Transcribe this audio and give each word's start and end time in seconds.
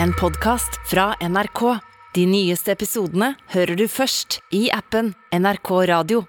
en 0.00 0.12
podkast 0.12 0.80
fra 0.90 1.14
NRK. 1.20 1.78
De 2.14 2.24
nyeste 2.28 2.72
episodene 2.72 3.32
hører 3.54 3.76
du 3.76 3.86
først 3.90 4.40
i 4.54 4.66
appen 4.72 5.14
NRK 5.32 5.70
Radio. 5.90 6.24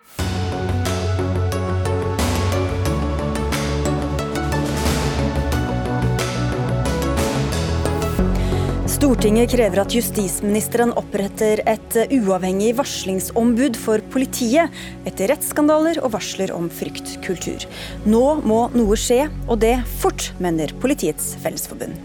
Stortinget 8.94 9.52
krever 9.52 9.82
at 9.82 9.92
justisministeren 9.92 10.94
oppretter 10.96 11.60
et 11.68 11.98
uavhengig 12.16 12.72
varslingsombud 12.78 13.76
for 13.80 14.04
politiet 14.14 14.72
etter 15.10 15.34
rettsskandaler 15.34 16.00
og 16.00 16.14
varsler 16.16 16.56
om 16.56 16.72
fryktkultur. 16.72 17.68
Nå 18.08 18.24
må 18.48 18.64
noe 18.78 19.00
skje, 19.00 19.26
og 19.50 19.60
det 19.66 19.76
fort, 20.00 20.32
mener 20.40 20.72
Politiets 20.80 21.34
Fellesforbund. 21.44 22.00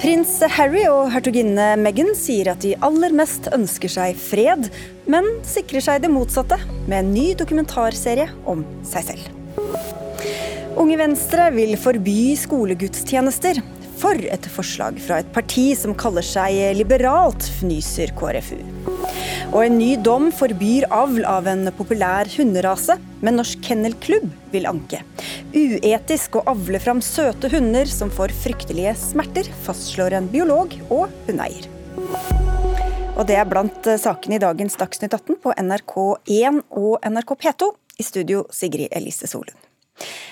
Prins 0.00 0.38
Harry 0.56 0.86
og 0.88 1.10
hertuginne 1.12 1.74
Meghan 1.76 2.14
sier 2.16 2.48
at 2.54 2.62
de 2.64 2.70
aller 2.86 3.12
mest 3.12 3.50
ønsker 3.52 3.92
seg 3.92 4.16
fred, 4.16 4.70
men 5.04 5.26
sikrer 5.44 5.84
seg 5.84 6.00
det 6.00 6.08
motsatte 6.08 6.56
med 6.86 6.96
en 7.02 7.10
ny 7.12 7.26
dokumentarserie 7.36 8.30
om 8.48 8.62
seg 8.88 9.10
selv. 9.10 9.26
Unge 10.80 10.96
Venstre 11.02 11.50
vil 11.52 11.76
forby 11.76 12.32
skolegudstjenester. 12.40 13.60
For 14.00 14.16
et 14.16 14.48
forslag 14.48 14.96
fra 15.04 15.18
et 15.20 15.28
parti 15.34 15.66
som 15.76 15.92
kaller 15.92 16.24
seg 16.24 16.56
liberalt, 16.78 17.44
fnyser 17.58 18.16
KrFU. 18.16 18.56
Og 19.50 19.64
en 19.64 19.78
ny 19.80 19.94
dom 19.98 20.28
forbyr 20.34 20.86
avl 20.94 21.24
av 21.28 21.48
en 21.50 21.70
populær 21.76 22.28
hunderase, 22.36 22.96
men 23.24 23.38
Norsk 23.40 23.62
Kennelklubb 23.66 24.28
vil 24.52 24.68
anke. 24.70 25.02
Uetisk 25.54 26.38
å 26.38 26.44
avle 26.52 26.80
fram 26.82 27.00
søte 27.04 27.50
hunder 27.52 27.88
som 27.90 28.12
får 28.14 28.34
fryktelige 28.44 28.94
smerter, 29.00 29.48
fastslår 29.64 30.18
en 30.20 30.28
biolog 30.30 30.76
og 30.88 31.08
hundeeier. 31.26 31.66
Og 33.16 33.26
det 33.28 33.36
er 33.36 33.48
blant 33.48 33.90
sakene 34.00 34.38
i 34.38 34.42
dagens 34.42 34.78
Dagsnytt 34.80 35.16
18 35.16 35.40
på 35.42 35.56
NRK1 35.56 36.62
og 36.80 36.94
NRK 37.04 37.34
P2. 37.42 37.72
I 38.00 38.06
studio 38.06 38.46
Sigrid 38.48 38.88
Elise 38.96 39.28
Solund. 39.28 39.69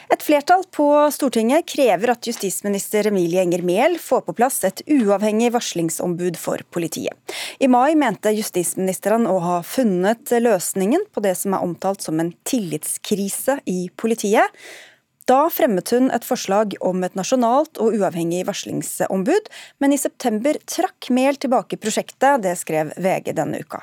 Et 0.09 0.23
flertall 0.25 0.63
på 0.73 0.87
Stortinget 1.13 1.67
krever 1.69 2.15
at 2.15 2.27
justisminister 2.27 3.11
Emilie 3.11 3.43
Enger 3.45 3.63
Mehl 3.67 3.99
får 4.01 4.25
på 4.25 4.35
plass 4.39 4.63
et 4.65 4.81
uavhengig 4.89 5.51
varslingsombud 5.53 6.39
for 6.41 6.65
politiet. 6.75 7.13
I 7.61 7.69
mai 7.69 7.93
mente 7.99 8.33
justisministeren 8.33 9.29
å 9.29 9.37
ha 9.45 9.59
funnet 9.67 10.33
løsningen 10.33 11.05
på 11.13 11.25
det 11.25 11.35
som 11.37 11.57
er 11.57 11.67
omtalt 11.67 12.05
som 12.05 12.21
en 12.23 12.33
tillitskrise 12.49 13.61
i 13.69 13.91
politiet. 14.01 14.57
Da 15.29 15.43
fremmet 15.53 15.93
hun 15.93 16.09
et 16.09 16.25
forslag 16.25 16.73
om 16.81 17.05
et 17.05 17.19
nasjonalt 17.19 17.77
og 17.85 17.99
uavhengig 17.99 18.47
varslingsombud, 18.49 19.53
men 19.77 19.93
i 19.93 20.01
september 20.01 20.57
trakk 20.65 21.11
Mehl 21.13 21.37
tilbake 21.37 21.77
prosjektet, 21.77 22.41
det 22.47 22.57
skrev 22.57 22.95
VG 22.97 23.35
denne 23.37 23.61
uka. 23.61 23.83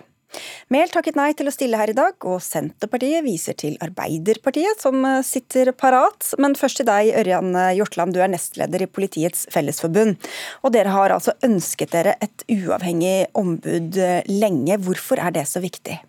Mehl 0.74 0.92
takket 0.94 1.18
nei 1.18 1.30
til 1.38 1.50
å 1.50 1.54
stille 1.54 1.80
her 1.80 1.92
i 1.92 1.98
dag, 1.98 2.16
og 2.28 2.42
Senterpartiet 2.44 3.26
viser 3.26 3.58
til 3.60 3.76
Arbeiderpartiet, 3.84 4.82
som 4.82 5.02
eh, 5.08 5.22
sitter 5.26 5.72
parat. 5.78 6.32
Men 6.42 6.58
først 6.60 6.82
til 6.82 6.90
deg, 6.90 7.12
Ørjan 7.22 7.54
Hjortland, 7.78 8.16
du 8.16 8.22
er 8.24 8.32
nestleder 8.32 8.86
i 8.86 8.90
Politiets 8.90 9.46
Fellesforbund. 9.54 10.18
Og 10.64 10.74
dere 10.76 10.94
har 10.96 11.14
altså 11.16 11.36
ønsket 11.46 11.94
dere 11.96 12.16
et 12.24 12.46
uavhengig 12.52 13.30
ombud 13.38 14.00
eh, 14.02 14.22
lenge. 14.32 14.80
Hvorfor 14.86 15.22
er 15.22 15.36
det 15.36 15.46
så 15.52 15.62
viktig? 15.64 16.00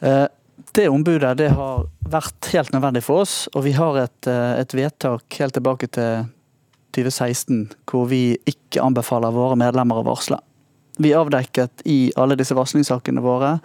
Eh, 0.00 0.26
det 0.74 0.88
ombudet 0.90 1.36
det 1.38 1.50
har 1.54 1.84
vært 2.10 2.52
helt 2.54 2.72
nødvendig 2.74 3.04
for 3.06 3.24
oss, 3.24 3.44
og 3.54 3.66
vi 3.66 3.74
har 3.76 3.98
et, 4.04 4.28
et 4.28 4.74
vedtak 4.74 5.38
helt 5.38 5.54
tilbake 5.56 5.88
til 5.94 6.26
2016 6.94 7.74
hvor 7.90 8.08
vi 8.10 8.36
ikke 8.48 8.82
anbefaler 8.82 9.34
våre 9.34 9.58
medlemmer 9.58 10.00
å 10.00 10.06
varsle. 10.06 10.38
Vi 10.96 11.14
avdekket 11.14 11.82
i 11.84 12.12
alle 12.16 12.36
disse 12.38 12.54
varslingssakene 12.54 13.22
våre 13.24 13.56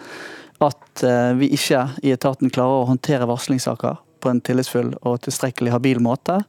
at 0.60 1.02
eh, 1.06 1.32
vi 1.38 1.50
ikke 1.56 1.86
i 2.04 2.12
etaten 2.12 2.50
klarer 2.52 2.82
å 2.82 2.88
håndtere 2.90 3.28
varslingssaker 3.30 4.00
på 4.20 4.32
en 4.32 4.42
tillitsfull 4.44 4.92
og 5.00 5.22
tilstrekkelig 5.24 5.72
habil 5.72 6.02
måte. 6.04 6.40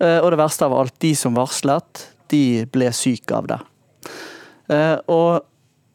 Eh, 0.00 0.18
og 0.18 0.32
det 0.32 0.40
verste 0.40 0.66
av 0.66 0.74
alt, 0.74 0.96
de 1.04 1.12
som 1.18 1.36
varslet, 1.36 2.08
de 2.32 2.64
ble 2.72 2.90
syke 2.96 3.36
av 3.36 3.50
det. 3.52 3.60
Eh, 4.72 4.96
og 5.12 5.46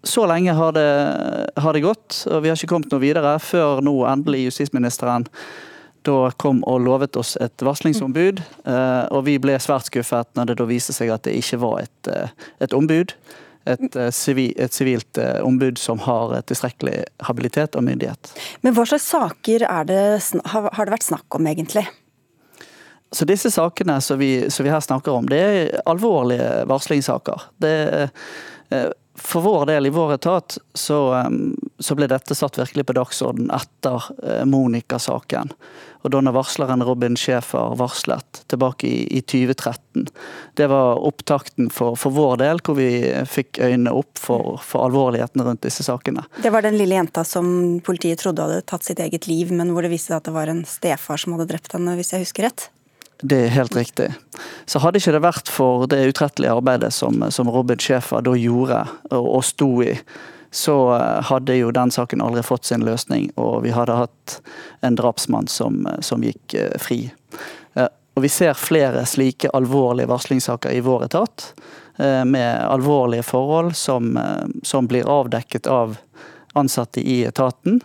så 0.08 0.24
lenge 0.30 0.56
har 0.58 0.72
det, 0.78 0.88
har 1.62 1.76
det 1.76 1.84
gått, 1.84 2.24
og 2.30 2.40
vi 2.42 2.50
har 2.50 2.58
ikke 2.58 2.72
kommet 2.72 2.94
noe 2.94 3.03
videre 3.03 3.36
før 3.44 3.84
nå 3.86 4.00
endelig 4.09 4.48
justisministeren 4.48 5.28
da 6.08 6.32
kom 6.42 6.64
og 6.66 6.80
lovet 6.82 7.20
oss 7.22 7.36
et 7.38 7.62
varslingsombud. 7.62 8.40
Og 9.14 9.20
vi 9.28 9.36
ble 9.38 9.59
svært 9.62 9.92
skuffet 9.92 10.32
når 10.34 10.50
det 10.50 10.56
da 10.58 10.66
viste 10.66 10.96
seg 10.96 11.12
at 11.14 11.28
det 11.28 11.36
ikke 11.38 11.59
var 11.62 11.84
et, 11.84 12.09
et 12.66 12.74
ombud 12.74 13.14
et, 13.66 13.96
eh, 13.96 14.46
et 14.56 14.74
sivilt 14.74 15.18
eh, 15.18 15.40
ombud 15.46 15.78
som 15.78 16.00
har 16.00 16.34
tilstrekkelig 16.42 17.04
habilitet 17.28 17.76
og 17.76 17.86
myndighet. 17.86 18.34
Men 18.62 18.76
hva 18.76 18.86
slags 18.90 19.10
saker 19.12 19.66
det, 19.88 20.00
har 20.52 20.86
det 20.86 20.96
vært 20.96 21.10
snakk 21.10 21.38
om, 21.38 21.48
egentlig? 21.48 21.86
Så 23.12 23.28
disse 23.28 23.52
sakene 23.52 24.00
som 24.02 24.20
vi, 24.22 24.50
som 24.50 24.66
vi, 24.66 24.72
her 24.72 24.80
snakker 24.80 25.12
om, 25.12 25.28
det 25.30 25.42
er 25.42 25.82
alvorlige 25.86 26.64
varslingssaker. 26.72 27.48
Det, 27.62 27.76
eh, 28.72 28.88
for 29.22 29.44
vår 29.44 29.66
del, 29.68 29.86
i 29.86 29.94
vår 29.94 30.16
etat, 30.16 30.58
så, 30.74 30.98
så 31.78 31.96
ble 32.00 32.08
dette 32.10 32.34
satt 32.34 32.58
virkelig 32.58 32.88
på 32.88 32.96
dagsorden 32.96 33.52
etter 33.54 34.08
Monica-saken. 34.48 35.52
Og 36.02 36.14
da 36.14 36.22
når 36.24 36.36
varsleren 36.36 36.84
Robin 36.86 37.16
Schäfer 37.20 37.76
varslet 37.78 38.42
tilbake 38.52 38.88
i, 38.90 39.18
i 39.18 39.22
2013. 39.22 40.08
Det 40.58 40.68
var 40.72 41.02
opptakten 41.06 41.70
for, 41.74 41.96
for, 42.00 42.16
vår 42.16 42.42
del, 42.42 42.62
hvor 42.66 42.78
vi 42.80 42.90
fikk 43.30 43.62
øynene 43.62 43.94
opp 43.94 44.20
for, 44.20 44.58
for, 44.66 44.88
alvorligheten 44.88 45.46
rundt 45.46 45.64
disse 45.66 45.86
sakene. 45.86 46.26
Det 46.42 46.52
var 46.54 46.66
den 46.66 46.80
lille 46.80 46.98
jenta 46.98 47.24
som 47.28 47.80
politiet 47.86 48.24
trodde 48.24 48.48
hadde 48.48 48.66
tatt 48.66 48.88
sitt 48.88 49.02
eget 49.04 49.30
liv, 49.30 49.54
men 49.54 49.76
hvor 49.76 49.86
det 49.86 49.94
viste 49.94 50.12
seg 50.12 50.22
at 50.22 50.30
det 50.30 50.36
var 50.36 50.52
en 50.52 50.66
stefar 50.68 51.22
som 51.22 51.38
hadde 51.38 51.52
drept 51.54 51.78
henne, 51.78 51.96
hvis 52.00 52.14
jeg 52.16 52.26
husker 52.26 52.50
rett? 52.50 52.70
Det 53.22 53.38
er 53.38 53.54
helt 53.54 53.76
riktig. 53.78 54.10
Så 54.66 54.82
hadde 54.82 54.98
ikke 54.98 55.14
det 55.14 55.22
vært 55.22 55.50
for 55.54 55.86
det 55.90 56.00
utrettelige 56.10 56.56
arbeidet 56.58 56.90
som, 56.96 57.22
som 57.30 57.50
Robin 57.54 57.78
Schäfer 57.78 58.24
da 58.26 58.34
gjorde 58.34 58.82
og, 59.12 59.28
og 59.38 59.44
sto 59.46 59.70
i, 59.86 59.94
så 60.52 60.96
eh, 60.96 61.22
hadde 61.24 61.56
jo 61.56 61.72
den 61.72 61.92
saken 61.92 62.22
aldri 62.22 62.44
fått 62.44 62.68
sin 62.68 62.84
løsning, 62.86 63.30
og 63.40 63.64
vi 63.64 63.72
hadde 63.72 63.96
hatt 63.96 64.38
en 64.84 64.98
drapsmann 65.00 65.48
som, 65.48 65.86
eh, 65.88 66.00
som 66.04 66.24
gikk 66.24 66.54
eh, 66.54 66.78
fri. 66.80 67.06
Og 68.12 68.26
Vi 68.26 68.30
ser 68.30 68.58
flere 68.60 69.06
slike 69.08 69.48
alvorlige 69.56 70.10
varslingssaker 70.12 70.74
i 70.76 70.82
vår 70.84 71.06
etat, 71.06 71.46
med 72.28 72.58
alvorlige 72.68 73.24
forhold 73.24 73.72
som, 73.80 74.18
som 74.68 74.88
blir 74.92 75.08
avdekket 75.08 75.70
av 75.72 75.96
ansatte 76.60 77.00
i 77.00 77.22
etaten, 77.24 77.80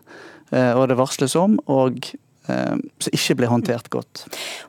og 0.50 0.82
det 0.90 0.98
varsles 0.98 1.36
om. 1.38 1.54
og 1.70 2.10
som 2.46 3.14
ikke 3.14 3.34
ble 3.38 3.46
håndtert 3.50 3.86
godt. 3.90 4.24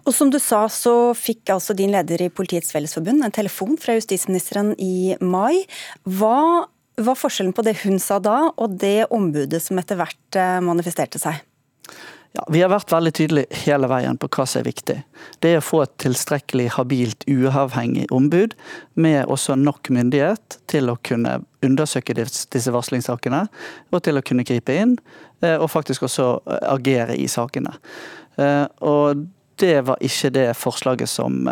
Og 0.06 0.14
Som 0.14 0.29
du 0.34 0.38
sa, 0.38 0.68
så 0.69 1.14
fikk 1.18 1.50
altså 1.53 1.74
din 1.78 1.91
leder 1.94 2.22
i 2.22 2.29
Politiets 2.29 2.72
Fellesforbund 2.74 3.25
en 3.25 3.34
telefon 3.34 3.78
fra 3.81 3.97
justisministeren 3.97 4.75
i 4.78 5.18
mai. 5.22 5.66
Hva 6.06 6.68
var 6.97 7.16
forskjellen 7.16 7.53
på 7.53 7.66
det 7.66 7.78
hun 7.84 8.00
sa 8.02 8.18
da, 8.24 8.50
og 8.58 8.80
det 8.81 9.09
ombudet 9.13 9.62
som 9.63 9.78
etter 9.80 10.00
hvert 10.00 10.38
eh, 10.40 10.58
manifesterte 10.66 11.22
seg? 11.22 11.44
Ja, 12.35 12.44
Vi 12.52 12.62
har 12.62 12.72
vært 12.74 12.91
veldig 12.91 13.13
tydelige 13.16 13.62
hele 13.63 13.88
veien 13.90 14.18
på 14.19 14.30
hva 14.34 14.46
som 14.50 14.62
er 14.62 14.68
viktig. 14.68 14.97
Det 15.41 15.52
er 15.52 15.62
å 15.62 15.66
få 15.66 15.84
et 15.85 15.94
tilstrekkelig 16.03 16.72
habilt, 16.75 17.24
uavhengig 17.30 18.09
ombud, 18.13 18.58
med 19.00 19.30
også 19.31 19.56
nok 19.62 19.90
myndighet 19.94 20.59
til 20.69 20.91
å 20.91 20.97
kunne 21.08 21.40
undersøke 21.66 22.18
disse 22.18 22.74
varslingssakene, 22.74 23.46
og 23.94 24.03
til 24.06 24.19
å 24.19 24.25
kunne 24.25 24.46
gripe 24.47 24.75
inn, 24.75 24.97
eh, 25.46 25.56
og 25.56 25.72
faktisk 25.74 26.06
også 26.09 26.29
eh, 26.46 26.62
agere 26.74 27.18
i 27.18 27.29
sakene. 27.31 27.78
Og 28.85 29.24
det 29.58 29.79
var 29.88 29.97
ikke 30.06 30.29
det 30.29 30.52
forslaget 30.53 31.09
som 31.09 31.47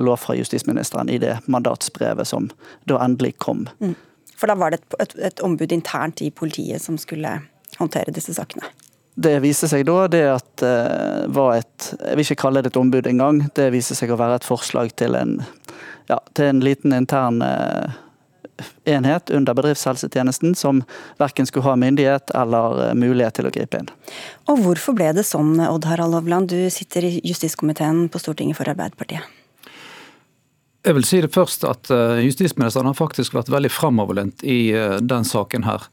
lå 0.00 0.14
fra 0.16 0.32
justisministeren 0.38 1.10
i 1.12 1.18
det 1.20 1.34
mandatsbrevet 1.52 2.24
som 2.30 2.46
da 2.88 2.96
endelig 3.04 3.34
kom. 3.44 3.66
Mm. 3.84 3.92
For 4.40 4.48
da 4.48 4.56
var 4.56 4.72
det 4.72 4.80
et, 4.80 5.00
et, 5.04 5.16
et 5.30 5.42
ombud 5.44 5.72
internt 5.76 6.22
i 6.24 6.30
politiet 6.32 6.82
som 6.82 6.96
skulle 7.00 7.36
håndtere 7.78 8.14
disse 8.14 8.34
sakene. 8.36 8.68
Det 9.20 9.34
viste 9.42 9.68
seg 9.68 9.84
da 9.88 10.04
det 10.08 10.22
at 10.32 10.62
uh, 10.64 11.26
var 11.34 11.58
et 11.58 11.88
Jeg 11.98 12.16
vil 12.16 12.24
ikke 12.24 12.42
kalle 12.46 12.62
det 12.62 12.72
et 12.72 12.78
ombud 12.80 13.08
engang. 13.10 13.42
Det 13.56 13.68
viste 13.74 13.96
seg 13.98 14.12
å 14.12 14.20
være 14.20 14.38
et 14.40 14.46
forslag 14.46 14.94
til 14.96 15.16
en, 15.18 15.40
ja, 16.08 16.20
til 16.38 16.52
en 16.52 16.62
liten 16.64 16.94
intern 16.96 17.42
uh, 17.44 17.98
enhet 18.88 19.32
under 19.34 19.56
bedriftshelsetjenesten 19.56 20.54
som 20.56 20.82
verken 21.20 21.48
skulle 21.48 21.66
ha 21.68 21.76
myndighet 21.80 22.32
eller 22.38 22.80
uh, 22.80 22.94
mulighet 22.96 23.40
til 23.40 23.50
å 23.50 23.52
gripe 23.52 23.82
inn. 23.82 23.92
Og 24.48 24.62
Hvorfor 24.64 24.96
ble 24.96 25.10
det 25.16 25.26
sånn, 25.28 25.58
Odd 25.68 25.90
Harald 25.90 26.16
Hovland, 26.16 26.54
du 26.54 26.70
sitter 26.72 27.10
i 27.10 27.18
justiskomiteen 27.20 28.06
på 28.12 28.22
Stortinget 28.22 28.60
for 28.60 28.72
Arbeiderpartiet? 28.72 29.39
Jeg 30.86 30.96
vil 30.96 31.04
si 31.04 31.20
det 31.20 31.34
først 31.34 31.64
at 31.68 31.90
eh, 31.92 32.22
Justisministeren 32.24 32.88
har 32.88 32.96
faktisk 32.96 33.34
vært 33.36 33.50
veldig 33.52 33.70
framoverlent 33.72 34.44
i 34.48 34.72
eh, 34.72 34.96
den 35.04 35.26
saken. 35.28 35.66
her. 35.68 35.84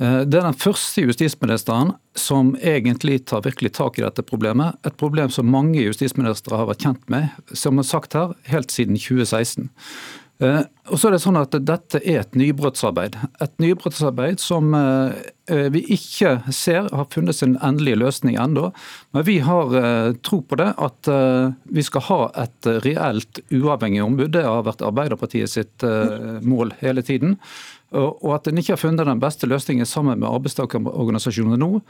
Eh, 0.00 0.22
det 0.24 0.38
er 0.38 0.46
den 0.46 0.56
første 0.56 1.04
justisministeren 1.04 1.92
som 2.16 2.54
egentlig 2.56 3.26
tar 3.28 3.44
virkelig 3.44 3.74
tak 3.76 3.98
i 3.98 4.06
dette 4.06 4.24
problemet. 4.24 4.78
Et 4.88 4.96
problem 4.96 5.30
som 5.30 5.50
mange 5.52 5.84
justisministre 5.84 6.56
har 6.56 6.70
vært 6.70 6.86
kjent 6.86 7.04
med, 7.12 7.28
som 7.52 7.78
er 7.78 7.88
sagt 7.88 8.16
her, 8.16 8.32
helt 8.48 8.72
siden 8.72 8.96
2016. 8.96 9.68
og 10.42 10.98
så 10.98 11.06
er 11.06 11.14
det 11.14 11.20
sånn 11.22 11.38
at 11.38 11.52
Dette 11.62 12.00
er 12.02 12.22
et 12.24 12.32
nybrottsarbeid. 12.34 13.14
Et 13.44 13.52
nybrottsarbeid 13.62 14.40
som 14.42 14.72
vi 15.46 15.82
ikke 15.94 16.32
ser 16.50 16.88
har 16.90 17.06
funnet 17.12 17.36
sin 17.38 17.54
endelige 17.62 18.00
løsning 18.00 18.38
ennå. 18.40 18.72
Men 19.14 19.26
vi 19.28 19.36
har 19.46 19.70
tro 20.26 20.40
på 20.42 20.58
det, 20.58 20.72
at 20.82 21.10
vi 21.70 21.84
skal 21.86 22.06
ha 22.08 22.18
et 22.42 22.70
reelt 22.82 23.38
uavhengig 23.54 24.02
ombud. 24.02 24.32
Det 24.34 24.42
har 24.42 24.66
vært 24.66 24.82
Arbeiderpartiet 24.82 25.52
sitt 25.52 25.86
mål 26.42 26.74
hele 26.80 27.06
tiden. 27.06 27.36
Og 27.92 28.30
at 28.32 28.46
en 28.48 28.56
ikke 28.56 28.72
har 28.72 28.80
funnet 28.80 29.04
den 29.04 29.20
beste 29.20 29.46
løsningen 29.46 29.86
sammen 29.86 30.16
med 30.22 30.30
arbeidstakerorganisasjonene 30.30 31.58
nå, 31.60 31.82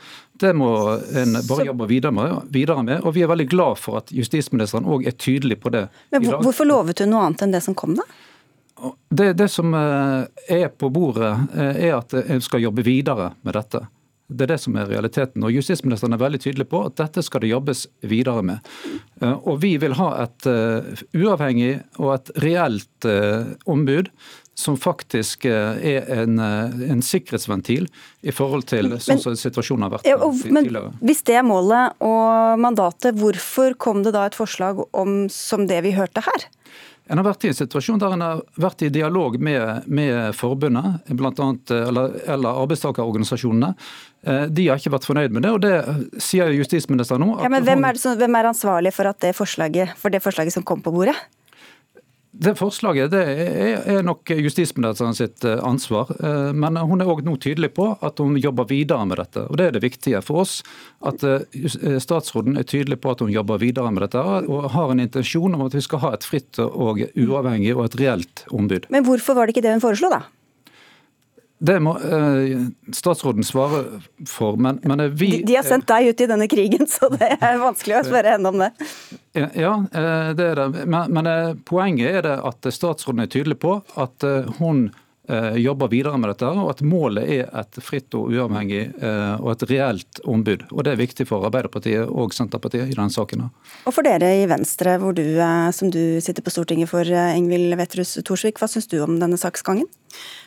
det 0.43 0.51
må 0.59 0.73
en 1.21 1.39
bare 1.47 1.69
jobbe 1.69 1.87
videre 1.89 2.11
med, 2.17 2.51
videre 2.53 2.83
med. 2.83 3.05
Og 3.07 3.15
vi 3.15 3.23
er 3.23 3.31
veldig 3.31 3.47
glad 3.53 3.79
for 3.79 4.01
at 4.01 4.11
justisministeren 4.13 4.89
òg 4.91 5.07
er 5.07 5.15
tydelig 5.15 5.61
på 5.63 5.71
det. 5.73 5.87
Men 6.11 6.27
Hvorfor 6.43 6.67
lovet 6.69 7.05
hun 7.05 7.15
noe 7.15 7.29
annet 7.29 7.47
enn 7.47 7.55
det 7.55 7.63
som 7.65 7.79
kom, 7.79 7.95
da? 7.97 8.05
Det, 9.09 9.33
det 9.33 9.49
som 9.49 9.75
eh, 9.75 10.25
er 10.49 10.69
på 10.69 10.91
bordet, 10.91 11.35
eh, 11.55 11.85
er 11.89 11.99
at 11.99 12.15
en 12.15 12.41
skal 12.43 12.65
jobbe 12.65 12.85
videre 12.87 13.33
med 13.43 13.55
dette. 13.59 13.85
Det 14.33 14.47
er 14.47 14.55
det 14.55 14.63
som 14.63 14.77
er 14.81 14.89
realiteten. 14.89 15.45
Og 15.45 15.53
Justisministeren 15.53 16.17
er 16.17 16.23
veldig 16.23 16.41
tydelig 16.41 16.67
på 16.71 16.81
at 16.89 16.97
dette 16.97 17.23
skal 17.25 17.45
det 17.45 17.51
jobbes 17.53 17.85
videre 18.09 18.43
med. 18.47 18.71
Eh, 19.21 19.35
og 19.35 19.61
Vi 19.63 19.77
vil 19.83 19.99
ha 19.99 20.13
et 20.25 20.49
uavhengig 21.13 21.75
og 21.99 22.15
et 22.17 22.33
reelt 22.43 23.11
ombud 23.69 24.09
som 24.59 24.77
faktisk 24.77 25.47
er 25.49 26.09
en, 26.13 26.37
en, 26.39 27.01
sikkerhetsventil 27.03 27.87
i 28.21 28.35
forhold 28.37 28.67
til 28.69 28.91
sånn 29.01 29.21
som 29.23 29.37
situasjonen 29.39 29.87
har 29.87 29.95
vært 29.95 30.09
ja, 30.11 30.19
og, 30.21 30.37
tidligere. 30.43 30.93
Hvis 31.01 31.25
det 31.29 31.39
er 31.41 31.47
målet 31.47 31.97
og 32.05 32.61
mandatet, 32.61 33.17
hvorfor 33.17 33.73
kom 33.81 34.05
det 34.05 34.13
da 34.13 34.27
et 34.29 34.37
forslag 34.37 34.85
om 34.93 35.25
som 35.33 35.65
det 35.71 35.81
vi 35.87 35.95
hørte 35.97 36.25
her? 36.29 36.51
En 37.11 37.19
har 37.19 37.27
vært 37.27 37.45
i 37.45 37.51
en 37.51 37.57
situasjon 37.57 37.99
der 37.99 38.15
en 38.15 38.23
har 38.23 38.41
vært 38.63 38.85
i 38.87 38.91
dialog 38.93 39.35
med, 39.43 39.89
med 39.91 40.37
forbundet, 40.39 41.03
annet, 41.11 41.73
eller, 41.75 42.15
eller 42.31 42.61
arbeidstakerorganisasjonene. 42.63 43.73
Eh, 44.23 44.45
de 44.55 44.69
har 44.71 44.79
ikke 44.79 44.95
vært 44.95 45.09
fornøyd 45.11 45.35
med 45.35 45.45
det, 45.47 45.51
og 45.51 45.63
det 45.65 46.23
sier 46.23 46.53
justisministeren 46.55 47.25
nå. 47.27 47.35
Ja, 47.43 47.51
men 47.53 47.67
hvem 47.67 47.85
er, 47.89 47.99
som, 48.01 48.15
hvem 48.21 48.39
er 48.39 48.53
ansvarlig 48.53 48.95
for, 48.95 49.11
det 49.25 49.35
forslaget, 49.37 49.97
for 49.99 50.15
det 50.15 50.23
forslaget 50.23 50.55
som 50.55 50.67
kom 50.67 50.85
på 50.85 50.95
bordet? 50.95 51.17
Det 52.43 52.55
forslaget 52.59 53.13
det 53.13 53.23
er 53.93 54.03
nok 54.03 54.31
justisministeren 54.35 55.15
sitt 55.15 55.45
eh, 55.47 55.61
ansvar. 55.63 56.11
Eh, 56.19 56.51
men 56.57 56.79
hun 56.81 57.03
er 57.03 57.11
òg 57.11 57.23
nå 57.27 57.37
tydelig 57.43 57.71
på 57.77 57.87
at 58.03 58.19
hun 58.23 58.35
jobber 58.41 58.67
videre 58.71 59.07
med 59.07 59.21
dette. 59.21 59.45
og 59.47 59.61
Det 59.61 59.69
er 59.69 59.77
det 59.77 59.85
viktige 59.85 60.23
for 60.27 60.43
oss. 60.43 60.57
At 61.07 61.23
eh, 61.23 61.47
statsråden 62.03 62.59
er 62.59 62.67
tydelig 62.67 62.99
på 63.03 63.15
at 63.15 63.23
hun 63.23 63.31
jobber 63.31 63.63
videre 63.63 63.93
med 63.95 64.07
dette 64.07 64.23
og 64.23 64.71
har 64.75 64.91
en 64.91 65.05
intensjon 65.05 65.55
om 65.55 65.67
at 65.69 65.77
vi 65.77 65.85
skal 65.85 66.03
ha 66.03 66.15
et 66.17 66.27
fritt 66.27 66.59
og 66.63 67.05
uavhengig 67.15 67.77
og 67.77 67.87
et 67.87 67.99
reelt 68.03 68.47
ombud. 68.51 68.91
Men 68.91 69.07
hvorfor 69.07 69.39
var 69.39 69.47
det 69.47 69.55
ikke 69.55 69.67
det 69.69 69.77
hun 69.77 69.85
foreslo, 69.85 70.11
da? 70.11 70.25
Det 71.63 71.77
må 71.79 71.93
eh, 71.95 72.65
statsråden 72.91 73.45
svare 73.47 73.85
for, 74.27 74.57
men, 74.59 74.81
men 74.83 75.05
vi 75.15 75.29
de, 75.31 75.43
de, 75.47 75.55
har 75.61 75.67
sendt 75.67 75.87
deg 75.87 76.11
ut 76.11 76.25
i 76.25 76.27
denne 76.27 76.49
krigen, 76.51 76.89
så 76.95 77.07
det 77.13 77.37
er 77.37 77.61
vanskelig 77.63 78.01
å 78.01 78.09
spørre 78.09 78.35
henne 78.35 78.51
om 78.51 78.65
det. 78.65 78.73
Ja, 79.39 79.77
eh, 79.87 80.33
det 80.39 80.49
er 80.49 80.59
det. 80.59 80.67
Men, 80.83 81.15
men 81.15 81.31
eh, 81.31 81.53
poenget 81.69 82.19
er 82.19 82.27
det 82.27 82.35
at 82.51 82.67
statsråden 82.75 83.23
er 83.23 83.31
tydelig 83.31 83.61
på 83.63 83.79
at 83.95 84.27
hun 84.59 84.91
jobber 85.63 85.87
videre 85.89 86.19
med 86.19 86.33
dette, 86.33 86.49
og 86.51 86.67
at 86.73 86.81
målet 86.85 87.29
er 87.31 87.45
et 87.57 87.77
fritt 87.81 88.13
og 88.19 88.33
uavhengig 88.35 88.81
og 89.39 89.47
et 89.53 89.63
reelt 89.71 90.19
ombud. 90.29 90.65
Og 90.75 90.83
Det 90.83 90.93
er 90.93 90.99
viktig 90.99 91.25
for 91.31 91.47
Arbeiderpartiet 91.47 92.11
og 92.11 92.35
Senterpartiet 92.35 92.91
i 92.91 92.97
denne 92.99 93.15
saken. 93.15 93.47
Og 93.87 93.95
for 93.95 94.05
dere 94.05 94.33
i 94.41 94.49
Venstre, 94.51 94.99
du, 95.15 95.23
som 95.79 95.95
du 95.95 96.19
sitter 96.21 96.43
på 96.43 96.53
Stortinget 96.53 96.91
for, 96.91 97.07
Ingvild 97.07 97.79
Vetrus 97.79 98.17
Thorsvik, 98.19 98.59
hva 98.61 98.69
syns 98.69 98.91
du 98.91 98.99
om 99.07 99.15
denne 99.23 99.39
saksgangen? 99.41 99.87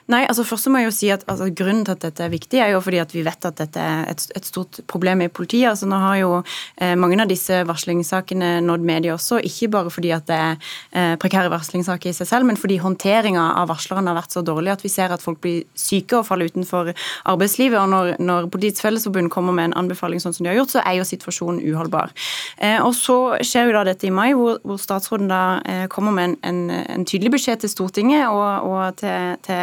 Nei, 0.06 0.22
altså 0.30 0.44
først 0.46 0.70
må 0.70 0.84
jeg 0.84 0.86
jo 0.86 0.94
si 0.94 1.08
at 1.10 1.24
altså, 1.32 1.48
Grunnen 1.58 1.82
til 1.86 1.96
at 1.96 2.04
dette 2.04 2.22
er 2.22 2.30
viktig, 2.30 2.60
er 2.62 2.74
jo 2.76 2.82
fordi 2.84 3.00
at 3.02 3.14
vi 3.16 3.24
vet 3.26 3.46
at 3.48 3.58
dette 3.58 3.82
er 3.82 4.04
et, 4.12 4.26
et 4.38 4.46
stort 4.46 4.78
problem 4.92 5.24
i 5.26 5.30
politiet. 5.34 5.72
Altså 5.72 5.88
Nå 5.90 5.98
har 5.98 6.20
jo 6.20 6.32
eh, 6.78 6.94
mange 7.00 7.18
av 7.24 7.30
disse 7.32 7.64
varslingssakene 7.66 8.60
nådd 8.62 8.86
media 8.86 9.16
også, 9.16 9.40
ikke 9.50 9.72
bare 9.74 9.94
fordi 9.94 10.12
at 10.14 10.28
det 10.30 10.38
er 10.38 10.60
eh, 10.94 11.16
prekære 11.22 11.50
varslingssaker 11.50 12.12
i 12.12 12.18
seg 12.18 12.30
selv, 12.30 12.46
men 12.46 12.60
fordi 12.62 12.78
håndteringa 12.84 13.48
av 13.64 13.72
varslerne 13.72 14.12
har 14.12 14.20
vært 14.20 14.36
så 14.38 14.44
dårlig 14.46 14.76
at 14.76 14.86
vi 14.86 14.92
ser 14.94 15.16
at 15.16 15.26
folk 15.26 15.42
blir 15.42 15.64
syke 15.74 16.20
og 16.20 16.28
faller 16.30 16.54
utenfor 16.54 16.94
arbeidslivet. 17.34 17.80
og 17.82 17.90
Når, 17.90 18.12
når 18.22 18.50
Politiets 18.54 18.86
Fellesforbund 18.86 19.34
kommer 19.34 19.58
med 19.58 19.72
en 19.72 19.78
anbefaling 19.82 20.22
sånn 20.22 20.38
som 20.38 20.46
de 20.46 20.54
har 20.54 20.60
gjort, 20.60 20.76
så 20.76 20.86
er 20.86 21.00
jo 21.00 21.10
situasjonen 21.10 21.64
uholdbar. 21.66 22.14
Eh, 22.62 22.78
og 22.78 22.94
Så 22.94 23.18
skjer 23.42 23.72
jo 23.72 23.78
da 23.80 23.88
dette 23.90 24.06
i 24.06 24.14
mai, 24.14 24.36
hvor, 24.38 24.62
hvor 24.62 24.78
statsråden 24.78 25.34
da 25.34 25.42
eh, 25.66 25.86
kommer 25.90 26.14
med 26.14 26.36
en, 26.36 26.38
en, 26.70 26.86
en, 26.94 27.10
tydelig 27.10 27.34
beskjed 27.40 27.66
til 27.66 27.74
Stortinget 27.74 28.30
og, 28.30 28.70
og 28.70 29.02
til, 29.02 29.42
til 29.46 29.55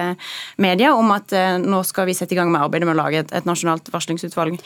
media 0.62 0.92
om 0.96 1.10
at 1.14 1.32
eh, 1.36 1.56
nå 1.62 1.82
skal 1.86 2.08
vi 2.08 2.16
sette 2.16 2.36
i 2.36 2.38
gang 2.38 2.52
med 2.52 2.62
arbeidet 2.62 2.88
med 2.88 2.96
å 2.96 3.00
lage 3.02 3.22
et, 3.22 3.32
et 3.34 3.48
nasjonalt 3.48 3.90
varslingsutvalg. 3.92 4.58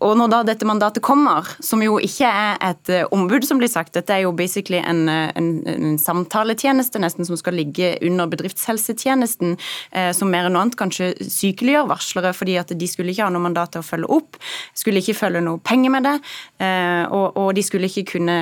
Og 0.00 0.16
når 0.18 0.32
da 0.32 0.42
dette 0.52 0.68
mandatet 0.68 1.04
kommer, 1.04 1.48
som 1.64 1.82
jo 1.84 1.98
ikke 2.02 2.28
er 2.28 2.58
et 2.70 2.92
eh, 2.92 3.06
ombud, 3.14 3.46
som 3.46 3.60
blir 3.60 3.70
sagt, 3.70 3.94
dette 3.96 4.14
er 4.14 4.24
jo 4.24 4.34
basically 4.36 4.80
en, 4.80 5.06
eh, 5.10 5.30
en, 5.38 5.50
en 5.70 5.98
samtaletjeneste 6.00 7.00
nesten 7.02 7.28
som 7.28 7.38
skal 7.40 7.56
ligge 7.58 7.92
under 8.06 8.30
bedriftshelsetjenesten, 8.30 9.56
eh, 9.92 10.10
som 10.16 10.30
mer 10.32 10.48
enn 10.48 10.56
noe 10.56 10.66
annet 10.66 10.78
kanskje 10.80 11.12
sykeliggjør 11.20 11.90
varslere, 11.90 12.32
fordi 12.36 12.56
at 12.60 12.74
de 12.76 12.90
skulle 12.90 13.14
ikke 13.14 13.26
ha 13.26 13.32
noe 13.32 13.44
mandat 13.44 13.74
til 13.74 13.84
å 13.84 13.86
følge 13.86 14.10
opp, 14.20 14.38
skulle 14.76 15.02
ikke 15.02 15.18
følge 15.18 15.42
noe 15.44 15.60
penger 15.64 15.94
med 15.94 16.06
det, 16.08 16.16
eh, 16.62 17.04
og, 17.08 17.36
og, 17.36 17.50
de 17.56 17.64
skulle 17.66 17.90
ikke 17.90 18.06
kunne 18.14 18.36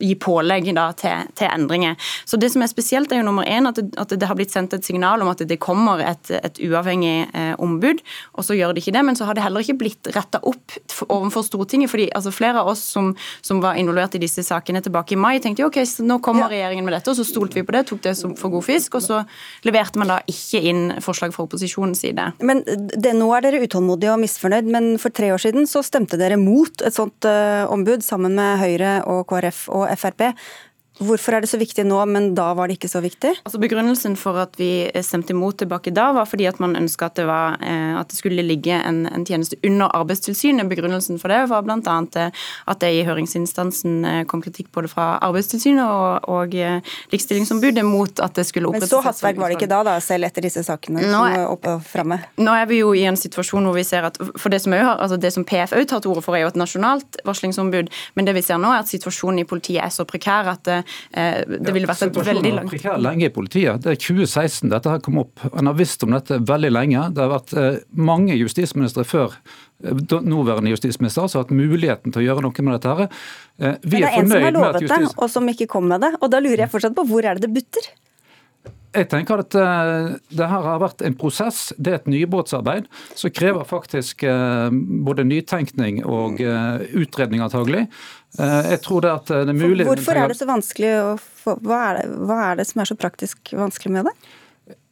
gi 0.00 0.14
pålegg 0.18 0.70
da, 0.76 0.88
til, 0.98 1.28
til, 1.36 1.48
endringer. 1.48 1.98
Så 2.28 2.40
det 2.40 2.50
som 2.54 2.64
er 2.64 2.70
spesielt, 2.70 3.12
er 3.12 3.22
jo 3.22 3.28
nummer 3.28 3.46
én 3.48 3.68
at 3.68 3.78
det, 3.78 3.90
at 4.00 4.14
det 4.14 4.28
har 4.28 4.38
blitt 4.38 4.54
sendt 4.54 4.74
et 4.76 4.86
signal 4.86 5.22
om 5.22 5.30
at 5.32 5.44
det 5.48 5.57
kommer 5.62 6.02
et, 6.04 6.30
et 6.34 6.60
uavhengig 6.64 7.28
eh, 7.32 7.54
ombud, 7.62 8.02
og 8.34 8.46
så 8.46 8.56
gjør 8.56 8.74
de 8.74 8.82
ikke 8.82 8.94
det. 8.96 9.04
Men 9.06 9.18
så 9.18 9.28
har 9.28 9.36
det 9.36 9.44
heller 9.44 9.64
ikke 9.64 9.78
blitt 9.82 10.10
retta 10.14 10.40
opp 10.46 10.76
overfor 11.08 11.46
Stortinget. 11.46 11.90
fordi 11.90 12.08
altså, 12.14 12.32
Flere 12.38 12.62
av 12.62 12.70
oss 12.70 12.82
som, 12.84 13.10
som, 13.42 13.62
var 13.62 13.78
involvert 13.80 14.14
i 14.14 14.22
disse 14.22 14.44
sakene 14.46 14.82
tilbake 14.84 15.16
i 15.16 15.18
mai, 15.18 15.38
tenkte 15.42 15.64
jo 15.64 15.70
ok, 15.72 15.80
nå 16.06 16.20
kommer 16.24 16.46
ja. 16.46 16.50
regjeringen 16.54 16.86
med 16.86 16.94
dette, 16.94 17.10
og 17.10 17.18
så 17.18 17.26
stolte 17.26 17.58
vi 17.58 17.64
på 17.66 17.74
det, 17.74 17.84
tok 17.88 18.04
det 18.04 18.14
som 18.18 18.36
for 18.38 18.52
god 18.52 18.66
fisk, 18.68 18.98
og 18.98 19.04
så 19.04 19.22
leverte 19.66 19.98
man 19.98 20.12
da 20.12 20.20
ikke 20.30 20.62
inn 20.70 20.84
forslag 21.02 21.34
fra 21.34 21.46
opposisjonens 21.48 22.04
side. 22.04 22.30
Men 22.38 22.62
det, 22.64 23.16
Nå 23.18 23.32
er 23.34 23.42
dere 23.42 23.64
utålmodige 23.64 24.12
og 24.14 24.22
misfornøyd, 24.22 24.68
men 24.70 24.92
for 25.02 25.14
tre 25.14 25.32
år 25.34 25.42
siden 25.42 25.66
så 25.66 25.82
stemte 25.82 26.20
dere 26.20 26.38
mot 26.38 26.84
et 26.86 26.94
sånt 26.94 27.26
uh, 27.26 27.66
ombud 27.72 28.04
sammen 28.06 28.36
med 28.38 28.60
Høyre 28.62 28.92
og 29.10 29.24
KrF 29.30 29.66
og 29.74 29.88
Frp. 29.98 30.28
Hvorfor 30.98 31.36
er 31.36 31.44
det 31.44 31.50
så 31.50 31.58
viktig 31.60 31.84
nå, 31.86 31.98
men 32.10 32.32
da 32.36 32.50
var 32.58 32.68
det 32.68 32.78
ikke 32.78 32.90
så 32.90 33.02
viktig? 33.02 33.30
Altså 33.44 33.60
Begrunnelsen 33.62 34.16
for 34.18 34.38
at 34.42 34.56
vi 34.58 34.88
stemte 35.04 35.34
imot 35.34 35.60
tilbake 35.62 35.92
da, 35.94 36.10
var 36.16 36.28
fordi 36.28 36.48
at 36.50 36.58
man 36.62 36.76
ønska 36.78 37.10
at, 37.10 37.20
eh, 37.22 37.94
at, 37.98 38.08
det 38.08 38.18
skulle 38.18 38.44
ligge 38.44 38.74
en, 38.74 39.04
en, 39.06 39.26
tjeneste 39.26 39.58
under 39.66 39.92
Arbeidstilsynet. 39.94 40.68
Begrunnelsen 40.70 41.20
for 41.20 41.32
det 41.32 41.44
var 41.50 41.66
bl.a. 41.66 41.96
Eh, 42.22 42.46
at 42.72 42.80
det 42.82 42.92
i 42.94 43.04
høringsinstansen 43.06 43.98
eh, 44.04 44.22
kom 44.30 44.42
kritikk 44.44 44.70
både 44.74 44.90
fra 44.90 45.10
Arbeidstilsynet 45.26 45.84
og, 45.84 46.28
og 46.30 46.56
Likestillingsombudet 47.12 47.84
mot 47.86 48.22
at 48.24 48.38
det 48.38 48.46
skulle 48.48 48.70
opprettes 48.70 48.90
Men 48.90 48.94
så 48.96 49.04
hastverk 49.04 49.38
var 49.40 49.52
det 49.52 49.58
ikke 49.58 49.70
da, 49.70 49.82
da, 49.86 49.98
selv 50.04 50.28
etter 50.28 50.46
disse 50.46 50.64
sakene 50.66 51.02
nå 51.02 51.08
er, 51.08 51.36
som 51.36 51.42
er 51.42 51.52
oppe 51.52 51.76
og 51.76 51.86
framme? 51.86 52.20
Nå 52.40 52.54
er 52.54 52.66
vi 52.70 52.80
jo 52.82 52.94
i 52.96 53.04
en 53.08 53.18
situasjon 53.18 53.68
hvor 53.68 53.76
vi 53.76 53.86
ser 53.86 54.08
at 54.08 54.18
for 54.38 54.50
det 54.54 54.62
som, 54.64 54.74
har, 54.74 54.96
altså 54.96 55.18
det 55.20 55.34
som 55.34 55.46
PF 55.46 55.76
òg 55.78 55.86
tar 55.90 56.02
til 56.02 56.14
orde 56.14 56.24
for, 56.26 56.38
er 56.38 56.46
jo 56.46 56.52
et 56.52 56.58
nasjonalt 56.58 57.20
varslingsombud, 57.28 57.92
men 58.18 58.28
det 58.28 58.34
vi 58.38 58.44
ser 58.46 58.58
nå 58.62 58.72
er 58.72 58.82
at 58.82 58.90
situasjonen 58.90 59.44
i 59.44 59.48
politiet 59.48 59.84
er 59.84 59.94
så 59.94 60.06
prekær 60.08 60.50
at 60.56 60.68
Eh, 60.78 60.87
det 61.12 61.74
ville 61.74 61.88
vært 61.88 62.06
et 62.08 62.20
veldig 62.30 62.52
langt 62.56 62.72
prekær 62.72 62.98
lenge 63.02 63.28
i 63.28 63.32
politiet. 63.34 63.82
Det 63.84 63.94
er 63.94 64.00
2016 64.00 64.72
dette 64.72 64.92
her 64.92 65.02
kom 65.04 65.20
opp. 65.22 65.44
En 65.52 65.70
har 65.70 65.76
visst 65.78 66.04
om 66.06 66.14
dette 66.14 66.40
veldig 66.48 66.72
lenge. 66.74 67.06
Det 67.14 67.24
har 67.24 67.32
vært 67.32 67.54
eh, 67.58 67.80
mange 68.10 68.36
justisministre 68.38 69.04
før 69.08 69.36
eh, 69.84 70.02
nåværende 70.08 70.72
justisminister 70.72 71.28
som 71.28 71.40
har 71.40 71.46
hatt 71.48 71.54
muligheten 71.56 72.14
til 72.14 72.24
å 72.24 72.26
gjøre 72.28 72.46
noe 72.46 72.66
med 72.66 72.78
dette. 72.78 72.96
her. 72.98 73.22
Vi 73.58 73.68
Men 73.68 73.80
det 73.82 74.02
er, 74.02 74.10
er 74.10 74.18
en 74.18 74.32
som 74.32 74.46
har 74.48 74.58
lovet 74.58 74.84
justis... 74.84 75.08
det, 75.08 75.14
og 75.16 75.32
som 75.32 75.54
ikke 75.54 75.70
kom 75.70 75.88
med 75.90 76.04
det. 76.04 76.14
Og 76.20 76.30
Da 76.32 76.42
lurer 76.44 76.66
jeg 76.66 76.72
fortsatt 76.74 76.96
på 76.96 77.06
hvor 77.08 77.26
er 77.26 77.38
det 77.38 77.48
det 77.48 77.54
butter? 77.58 77.90
Jeg 78.96 79.08
tenker 79.12 79.42
at 79.42 79.56
uh, 79.58 80.16
det 80.32 80.48
her 80.48 80.64
har 80.64 80.80
vært 80.80 81.02
en 81.04 81.16
prosess. 81.18 81.68
Det 81.76 81.92
er 81.92 81.98
et 82.00 82.10
nybrottsarbeid 82.10 82.88
som 83.18 83.32
krever 83.34 83.68
faktisk 83.68 84.24
uh, 84.24 84.68
både 85.04 85.26
nytenkning 85.28 86.00
og 86.06 86.40
uh, 86.40 86.80
utredning, 86.96 87.44
antagelig. 87.44 87.86
Jeg 88.38 88.82
tror 88.84 89.00
det 89.02 89.10
at 89.10 89.30
det 89.48 89.54
er 89.54 89.56
mulig... 89.56 89.86
Hvorfor 89.88 90.18
er 90.20 90.28
det 90.28 90.36
så 90.36 90.46
vanskelig 90.46 90.90
å 91.00 91.14
få 91.16 91.54
hva 91.64 91.78
er, 91.88 91.96
det, 92.02 92.18
hva 92.28 92.36
er 92.50 92.58
det 92.60 92.66
som 92.68 92.82
er 92.82 92.90
så 92.90 92.96
praktisk 93.00 93.54
vanskelig 93.56 93.94
med 93.94 94.10
det? 94.10 94.12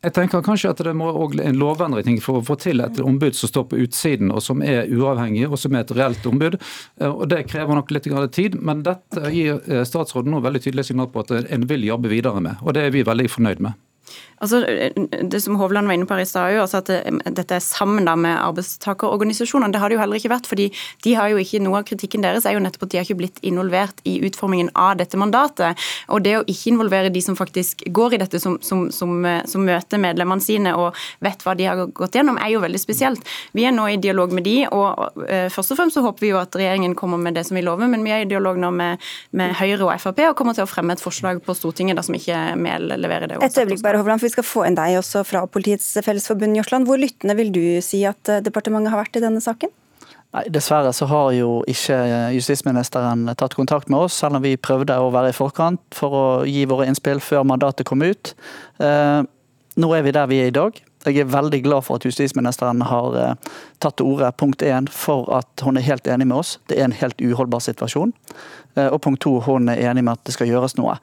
Jeg 0.06 0.14
tenker 0.14 0.44
kanskje 0.44 0.70
at 0.70 0.80
det 0.86 0.92
må 0.96 1.10
en 1.10 1.58
lovendring 1.58 2.20
for 2.22 2.38
å 2.38 2.44
få 2.46 2.54
til 2.62 2.80
et 2.84 3.00
ombud 3.02 3.34
som 3.36 3.50
står 3.50 3.64
på 3.70 3.80
utsiden 3.82 4.30
og 4.30 4.44
som 4.44 4.62
er 4.62 4.86
uavhengig 4.86 5.48
og 5.48 5.58
som 5.58 5.74
er 5.74 5.82
et 5.82 5.94
reelt 5.98 6.28
ombud. 6.30 6.58
Og 7.08 7.24
Det 7.28 7.42
krever 7.50 7.74
nok 7.74 7.90
litt 7.90 8.06
tid, 8.32 8.54
men 8.60 8.84
dette 8.86 9.32
gir 9.34 9.58
statsråden 9.88 10.30
nå 10.32 10.40
veldig 10.44 10.62
tydelig 10.62 10.86
signal 10.88 11.10
på 11.10 11.24
at 11.24 11.34
en 11.50 11.66
vil 11.66 11.88
jobbe 11.88 12.12
videre 12.12 12.40
med. 12.40 12.62
og 12.62 12.74
Det 12.74 12.86
er 12.86 12.94
vi 12.94 13.02
veldig 13.02 13.28
fornøyd 13.32 13.60
med. 13.66 13.74
Altså, 14.36 14.60
det 15.00 15.38
som 15.40 15.56
Hovland 15.56 15.88
var 15.88 15.96
inne 15.96 16.06
på 16.08 16.16
i 16.20 16.26
stad, 16.28 16.52
er 16.52 16.60
at 16.60 16.90
dette 17.38 17.56
er 17.56 17.64
sammen 17.64 18.04
da 18.04 18.12
med 18.20 18.36
arbeidstakerorganisasjonene. 18.36 19.72
Det 19.72 19.80
har 19.80 19.88
det 19.88 19.96
jo 19.96 20.02
heller 20.02 20.20
ikke 20.20 20.32
vært. 20.34 20.46
fordi 20.46 20.68
de 21.04 21.14
har 21.14 21.30
jo 21.32 21.40
ikke, 21.40 21.62
Noe 21.66 21.80
av 21.80 21.86
kritikken 21.88 22.22
deres 22.22 22.44
er 22.44 22.52
jo 22.52 22.60
nettopp 22.60 22.84
at 22.84 22.90
de 22.92 22.98
har 22.98 23.06
ikke 23.06 23.18
blitt 23.18 23.38
involvert 23.42 24.02
i 24.04 24.18
utformingen 24.26 24.68
av 24.74 24.98
dette 25.00 25.16
mandatet. 25.16 25.80
Og 26.12 26.22
det 26.22 26.36
å 26.36 26.44
ikke 26.44 26.74
involvere 26.74 27.12
de 27.12 27.22
som 27.24 27.36
faktisk 27.36 27.86
går 27.88 28.14
i 28.14 28.20
dette, 28.20 28.40
som, 28.40 28.58
som, 28.60 28.90
som, 28.92 29.24
som 29.48 29.64
møter 29.64 29.98
medlemmene 29.98 30.44
sine 30.44 30.74
og 30.76 30.94
vet 31.24 31.40
hva 31.42 31.56
de 31.56 31.64
har 31.64 31.86
gått 31.96 32.14
gjennom, 32.18 32.36
er 32.36 32.52
jo 32.52 32.60
veldig 32.60 32.80
spesielt. 32.80 33.24
Vi 33.56 33.64
er 33.64 33.72
nå 33.72 33.88
i 33.88 33.96
dialog 33.96 34.36
med 34.36 34.44
de, 34.44 34.58
og 34.68 35.16
uh, 35.16 35.48
først 35.52 35.72
og 35.72 35.80
fremst 35.80 35.96
så 35.96 36.04
håper 36.04 36.26
vi 36.26 36.32
jo 36.34 36.40
at 36.42 36.54
regjeringen 36.54 36.94
kommer 36.98 37.18
med 37.18 37.38
det 37.38 37.46
som 37.48 37.56
vi 37.56 37.64
lover, 37.64 37.88
men 37.88 38.04
vi 38.04 38.12
er 38.12 38.26
i 38.26 38.28
dialog 38.28 38.60
nå 38.60 38.70
med, 38.76 39.02
med 39.32 39.56
Høyre 39.56 39.88
og 39.88 39.96
Frp 40.02 40.22
og 40.28 40.36
kommer 40.36 40.56
til 40.56 40.66
å 40.66 40.70
fremme 40.70 40.94
et 40.94 41.02
forslag 41.02 41.40
på 41.46 41.56
Stortinget 41.56 42.04
som 42.04 42.14
ikke 42.16 42.36
Mehl 42.60 42.92
leverer 43.00 43.30
det. 43.30 43.40
Et 43.42 43.58
øyeblikk 43.62 43.82
Hovland, 44.00 44.20
for 44.20 44.28
vi 44.28 44.34
skal 44.36 44.46
få 44.46 44.66
inn 44.68 44.78
deg 44.78 44.98
også 45.00 45.24
fra 45.26 45.44
Politiets 45.50 45.88
Fellesforbund 46.04 46.56
i 46.56 46.62
Osland. 46.62 46.88
Hvor 46.88 47.00
lyttende 47.00 47.36
vil 47.38 47.52
du 47.54 47.64
si 47.84 48.02
at 48.08 48.32
eh, 48.32 48.42
departementet 48.44 48.92
har 48.94 49.02
vært 49.02 49.18
i 49.18 49.24
denne 49.24 49.42
saken? 49.44 49.72
Nei, 50.36 50.42
Dessverre 50.52 50.90
så 50.96 51.06
har 51.08 51.30
jo 51.36 51.60
ikke 51.70 51.96
justisministeren 52.34 53.24
tatt 53.38 53.54
kontakt 53.56 53.88
med 53.92 54.06
oss, 54.06 54.18
selv 54.20 54.38
om 54.38 54.44
vi 54.44 54.56
prøvde 54.60 54.98
å 54.98 55.12
være 55.14 55.30
i 55.32 55.36
forkant 55.36 55.80
for 55.96 56.16
å 56.16 56.26
gi 56.48 56.66
våre 56.68 56.88
innspill 56.90 57.22
før 57.24 57.46
mandatet 57.48 57.88
kom 57.88 58.04
ut. 58.04 58.34
Eh, 58.82 59.22
nå 59.76 59.92
er 59.96 60.04
vi 60.04 60.14
der 60.16 60.28
vi 60.28 60.42
er 60.42 60.50
i 60.50 60.56
dag. 60.56 60.76
Jeg 61.06 61.22
er 61.22 61.30
veldig 61.30 61.60
glad 61.62 61.84
for 61.86 62.00
at 62.00 62.04
justisministeren 62.06 62.82
har 62.82 63.16
eh, 63.20 63.50
tatt 63.82 63.98
til 64.00 64.08
orde 64.10 64.32
punkt 64.40 64.62
én, 64.66 64.88
for 64.90 65.28
at 65.36 65.62
hun 65.62 65.78
er 65.78 65.86
helt 65.86 66.08
enig 66.10 66.26
med 66.26 66.40
oss. 66.40 66.56
Det 66.66 66.80
er 66.80 66.88
en 66.88 66.96
helt 66.98 67.20
uholdbar 67.22 67.62
situasjon. 67.62 68.14
Eh, 68.74 68.88
og 68.88 68.98
punkt 69.04 69.22
to, 69.22 69.36
hun 69.46 69.70
er 69.70 69.84
enig 69.86 70.02
med 70.02 70.16
at 70.16 70.24
det 70.26 70.34
skal 70.34 70.50
gjøres 70.50 70.74
noe. 70.80 70.96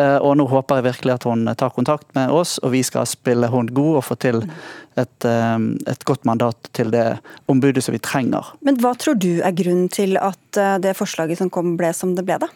Eh, 0.00 0.16
og 0.16 0.38
nå 0.40 0.46
håper 0.48 0.80
jeg 0.80 0.86
virkelig 0.88 1.16
at 1.18 1.26
hun 1.28 1.44
tar 1.60 1.74
kontakt 1.76 2.08
med 2.16 2.32
oss, 2.32 2.56
og 2.64 2.72
vi 2.72 2.80
skal 2.86 3.08
spille 3.10 3.50
hun 3.52 3.68
god 3.68 4.00
og 4.00 4.06
få 4.08 4.16
til 4.22 4.40
et, 5.00 5.28
et 5.28 6.08
godt 6.08 6.24
mandat 6.28 6.72
til 6.76 6.90
det 6.92 7.04
ombudet 7.48 7.84
som 7.84 7.94
vi 7.94 8.00
trenger. 8.02 8.54
Men 8.64 8.80
hva 8.80 8.94
tror 8.98 9.20
du 9.20 9.38
er 9.44 9.54
grunnen 9.56 9.92
til 9.92 10.16
at 10.20 10.58
det 10.82 10.96
forslaget 10.98 11.40
som 11.40 11.52
kom 11.52 11.76
ble 11.80 11.92
som 11.96 12.16
det 12.16 12.26
ble, 12.26 12.40
da? 12.42 12.50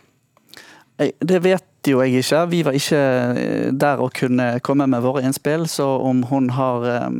Det 0.99 1.41
vet 1.43 1.65
jo 1.93 2.03
jeg 2.03 2.23
ikke. 2.23 2.45
Vi 2.51 2.63
var 2.67 2.77
ikke 2.79 3.01
eh, 3.41 3.73
der 3.73 4.03
å 4.03 4.11
kunne 4.15 4.55
komme 4.65 4.89
med 4.91 5.05
våre 5.05 5.25
innspill. 5.25 5.69
Så 5.71 5.87
om 6.01 6.25
hun 6.31 6.51
har 6.57 6.89
eh, 6.91 7.11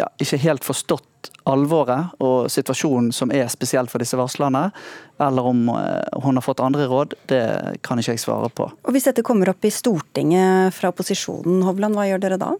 ja, 0.00 0.10
ikke 0.22 0.40
helt 0.44 0.66
forstått 0.66 1.06
alvoret 1.48 2.14
og 2.22 2.50
situasjonen 2.52 3.10
som 3.14 3.32
er 3.34 3.48
spesielt 3.52 3.90
for 3.92 4.02
disse 4.02 4.18
varslerne, 4.18 4.68
eller 5.20 5.50
om 5.52 5.68
eh, 5.72 6.20
hun 6.24 6.38
har 6.38 6.44
fått 6.44 6.62
andre 6.64 6.86
råd, 6.90 7.16
det 7.32 7.44
kan 7.86 8.00
ikke 8.00 8.16
jeg 8.16 8.24
svare 8.24 8.50
på. 8.54 8.70
Og 8.70 8.94
Hvis 8.94 9.08
dette 9.10 9.24
kommer 9.26 9.52
opp 9.52 9.64
i 9.66 9.72
Stortinget 9.74 10.76
fra 10.76 10.92
opposisjonen, 10.92 11.62
Hovland, 11.66 11.98
hva 11.98 12.08
gjør 12.10 12.24
dere 12.26 12.40
da? 12.40 12.54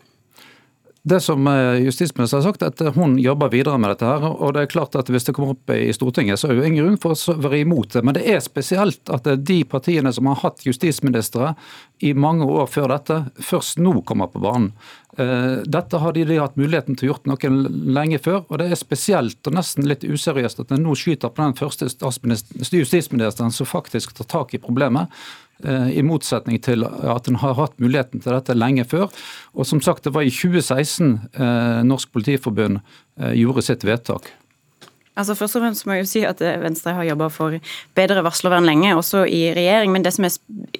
Det 1.02 1.20
som 1.20 1.46
eh, 1.46 1.80
justisministeren 1.80 2.42
har 2.42 2.52
sagt, 2.52 2.62
er 2.62 2.72
at 2.74 2.96
hun 2.96 3.14
jobber 3.18 3.48
videre 3.48 3.78
med 3.80 3.94
dette. 3.94 4.04
her, 4.04 4.24
og 4.28 4.52
det 4.52 4.62
er 4.62 4.72
klart 4.74 4.96
at 5.00 5.08
Hvis 5.08 5.24
det 5.24 5.32
kommer 5.34 5.54
opp 5.54 5.72
i 5.72 5.92
Stortinget, 5.96 6.38
så 6.38 6.48
er 6.48 6.54
det 6.54 6.60
jo 6.60 6.68
ingen 6.68 6.84
grunn 6.84 7.00
for 7.00 7.16
å 7.16 7.36
være 7.40 7.62
imot 7.64 7.94
det. 7.94 8.04
Men 8.04 8.18
det 8.18 8.26
er 8.28 8.40
spesielt 8.44 9.08
at 9.08 9.24
det 9.24 9.32
er 9.32 9.46
de 9.48 9.64
partiene 9.64 10.12
som 10.12 10.28
har 10.28 10.42
hatt 10.42 10.66
justisministre 10.66 11.54
i 12.04 12.12
mange 12.12 12.44
år 12.44 12.68
før 12.68 12.92
dette, 12.92 13.22
først 13.40 13.80
nå 13.80 14.02
kommer 14.04 14.28
på 14.28 14.44
banen. 14.44 14.74
Eh, 15.16 15.64
dette 15.64 15.96
har 16.04 16.12
de, 16.12 16.24
de 16.28 16.38
hatt 16.38 16.60
muligheten 16.60 16.96
til 16.96 17.08
å 17.08 17.14
gjort 17.14 17.32
noe 17.32 17.56
lenge 17.96 18.20
før. 18.20 18.44
og 18.48 18.60
Det 18.60 18.68
er 18.68 18.76
spesielt 18.76 19.46
og 19.48 19.56
nesten 19.56 19.88
litt 19.88 20.04
useriøst 20.04 20.60
at 20.60 20.76
en 20.76 20.84
nå 20.84 20.94
skyter 20.94 21.32
på 21.32 21.48
den 21.48 21.56
første 21.56 21.88
justisministeren 22.76 23.56
som 23.56 23.66
faktisk 23.66 24.12
tar 24.20 24.28
tak 24.28 24.52
i 24.54 24.60
problemet. 24.60 25.08
Eh, 25.64 25.90
i 25.98 26.02
motsetning 26.06 26.60
til 26.64 26.84
at 26.86 27.28
en 27.28 27.38
har 27.42 27.56
hatt 27.58 27.76
muligheten 27.82 28.22
til 28.22 28.32
dette 28.32 28.56
lenge 28.56 28.86
før. 28.88 29.10
Og 29.54 29.66
som 29.66 29.80
sagt, 29.80 30.04
Det 30.04 30.14
var 30.14 30.22
i 30.22 30.30
2016 30.30 31.20
eh, 31.34 31.82
Norsk 31.84 32.12
Politiforbund 32.12 32.80
eh, 33.20 33.34
gjorde 33.34 33.62
sitt 33.62 33.84
vedtak. 33.84 34.30
Altså 35.16 35.34
først 35.34 35.56
og 35.56 35.62
fremst 35.62 35.84
må 35.84 35.92
jeg 35.92 36.04
jo 36.04 36.08
si 36.08 36.20
at 36.24 36.40
Venstre 36.40 36.94
har 36.94 37.04
jobba 37.04 37.28
for 37.28 37.58
bedre 37.94 38.22
varslervern 38.24 38.64
lenge, 38.64 38.94
også 38.96 39.26
i 39.26 39.52
regjering. 39.52 39.92
Men 39.92 40.02
det 40.02 40.14
som 40.14 40.24
er 40.24 40.38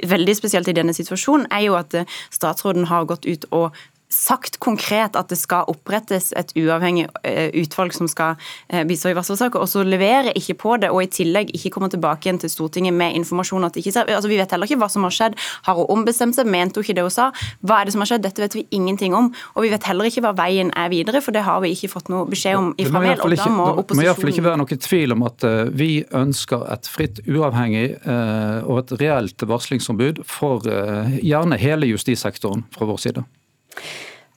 veldig 0.09 0.37
spesielt 0.39 0.69
i 0.71 0.73
denne 0.73 0.95
situasjonen, 0.97 1.47
er 1.51 1.67
jo 1.67 1.75
at 1.77 1.93
statsråden 2.33 2.87
har 2.89 3.05
gått 3.11 3.27
ut 3.27 3.45
og 3.51 3.77
sagt 4.11 4.59
konkret 4.59 5.15
at 5.19 5.31
det 5.31 5.39
skal 5.39 5.69
opprettes 5.71 6.33
et 6.39 6.51
uavhengig 6.59 7.07
eh, 7.27 7.49
utvalg 7.63 7.95
som 7.95 8.09
skal 8.11 8.35
eh, 8.69 8.83
bistå 8.87 9.13
i 9.13 9.17
varslersaker, 9.17 9.63
og 9.63 9.71
så 9.71 9.85
leverer 9.87 10.35
ikke 10.39 10.57
på 10.59 10.77
det, 10.83 10.91
og 10.91 11.05
i 11.05 11.11
tillegg 11.11 11.53
ikke 11.55 11.71
kommer 11.77 11.93
tilbake 11.93 12.27
igjen 12.27 12.41
til 12.43 12.51
Stortinget 12.51 12.97
med 12.97 13.15
informasjon 13.21 13.69
at 13.69 13.77
det 13.77 13.85
ikke 13.85 13.95
ser 13.95 14.11
altså 14.11 14.31
Vi 14.31 14.41
vet 14.41 14.51
heller 14.51 14.67
ikke 14.67 14.81
hva 14.83 14.91
som 14.91 15.07
har 15.07 15.15
skjedd. 15.15 15.39
Har 15.67 15.79
hun 15.79 15.89
ombestemt 15.95 16.37
seg? 16.37 16.51
Mente 16.51 16.81
hun 16.81 16.87
ikke 16.87 16.99
det 16.99 17.07
hun 17.07 17.15
sa? 17.15 17.31
Hva 17.63 17.81
er 17.81 17.89
det 17.89 17.95
som 17.95 18.05
har 18.05 18.11
skjedd? 18.11 18.27
Dette 18.27 18.43
vet 18.43 18.59
vi 18.59 18.67
ingenting 18.75 19.15
om. 19.17 19.31
Og 19.55 19.67
vi 19.67 19.73
vet 19.73 19.87
heller 19.87 20.11
ikke 20.11 20.25
hva 20.27 20.35
veien 20.39 20.75
er 20.79 20.91
videre, 20.93 21.23
for 21.23 21.37
det 21.37 21.47
har 21.47 21.63
vi 21.63 21.73
ikke 21.77 21.93
fått 21.95 22.11
noe 22.13 22.27
beskjed 22.31 22.59
om 22.59 22.71
ifra 22.83 23.03
Mehl. 23.03 23.23
Og 23.23 23.37
da 23.37 23.49
må 23.51 23.69
opposisjonen 23.71 23.89
Det 23.95 24.01
må 24.01 24.07
iallfall 24.09 24.35
ikke 24.35 24.47
være 24.49 24.63
noe 24.63 24.81
tvil 24.91 25.17
om 25.17 25.27
at 25.31 25.47
eh, 25.47 25.75
vi 25.83 25.91
ønsker 26.23 26.67
et 26.75 26.91
fritt, 26.91 27.23
uavhengig 27.31 27.89
og 28.01 28.79
et 28.81 28.93
reelt 29.01 29.43
varslingsombud 29.47 30.23
for 30.29 30.65
gjerne 30.67 31.59
hele 31.61 31.89
justissektoren 31.91 32.65
fra 32.75 32.89
vår 32.89 32.99
side. 33.03 33.25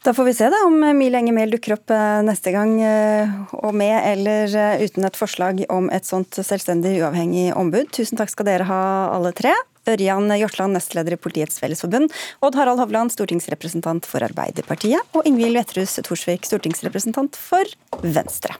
Da 0.04 0.12
får 0.14 0.24
vi 0.28 0.34
se 0.36 0.50
da 0.52 0.58
om 0.68 0.82
Mil 0.98 1.16
Enge 1.16 1.32
Mehl 1.32 1.54
dukker 1.54 1.78
opp 1.78 1.92
eh, 1.96 2.22
neste 2.28 2.52
gang, 2.52 2.74
eh, 2.84 3.30
og 3.56 3.72
med 3.80 3.96
eller 4.10 4.52
eh, 4.52 4.82
uten 4.84 5.08
et 5.08 5.16
forslag 5.16 5.62
om 5.72 5.88
et 5.96 6.04
sånt 6.04 6.36
selvstendig 6.44 6.98
uavhengig 7.00 7.54
ombud. 7.56 7.88
Tusen 7.96 8.20
takk 8.20 8.34
skal 8.34 8.50
dere 8.50 8.68
ha 8.68 8.82
alle 9.14 9.32
tre. 9.38 9.56
Ørjan 9.88 10.28
Hjortland, 10.36 10.76
nestleder 10.76 11.16
i 11.16 11.20
Politiets 11.20 11.60
Fellesforbund. 11.64 12.12
Odd 12.44 12.60
Harald 12.60 12.84
Hovland, 12.84 13.16
stortingsrepresentant 13.16 14.08
for 14.08 14.24
Arbeiderpartiet. 14.28 15.08
Og 15.16 15.28
Ingvild 15.28 15.60
Wetterhus 15.60 15.96
Thorsvik, 16.04 16.48
stortingsrepresentant 16.52 17.40
for 17.40 17.68
Venstre. 18.04 18.60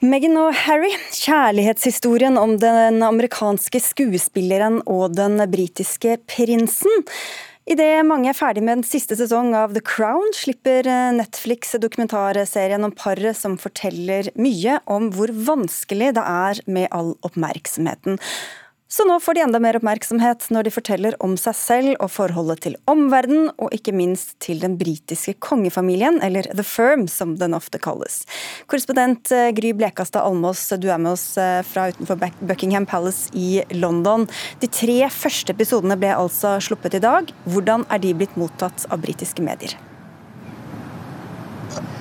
Meghan 0.00 0.38
og 0.40 0.54
Harry, 0.56 0.94
kjærlighetshistorien 1.12 2.38
om 2.40 2.54
den 2.56 3.02
amerikanske 3.04 3.82
skuespilleren 3.84 4.78
og 4.88 5.12
den 5.12 5.36
britiske 5.52 6.14
prinsen. 6.24 7.04
Idet 7.68 8.06
mange 8.08 8.30
er 8.32 8.38
ferdig 8.38 8.62
med 8.64 8.78
den 8.78 8.86
siste 8.88 9.18
sesong 9.18 9.52
av 9.52 9.74
The 9.76 9.82
Crown, 9.84 10.24
slipper 10.32 10.88
Netflix 11.18 11.74
dokumentarserien 11.84 12.88
om 12.88 12.96
paret 12.96 13.36
som 13.36 13.58
forteller 13.60 14.32
mye 14.40 14.78
om 14.88 15.10
hvor 15.12 15.34
vanskelig 15.36 16.14
det 16.16 16.24
er 16.24 16.64
med 16.64 16.88
all 16.96 17.12
oppmerksomheten. 17.20 18.16
Så 18.90 19.04
nå 19.06 19.20
får 19.22 19.36
de 19.36 19.42
enda 19.44 19.58
mer 19.62 19.76
oppmerksomhet 19.78 20.48
når 20.50 20.66
de 20.66 20.72
forteller 20.74 21.16
om 21.22 21.36
seg 21.38 21.54
selv 21.54 21.90
og 22.02 22.10
forholdet 22.10 22.64
til 22.64 22.74
omverdenen, 22.90 23.52
og 23.62 23.70
ikke 23.76 23.94
minst 23.94 24.32
til 24.42 24.58
den 24.64 24.74
britiske 24.80 25.36
kongefamilien, 25.46 26.18
eller 26.26 26.48
The 26.50 26.64
Firm 26.66 27.04
som 27.06 27.36
den 27.38 27.54
ofte 27.54 27.78
kalles. 27.78 28.24
Korrespondent 28.66 29.30
eh, 29.30 29.52
Gry 29.54 29.70
Blekastad 29.78 30.26
Almås, 30.26 30.64
du 30.82 30.88
er 30.90 30.98
med 30.98 31.14
oss 31.14 31.28
eh, 31.38 31.60
fra 31.66 31.86
utenfor 31.92 32.18
Buckingham 32.42 32.88
Palace 32.90 33.30
i 33.30 33.62
London. 33.78 34.26
De 34.58 34.66
tre 34.66 35.04
første 35.14 35.54
episodene 35.54 35.94
ble 36.00 36.10
altså 36.16 36.56
sluppet 36.58 36.98
i 36.98 37.04
dag. 37.06 37.30
Hvordan 37.46 37.86
er 37.94 38.02
de 38.02 38.16
blitt 38.18 38.34
mottatt 38.40 38.88
av 38.90 39.06
britiske 39.06 39.46
medier? 39.46 39.78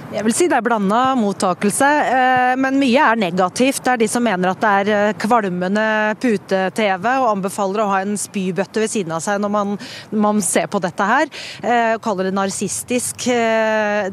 Jeg 0.09 0.25
vil 0.25 0.33
si 0.33 0.47
det 0.49 0.57
er 0.57 0.65
blanda 0.65 0.99
mottakelse, 1.13 1.87
eh, 2.09 2.51
men 2.57 2.79
mye 2.81 3.01
er 3.11 3.19
negativt. 3.21 3.83
Det 3.85 3.91
er 3.91 3.99
de 4.01 4.07
som 4.09 4.23
mener 4.25 4.49
at 4.49 4.63
det 4.63 4.69
er 4.79 4.89
eh, 4.89 5.17
kvalmende 5.21 5.83
pute-TV 6.17 7.05
og 7.11 7.27
anbefaler 7.35 7.83
å 7.83 7.91
ha 7.91 7.99
en 8.01 8.15
spybøtte 8.17 8.81
ved 8.81 8.89
siden 8.89 9.13
av 9.13 9.21
seg 9.21 9.37
når 9.43 9.51
man, 9.53 9.75
man 10.09 10.41
ser 10.41 10.65
på 10.65 10.81
dette 10.81 11.05
her. 11.05 11.29
Eh, 11.61 11.93
kaller 12.01 12.25
det 12.25 12.33
narsistisk 12.33 13.27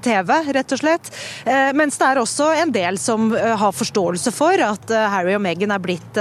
TV, 0.04 0.32
rett 0.52 0.74
og 0.74 0.80
slett. 0.82 1.08
Mens 1.78 1.96
det 1.96 2.06
er 2.10 2.18
også 2.20 2.48
en 2.58 2.72
del 2.74 2.98
som 3.00 3.30
har 3.32 3.72
forståelse 3.72 4.32
for 4.34 4.60
at 4.66 4.90
Harry 5.12 5.32
og 5.36 5.42
Meghan 5.44 5.72
er 5.72 5.82
blitt 5.82 6.18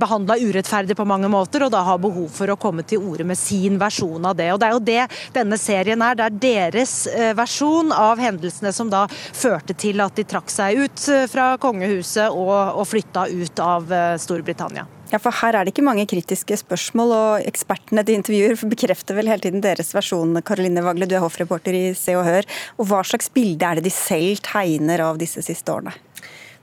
behandla 0.00 0.36
urettferdig 0.40 0.96
på 0.98 1.06
mange 1.08 1.30
måter, 1.32 1.64
og 1.64 1.72
da 1.72 1.82
har 1.86 2.00
behov 2.02 2.28
for 2.34 2.52
å 2.52 2.58
komme 2.60 2.84
til 2.88 3.04
orde 3.06 3.26
med 3.28 3.38
sin 3.38 3.78
versjon 3.80 4.26
av 4.28 4.36
det. 4.38 4.50
Og 4.52 4.60
Det 4.60 4.68
er 4.68 4.76
jo 4.76 4.84
det 4.90 5.06
denne 5.36 5.60
serien 5.60 6.04
er. 6.04 6.18
Det 6.18 6.26
er 6.26 6.40
deres 6.42 6.96
versjon 7.38 7.94
av 7.94 8.20
hendelsene 8.22 8.74
som 8.74 8.81
som 8.82 8.90
da 8.92 9.06
førte 9.10 9.76
til 9.78 10.02
at 10.02 10.18
de 10.18 10.26
trakk 10.28 10.50
seg 10.52 10.82
ut 10.82 11.06
eh, 11.12 11.28
fra 11.30 11.54
kongehuset 11.62 12.32
og, 12.32 12.56
og 12.78 12.88
flytta 12.90 13.28
ut 13.30 13.62
av 13.62 13.92
eh, 13.92 14.16
Storbritannia. 14.20 14.88
Ja, 15.12 15.18
for 15.20 15.34
Her 15.42 15.58
er 15.58 15.66
det 15.66 15.74
ikke 15.74 15.84
mange 15.84 16.06
kritiske 16.08 16.56
spørsmål, 16.56 17.10
og 17.12 17.48
ekspertene 17.50 18.00
de 18.06 18.14
intervjuer 18.16 18.56
bekrefter 18.70 19.18
vel 19.18 19.28
hele 19.28 19.44
tiden 19.44 19.60
deres 19.64 19.92
versjon. 19.92 20.38
Karoline 20.40 20.80
Vagle, 20.84 21.08
du 21.08 21.18
er 21.18 21.24
hoffreporter 21.24 21.76
i 21.76 21.82
Se 21.98 22.14
og 22.16 22.24
Hør. 22.24 22.48
Og 22.80 22.88
Hva 22.88 23.02
slags 23.04 23.28
bilde 23.34 23.68
er 23.68 23.76
det 23.76 23.84
de 23.90 23.92
selv 23.92 24.40
tegner 24.46 25.04
av 25.04 25.20
disse 25.20 25.44
siste 25.44 25.68
årene? 25.74 25.92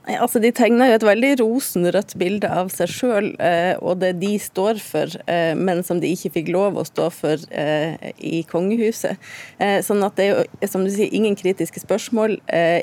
Altså, 0.08 0.40
De 0.40 0.48
tegner 0.54 0.88
jo 0.88 0.96
et 0.96 1.04
veldig 1.04 1.30
rosenrødt 1.42 2.14
bilde 2.20 2.48
av 2.48 2.70
seg 2.72 2.88
sjøl 2.88 3.26
eh, 3.36 3.74
og 3.84 3.98
det 4.00 4.14
de 4.22 4.32
står 4.40 4.80
for, 4.80 5.12
eh, 5.28 5.52
men 5.52 5.82
som 5.84 6.00
de 6.00 6.08
ikke 6.08 6.32
fikk 6.38 6.48
lov 6.54 6.78
å 6.80 6.86
stå 6.88 7.10
for 7.12 7.42
eh, 7.52 8.08
i 8.16 8.40
kongehuset. 8.48 9.20
Sånn 9.84 10.00
at 10.06 10.16
det 10.16 10.24
er 10.24 10.30
jo, 10.32 10.68
som 10.72 10.86
du 10.86 10.90
sier, 10.92 11.12
ingen 11.12 11.36
kritiske 11.36 11.82
spørsmål, 11.82 12.38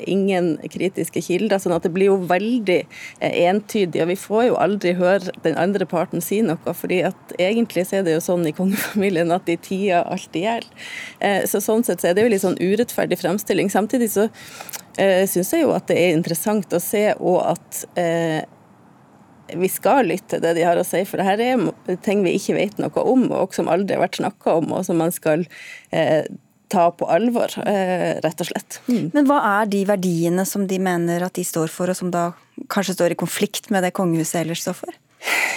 ingen 0.06 0.52
kritiske 0.70 1.20
kilder. 1.24 1.58
sånn 1.58 1.74
at 1.74 1.86
det 1.86 1.92
blir 1.94 2.12
jo 2.12 2.16
veldig 2.30 2.78
entydig. 3.20 4.02
Og 4.04 4.10
vi 4.12 4.18
får 4.20 4.44
jo 4.48 4.58
aldri 4.62 4.94
høre 4.98 5.34
den 5.42 5.58
andre 5.58 5.86
parten 5.90 6.22
si 6.24 6.40
noe, 6.44 6.74
fordi 6.74 7.00
at 7.08 7.34
egentlig 7.38 7.88
så 7.88 7.98
er 7.98 8.06
det 8.06 8.14
jo 8.14 8.24
sånn 8.24 8.46
i 8.46 8.54
kongefamilien 8.56 9.34
at 9.34 9.48
de 9.50 9.58
tier 9.58 10.06
alt 10.06 10.38
i 10.38 10.44
hjel. 10.46 10.66
Så 11.50 11.62
sånn 11.64 11.86
sett 11.86 12.02
så 12.02 12.12
er 12.12 12.18
det 12.18 12.26
jo 12.26 12.34
litt 12.34 12.44
sånn 12.46 12.60
urettferdig 12.60 13.18
fremstilling. 13.20 13.72
Samtidig 13.74 14.12
så 14.14 14.28
eh, 15.00 15.24
syns 15.30 15.54
jeg 15.54 15.64
jo 15.64 15.74
at 15.76 15.88
det 15.90 15.98
er 15.98 16.16
interessant 16.16 16.74
å 16.74 16.82
se, 16.82 17.04
og 17.18 17.40
at 17.54 17.82
eh, 18.00 18.42
vi 19.56 19.70
skal 19.72 20.08
lytte 20.10 20.36
til 20.36 20.44
det 20.44 20.56
de 20.58 20.66
har 20.66 20.78
å 20.78 20.84
si, 20.86 21.00
for 21.08 21.22
dette 21.22 21.46
er 21.46 22.02
ting 22.04 22.24
vi 22.26 22.36
ikke 22.36 22.58
vet 22.58 22.82
noe 22.82 23.04
om, 23.04 23.28
og 23.32 23.56
som 23.56 23.70
aldri 23.72 23.96
har 23.96 24.04
vært 24.04 24.20
snakka 24.20 24.58
om, 24.60 24.74
og 24.76 24.84
som 24.86 25.00
man 25.00 25.14
skal 25.14 25.46
eh, 25.94 26.28
ta 26.68 26.90
på 26.92 27.08
alvor, 27.08 27.52
eh, 27.64 28.20
rett 28.24 28.44
og 28.44 28.50
slett. 28.50 28.80
Mm. 28.88 29.10
Men 29.14 29.28
hva 29.28 29.40
er 29.62 29.70
de 29.72 29.84
verdiene 29.88 30.44
som 30.48 30.66
de 30.68 30.78
mener 30.82 31.24
at 31.24 31.38
de 31.38 31.44
står 31.46 31.72
for, 31.72 31.88
og 31.88 31.96
som 31.96 32.12
da 32.12 32.30
kanskje 32.68 32.98
står 32.98 33.14
i 33.14 33.20
konflikt 33.20 33.70
med 33.72 33.86
det 33.86 33.94
kongehuset 33.96 34.42
ellers 34.42 34.64
står 34.66 34.76
for? 34.82 34.98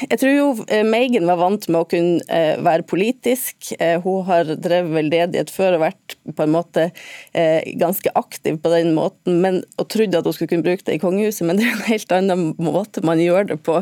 Jeg 0.10 0.18
tror 0.18 0.34
jo 0.34 0.46
eh, 0.74 0.82
Megan 0.88 1.27
var 1.30 1.39
vant 1.41 1.68
med 1.70 1.84
å 1.84 1.88
kunne 1.89 2.22
eh, 2.34 2.58
være 2.63 2.86
politisk. 2.89 3.72
Eh, 3.77 4.01
hun 4.01 4.24
har 4.27 4.50
drevet 4.50 4.94
veldedighet 4.96 5.51
før 5.53 5.77
og 5.77 5.84
vært 5.86 6.15
på 6.38 6.46
en 6.46 6.53
måte 6.53 6.88
ganske 7.80 8.12
aktiv 8.18 8.58
på 8.62 8.70
den 8.72 8.91
måten, 8.96 9.39
men, 9.44 9.60
og 9.82 9.88
trodde 9.91 10.20
at 10.20 10.27
hun 10.27 10.36
skulle 10.36 10.51
kunne 10.51 10.65
bruke 10.65 10.86
det 10.88 10.98
i 10.98 11.01
kongehuset, 11.01 11.44
men 11.48 11.60
det 11.60 11.65
er 11.65 11.74
en 11.74 11.88
helt 11.88 12.13
annen 12.15 12.44
måte 12.62 13.03
man 13.06 13.22
gjør 13.22 13.50
det 13.51 13.58
på 13.65 13.80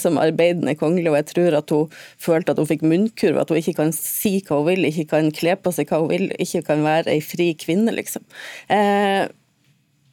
som 0.00 0.20
arbeidende 0.20 0.76
kongelig. 0.78 1.10
og 1.10 1.18
Jeg 1.18 1.28
tror 1.32 1.58
at 1.58 1.74
hun 1.74 1.98
følte 2.22 2.54
at 2.54 2.62
hun 2.62 2.70
fikk 2.70 2.84
munnkurv, 2.86 3.40
at 3.42 3.52
hun 3.52 3.60
ikke 3.60 3.76
kan 3.80 3.94
si 3.96 4.36
hva 4.46 4.60
hun 4.60 4.70
vil, 4.70 4.86
ikke 4.88 5.08
kan 5.14 5.30
kle 5.34 5.56
på 5.58 5.74
seg 5.74 5.90
hva 5.90 6.02
hun 6.04 6.12
vil, 6.12 6.28
ikke 6.42 6.64
kan 6.70 6.86
være 6.86 7.16
ei 7.16 7.22
fri 7.24 7.52
kvinne, 7.58 7.94
liksom. 7.96 8.26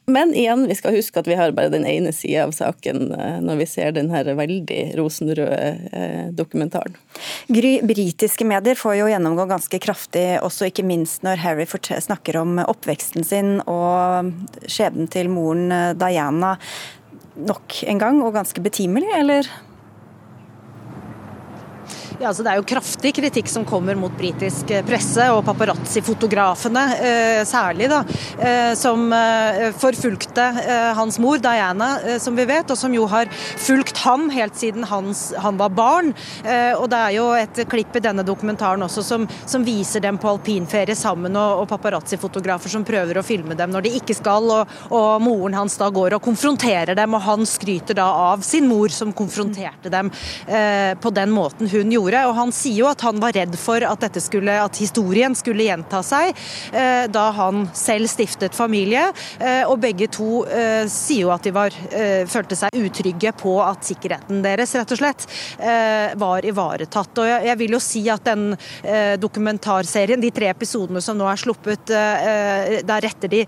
Men 0.09 0.33
igjen, 0.33 0.65
vi 0.67 0.75
skal 0.77 0.95
huske 0.97 1.21
at 1.21 1.27
vi 1.29 1.37
har 1.37 1.53
bare 1.53 1.69
den 1.69 1.85
ene 1.85 2.11
sida 2.15 2.47
av 2.47 2.53
saken 2.57 3.11
eh, 3.13 3.37
når 3.45 3.61
vi 3.61 3.67
ser 3.69 3.93
den 3.93 4.09
veldig 4.09 4.79
rosenrøde 4.97 5.59
eh, 5.93 6.31
dokumentaren. 6.33 6.97
Gry, 7.47 7.77
britiske 7.85 8.47
medier 8.47 8.79
får 8.79 8.97
jo 8.99 9.09
gjennomgå 9.11 9.45
ganske 9.51 9.81
kraftig, 9.83 10.25
også 10.41 10.71
ikke 10.71 10.87
minst 10.87 11.25
når 11.25 11.43
Harry 11.43 11.67
snakker 11.69 12.39
om 12.41 12.57
oppveksten 12.65 13.27
sin 13.27 13.59
og 13.69 14.33
skjebnen 14.65 15.09
til 15.13 15.29
moren 15.29 15.69
eh, 15.71 15.93
Diana. 15.99 16.55
Nok 17.39 17.83
en 17.87 18.01
gang, 18.01 18.23
og 18.25 18.33
ganske 18.35 18.65
betimelig, 18.65 19.13
eller? 19.15 19.47
Ja, 22.19 22.27
altså 22.33 22.43
Det 22.43 22.51
er 22.51 22.59
jo 22.59 22.67
kraftig 22.67 23.13
kritikk 23.15 23.47
som 23.47 23.63
kommer 23.63 23.95
mot 23.95 24.11
britisk 24.19 24.73
eh, 24.75 24.81
presse 24.83 25.23
og 25.31 25.45
paparazzi-fotografene 25.47 26.81
eh, 26.99 27.43
særlig, 27.47 27.87
da, 27.87 28.01
eh, 28.43 28.73
som 28.75 29.05
eh, 29.15 29.69
forfulgte 29.79 30.47
eh, 30.65 30.89
hans 30.97 31.15
mor 31.23 31.39
Diana, 31.39 31.93
eh, 32.03 32.17
som 32.19 32.35
vi 32.35 32.43
vet, 32.49 32.73
og 32.73 32.75
som 32.75 32.91
jo 32.91 33.05
har 33.07 33.31
fulgt 33.31 34.01
han 34.03 34.27
helt 34.35 34.59
siden 34.59 34.83
hans, 34.89 35.29
han 35.39 35.55
var 35.59 35.71
barn. 35.71 36.11
og 36.79 36.85
Det 36.91 36.99
er 36.99 37.13
jo 37.15 37.29
et 37.37 37.61
klipp 37.71 37.95
i 37.95 38.01
denne 38.03 38.25
dokumentaren 38.27 38.83
også 38.83 39.03
som, 39.05 39.27
som 39.47 39.63
viser 39.63 40.03
dem 40.03 40.19
på 40.19 40.33
alpinferie 40.33 40.97
sammen, 40.99 41.37
og, 41.39 41.63
og 41.63 41.69
paparazzi-fotografer 41.71 42.73
som 42.73 42.83
prøver 42.87 43.19
å 43.19 43.23
filme 43.23 43.55
dem 43.55 43.71
når 43.71 43.87
de 43.87 43.93
ikke 44.01 44.17
skal, 44.17 44.51
og, 44.57 44.75
og, 44.89 45.23
moren 45.23 45.55
hans 45.61 45.79
da 45.79 45.87
går 45.93 46.17
og 46.17 46.23
konfronterer 46.27 46.99
dem, 46.99 47.15
og 47.15 47.23
han 47.29 47.47
skryter 47.47 47.95
da 47.99 48.09
av 48.33 48.43
sin 48.43 48.67
mor 48.67 48.91
som 48.91 49.15
konfronterte 49.15 49.91
dem 49.93 50.11
på 50.99 51.15
den 51.15 51.31
måten 51.31 51.69
hun 51.69 51.91
gjorde 51.93 52.08
gjorde. 52.09 52.25
Og 52.29 52.35
han 52.37 52.53
sier 52.55 52.79
jo 52.81 52.89
at 52.89 53.01
han 53.05 53.19
var 53.21 53.35
redd 53.37 53.55
for 53.59 53.83
at, 53.85 54.21
skulle, 54.21 54.53
at 54.63 54.77
historien 54.79 55.35
skulle 55.37 55.67
gjenta 55.67 56.01
seg 56.03 56.33
eh, 56.73 57.05
da 57.11 57.29
han 57.37 57.67
selv 57.73 58.09
stiftet 58.09 58.55
familie. 58.55 59.09
Eh, 59.39 59.63
og 59.67 59.79
begge 59.79 60.09
to 60.11 60.45
eh, 60.45 60.87
sier 60.89 61.27
jo 61.27 61.33
at 61.33 61.45
de 61.45 61.53
var, 61.55 61.73
eh, 61.93 62.25
følte 62.29 62.57
seg 62.57 62.75
utrygge 62.75 63.33
på 63.39 63.57
at 63.63 63.85
sikkerheten 63.85 64.43
deres 64.43 64.75
rett 64.75 64.93
og 64.93 65.01
slett 65.01 65.27
eh, 65.59 66.15
var 66.19 66.45
ivaretatt. 66.45 67.17
Og 67.19 67.29
jeg, 67.29 67.45
jeg, 67.49 67.59
vil 67.59 67.75
jo 67.75 67.81
si 67.83 68.03
at 68.09 68.25
den 68.25 68.53
eh, 68.83 69.15
dokumentarserien, 69.19 70.21
de 70.21 70.31
tre 70.33 70.49
episodene 70.51 71.01
som 71.03 71.17
nå 71.19 71.27
er 71.29 71.39
sluppet, 71.39 71.89
der 71.89 73.03
retter 73.03 73.31
de 73.31 73.41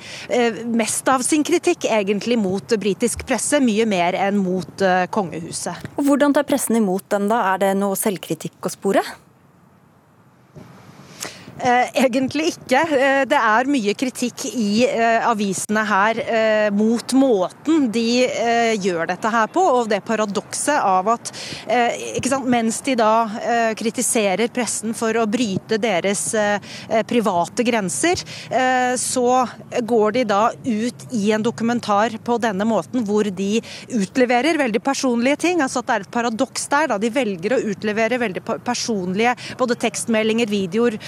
mest 0.71 1.07
av 1.11 1.23
sin 1.25 1.43
kritikk 1.45 1.85
egentlig 1.89 2.37
mot 2.39 2.73
britisk 2.81 3.23
presse, 3.27 3.59
mye 3.63 3.85
mer 3.89 4.15
enn 4.17 4.39
mot 4.41 4.83
kongehuset. 5.13 5.91
Og 5.97 6.05
Hvordan 6.07 6.35
tar 6.35 6.47
pressen 6.47 6.79
imot 6.79 7.07
den 7.13 7.29
da? 7.31 7.41
Er 7.53 7.61
det 7.63 7.71
noe 7.79 7.97
selvkritikk 7.99 8.50
politikk 8.51 8.65
å 8.65 8.69
spore? 8.69 9.01
Eh, 11.61 11.89
egentlig 12.05 12.47
ikke. 12.55 12.79
Eh, 12.97 13.23
det 13.29 13.37
er 13.37 13.69
mye 13.69 13.93
kritikk 13.97 14.47
i 14.49 14.81
eh, 14.87 15.21
avisene 15.29 15.83
her 15.85 16.21
mot 16.73 17.13
måten 17.17 17.87
de 17.93 18.23
gjør 18.81 19.09
dette 19.09 19.29
her 19.31 19.47
på, 19.51 19.61
og 19.61 19.89
det 19.91 19.99
paradokset 20.05 20.77
av 20.77 21.09
at 21.13 21.31
sant, 22.27 22.47
mens 22.49 22.79
de 22.85 22.95
da 22.97 23.71
kritiserer 23.77 24.51
pressen 24.53 24.95
for 24.97 25.15
å 25.17 25.25
bryte 25.29 25.77
deres 25.81 26.23
private 27.09 27.65
grenser, 27.67 28.21
så 28.99 29.25
går 29.87 30.15
de 30.17 30.23
da 30.29 30.41
ut 30.53 31.05
i 31.17 31.31
en 31.35 31.43
dokumentar 31.45 32.15
på 32.25 32.37
denne 32.41 32.67
måten 32.67 33.05
hvor 33.07 33.27
de 33.27 33.49
utleverer 33.97 34.59
veldig 34.61 34.83
personlige 34.85 35.41
ting. 35.47 35.63
Altså 35.63 35.81
at 35.81 35.89
det 35.89 35.97
er 35.97 36.07
et 36.07 36.13
paradoks 36.15 36.67
der. 36.71 36.91
da 36.93 36.99
De 37.01 37.11
velger 37.13 37.57
å 37.57 37.61
utlevere 37.73 38.21
veldig 38.21 38.45
personlige 38.65 39.35
både 39.59 39.79
tekstmeldinger, 39.81 40.51
videoer 40.51 40.99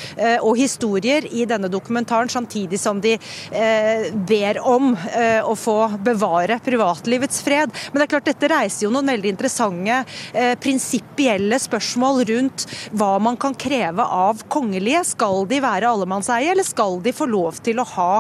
og 0.44 0.60
historier 0.60 1.26
i 1.32 1.46
denne 1.50 1.70
dokumentaren, 1.72 2.30
samtidig 2.30 2.80
som 2.82 3.00
de 3.04 3.16
eh, 3.16 4.10
ber 4.14 4.60
om 4.68 4.94
eh, 4.94 5.40
å 5.44 5.56
få 5.58 5.78
bevare 6.04 6.60
privatlivets 6.64 7.42
fred. 7.46 7.74
Men 7.92 8.02
det 8.02 8.08
er 8.08 8.14
klart 8.16 8.30
dette 8.30 8.52
reiser 8.52 8.88
jo 8.88 8.94
noen 8.94 9.12
veldig 9.14 9.34
interessante 9.34 10.02
eh, 10.34 10.54
prinsipielle 10.62 11.60
spørsmål 11.62 12.24
rundt 12.30 12.68
hva 12.92 13.16
man 13.24 13.38
kan 13.40 13.56
kreve 13.56 14.04
av 14.04 14.44
kongelige. 14.52 15.04
Skal 15.14 15.48
de 15.50 15.62
være 15.64 15.90
allemannseie, 15.90 16.52
eller 16.54 16.68
skal 16.68 17.00
de 17.04 17.14
få 17.16 17.28
lov 17.30 17.60
til 17.64 17.80
å 17.82 17.88
ha 17.96 18.12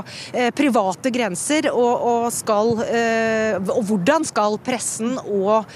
private 0.55 1.11
grenser? 1.13 1.69
Og, 1.73 2.03
og, 2.07 2.27
skal, 2.33 2.73
og 3.73 3.81
hvordan 3.87 4.25
skal 4.27 4.57
pressen 4.63 5.15
og 5.21 5.69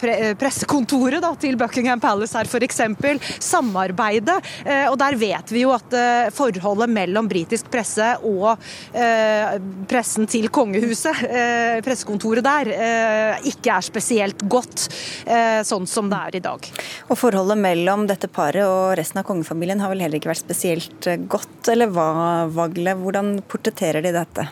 pre 0.00 0.16
pressekontoret 0.38 1.22
da, 1.24 1.32
til 1.40 1.56
Buckingham 1.60 2.02
Palace 2.02 2.36
her 2.36 2.48
f.eks. 2.48 2.80
samarbeide? 3.42 4.36
og 4.90 4.96
der 5.00 5.16
vet 5.24 5.52
vi 5.52 5.64
jo 5.64 5.72
at 5.74 5.94
eh, 5.96 6.30
forholdet 6.34 6.92
mellom 6.92 7.28
britisk 7.30 7.70
presse 7.72 8.10
og 8.26 8.50
eh, 8.92 9.56
pressen 9.90 10.28
til 10.30 10.50
kongehuset, 10.54 11.24
eh, 11.28 11.78
pressekontoret 11.84 12.44
der, 12.44 12.70
ikke 13.48 13.72
er 13.76 13.84
spesielt 13.84 14.42
godt, 14.50 14.86
sånn 15.66 15.86
som 15.88 16.08
det 16.10 16.18
er 16.18 16.36
i 16.38 16.42
dag. 16.44 16.66
Og 17.08 17.18
Forholdet 17.18 17.58
mellom 17.60 18.04
dette 18.08 18.28
paret 18.32 18.66
og 18.66 18.94
resten 18.98 19.20
av 19.20 19.26
kongefamilien 19.28 19.80
har 19.82 19.92
vel 19.92 20.04
heller 20.04 20.20
ikke 20.20 20.32
vært 20.32 20.44
spesielt 20.44 21.08
godt, 21.30 21.70
eller 21.72 21.92
hva, 21.94 22.08
Vagle? 22.52 22.96
Hvordan 23.00 23.36
portretterer 23.48 24.04
de 24.04 24.14
dette? 24.14 24.48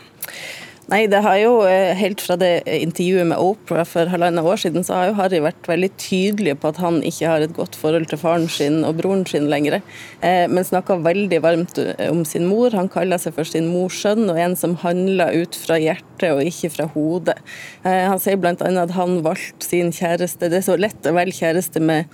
Nei, 0.91 1.05
det 1.07 1.21
har 1.23 1.37
jo 1.39 1.51
eh, 1.63 1.93
helt 1.95 2.19
fra 2.19 2.35
det 2.35 2.65
intervjuet 2.67 3.29
med 3.29 3.39
Oprah 3.39 3.85
for 3.87 4.09
halvannet 4.11 4.43
år 4.43 4.59
siden, 4.59 4.83
så 4.83 4.97
har 4.97 5.05
jo 5.07 5.15
Harry 5.15 5.39
vært 5.45 5.69
veldig 5.69 5.89
tydelig 5.95 6.57
på 6.59 6.73
at 6.73 6.81
han 6.83 6.99
ikke 7.07 7.29
har 7.31 7.45
et 7.45 7.55
godt 7.55 7.77
forhold 7.79 8.09
til 8.11 8.19
faren 8.19 8.49
sin 8.51 8.81
og 8.83 8.97
broren 8.99 9.23
sin 9.29 9.47
lenger. 9.51 9.79
Eh, 10.19 10.43
men 10.51 10.67
snakka 10.67 10.99
veldig 11.05 11.39
varmt 11.45 11.79
eh, 11.79 12.11
om 12.11 12.25
sin 12.27 12.49
mor. 12.51 12.75
Han 12.75 12.91
kaller 12.91 13.21
seg 13.21 13.37
for 13.37 13.47
sin 13.47 13.71
mors 13.71 14.01
sønn 14.03 14.27
og 14.27 14.41
en 14.43 14.57
som 14.59 14.75
handler 14.83 15.31
ut 15.45 15.55
fra 15.55 15.79
hjertet 15.79 16.27
og 16.33 16.43
ikke 16.43 16.73
fra 16.75 16.89
hodet. 16.93 17.39
Han 17.83 18.19
sier 18.21 18.37
bl.a. 18.39 18.55
at 18.55 18.93
han 18.95 19.17
valgte 19.25 19.65
sin 19.65 19.91
kjæreste. 19.95 20.47
Det 20.51 20.59
er 20.59 20.67
så 20.67 20.77
lett 20.79 21.07
å 21.07 21.15
velge 21.15 21.39
kjæreste 21.39 21.81
med 21.83 22.11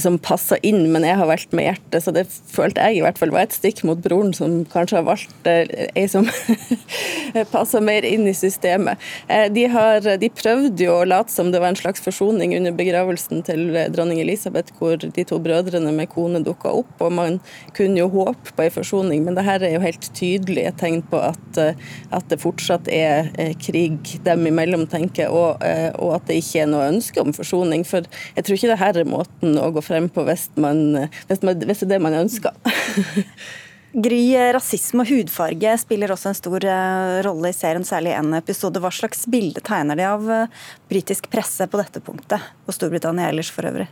som 0.00 0.18
passer 0.20 0.60
inn, 0.66 0.86
men 0.92 1.04
jeg 1.06 1.16
har 1.18 1.28
valgt 1.28 1.54
med 1.56 1.70
hjertet. 1.70 2.04
Så 2.04 2.12
det 2.14 2.26
følte 2.28 2.84
jeg 2.84 2.98
i 2.98 3.04
hvert 3.04 3.18
fall 3.20 3.32
var 3.34 3.46
et 3.46 3.56
stikk 3.56 3.82
mot 3.88 4.00
broren, 4.02 4.34
som 4.36 4.58
kanskje 4.72 5.00
har 5.00 5.06
valgt 5.06 5.48
eh, 5.48 5.88
ei 5.96 6.06
som 6.10 6.28
passer 7.54 7.84
mer 7.84 8.05
inn 8.08 8.26
i 8.28 8.34
systemet. 8.36 9.02
Eh, 9.28 9.46
de, 9.52 9.66
har, 9.72 10.06
de, 10.20 10.30
prøvde 10.32 10.86
jo 10.86 10.98
å 11.00 11.06
late 11.08 11.32
som 11.32 11.50
det 11.52 11.60
var 11.62 11.72
en 11.72 11.78
slags 11.78 12.02
forsoning 12.04 12.54
under 12.58 12.74
begravelsen 12.76 13.42
til 13.46 13.76
eh, 13.76 13.88
dronning 13.92 14.20
Elisabeth, 14.22 14.74
hvor 14.78 14.98
de 15.00 15.26
to 15.26 15.38
brødrene 15.42 15.92
med 15.96 16.10
kone 16.12 16.42
dukka 16.46 16.72
opp, 16.80 16.94
og 17.02 17.14
man 17.18 17.40
kunne 17.76 18.00
jo 18.00 18.08
håpe 18.12 18.54
på 18.56 18.66
en 18.66 18.74
forsoning, 18.74 19.24
men 19.26 19.38
det 19.38 19.46
her 19.46 19.64
er 19.64 19.76
jo 19.76 19.84
helt 19.84 20.10
tydelig 20.16 20.66
et 20.68 20.80
tegn 20.80 21.02
på 21.10 21.20
at, 21.20 21.60
at 22.14 22.30
det 22.30 22.40
fortsatt 22.42 22.88
er 22.92 23.30
krig 23.62 24.16
dem 24.26 24.46
imellom, 24.48 24.86
tenker 24.90 25.26
jeg, 25.26 25.32
og, 25.34 25.62
og 26.02 26.16
at 26.18 26.26
det 26.28 26.40
ikke 26.40 26.64
er 26.64 26.70
noe 26.70 26.88
ønske 26.90 27.22
om 27.22 27.34
forsoning. 27.36 27.84
For 27.88 28.06
jeg 28.36 28.46
tror 28.46 28.58
ikke 28.58 28.72
det 28.72 28.80
her 28.82 29.00
er 29.00 29.08
måten 29.08 29.60
å 29.60 29.70
gå 29.74 29.84
frem 29.84 30.08
på 30.12 30.26
hvis, 30.28 30.48
man, 30.60 31.08
hvis, 31.28 31.44
man, 31.46 31.62
hvis 31.62 31.84
det 31.84 31.88
er 31.90 31.94
det 31.96 32.02
man 32.06 32.20
ønsker. 32.24 32.56
Gry, 33.96 34.34
rasisme 34.52 35.06
og 35.06 35.08
hudfarge 35.08 35.70
spiller 35.80 36.12
også 36.12 36.28
en 36.28 36.36
stor 36.36 36.64
eh, 36.68 37.20
rolle 37.24 37.48
i 37.48 37.56
serien, 37.56 37.84
særlig 37.86 38.10
i 38.12 38.18
en 38.18 38.34
episode. 38.36 38.82
Hva 38.84 38.90
slags 38.92 39.24
bilde 39.32 39.62
tegner 39.64 39.96
de 39.96 40.04
av 40.04 40.26
eh, 40.28 40.66
britisk 40.92 41.30
presse 41.32 41.64
på 41.64 41.80
dette 41.80 42.02
punktet, 42.04 42.44
og 42.68 42.76
Storbritannia 42.76 43.30
ellers 43.32 43.48
for 43.48 43.64
øvrig? 43.64 43.88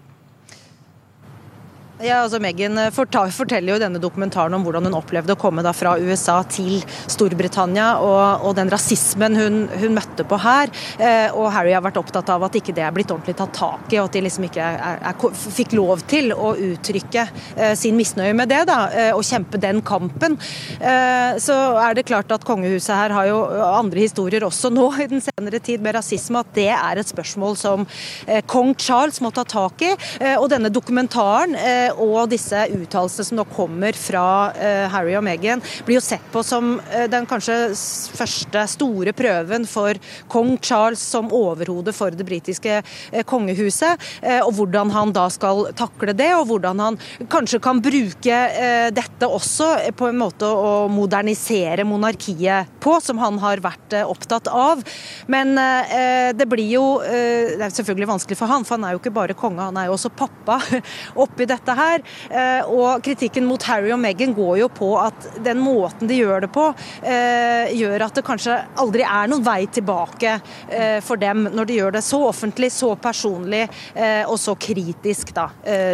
Ja, 2.02 2.24
altså 2.24 2.40
Meghan 2.42 2.74
eh, 2.80 2.88
forteller 2.90 3.70
jo 3.70 3.78
denne 3.78 4.00
dokumentaren 4.02 4.54
om 4.56 4.64
hvordan 4.66 4.88
hun 4.88 4.96
opplevde 4.98 5.36
å 5.36 5.38
komme 5.38 5.62
fra 5.78 5.92
USA 6.02 6.40
til 6.50 6.80
Storbritannia, 7.06 8.00
og, 8.02 8.48
og 8.48 8.56
den 8.58 8.70
rasismen 8.72 9.38
hun, 9.38 9.60
hun, 9.70 9.94
møtte 9.94 10.26
på 10.26 10.38
her. 10.42 10.72
Eh, 10.98 11.30
og 11.30 11.52
Harry 11.54 11.70
har 11.70 11.84
vært 11.84 12.00
opptatt 12.00 12.32
av 12.34 12.42
at 12.42 12.58
ikke 12.58 12.74
det 12.74 12.82
er 12.82 12.94
blitt 12.96 13.12
ordentlig 13.14 13.36
tatt 13.38 13.54
tak 13.54 13.94
i, 13.94 14.00
og 14.00 14.08
at 14.08 14.16
de 14.16 14.24
liksom 14.26 14.46
ikke 14.48 14.64
er, 14.66 15.04
er, 15.06 15.36
fikk 15.54 15.76
lov 15.78 16.02
til 16.10 16.34
å 16.34 16.50
uttrykke 16.72 17.28
eh, 17.54 17.76
sin 17.78 17.94
misnøye 17.94 18.34
med 18.34 18.50
det, 18.50 18.64
da, 18.72 18.80
eh, 18.90 19.12
og 19.14 19.22
kjempe 19.22 19.62
den 19.62 19.78
kampen. 19.86 20.34
Eh, 20.80 21.38
så 21.46 21.60
er 21.78 21.94
det 21.94 22.06
klart 22.10 22.34
at 22.34 22.48
kongehuset 22.48 22.90
her 22.98 23.14
har 23.14 23.30
jo 23.30 23.38
andre 23.68 24.02
historier 24.02 24.48
også 24.48 24.72
nå 24.74 24.88
i 24.98 25.08
den 25.14 25.22
senere 25.22 25.62
tid 25.62 25.86
med 25.86 25.94
rasisme, 26.00 26.42
at 26.42 26.52
det 26.58 26.72
er 26.74 26.98
et 26.98 27.14
spørsmål 27.14 27.54
som 27.62 27.86
eh, 28.26 28.42
kong 28.50 28.74
Charles 28.82 29.22
må 29.22 29.30
ta 29.30 29.46
tak 29.46 29.86
i. 29.86 29.94
og 30.34 30.48
denne 30.50 30.70
dokumentaren 30.72 31.54
og 31.92 32.30
disse 32.32 32.64
uttalelsene 32.74 33.28
som 33.28 33.38
nå 33.38 33.44
kommer 33.54 33.96
fra 33.98 34.52
eh, 34.54 34.86
Harry 34.92 35.14
og 35.18 35.24
Meghan, 35.26 35.62
blir 35.86 35.98
jo 35.98 36.04
sett 36.04 36.24
på 36.32 36.42
som 36.46 36.76
eh, 36.90 37.06
den 37.10 37.26
kanskje 37.28 37.56
første 38.16 38.64
store 38.74 39.14
prøven 39.16 39.66
for 39.68 39.98
kong 40.32 40.56
Charles 40.64 41.02
som 41.02 41.32
overhode 41.34 41.94
for 41.96 42.14
det 42.14 42.26
britiske 42.26 42.80
eh, 42.80 43.24
kongehuset, 43.26 44.00
og 44.44 44.50
hvordan 44.56 44.90
han 44.92 45.12
da 45.14 45.26
skal 45.32 45.68
takle 45.76 46.14
det, 46.16 46.30
og 46.36 46.46
hvordan 46.48 46.80
han 46.82 46.96
kanskje 47.32 47.60
kan 47.62 47.80
bruke 47.82 48.38
dette 48.94 49.28
også 49.28 49.68
på 49.96 50.08
en 50.10 50.18
måte 50.20 50.48
å 50.48 50.86
modernisere 50.92 51.84
monarkiet 51.88 52.70
på, 52.82 52.96
som 53.04 53.20
han 53.22 53.38
har 53.42 53.62
vært 53.64 53.96
opptatt 54.04 54.48
av. 54.50 54.82
Men 55.30 55.54
det 56.36 56.46
blir 56.50 56.68
jo 56.74 56.84
Det 57.04 57.62
er 57.62 57.74
selvfølgelig 57.74 58.10
vanskelig 58.10 58.38
for 58.38 58.50
han, 58.50 58.66
for 58.66 58.76
han 58.76 58.88
er 58.88 58.96
jo 58.96 59.02
ikke 59.02 59.14
bare 59.14 59.36
konge, 59.38 59.62
han 59.64 59.78
er 59.80 59.88
jo 59.88 59.96
også 59.96 60.12
pappa 60.14 60.60
oppi 61.24 61.48
dette 61.48 61.73
her. 61.78 62.04
Eh, 62.30 62.70
og 62.70 63.04
kritikken 63.04 63.46
mot 63.48 63.62
Harry 63.68 63.92
og 63.94 64.00
Meghan 64.02 64.34
går 64.36 64.58
jo 64.62 64.70
på 64.72 64.90
at 65.00 65.28
den 65.44 65.60
måten 65.62 66.10
de 66.10 66.18
gjør 66.20 66.46
det 66.46 66.50
på, 66.54 66.66
eh, 67.02 67.72
gjør 67.76 68.06
at 68.08 68.18
det 68.18 68.26
kanskje 68.26 68.58
aldri 68.80 69.06
er 69.06 69.30
noen 69.30 69.44
vei 69.46 69.62
tilbake 69.66 70.36
eh, 70.68 71.00
for 71.04 71.20
dem 71.20 71.48
når 71.54 71.70
de 71.70 71.80
gjør 71.80 71.96
det 71.98 72.04
så 72.04 72.20
offentlig, 72.28 72.72
så 72.72 72.94
personlig 73.00 73.64
og 74.28 74.36
så 74.40 74.54
kritisk 74.58 75.32
da, 75.36 75.46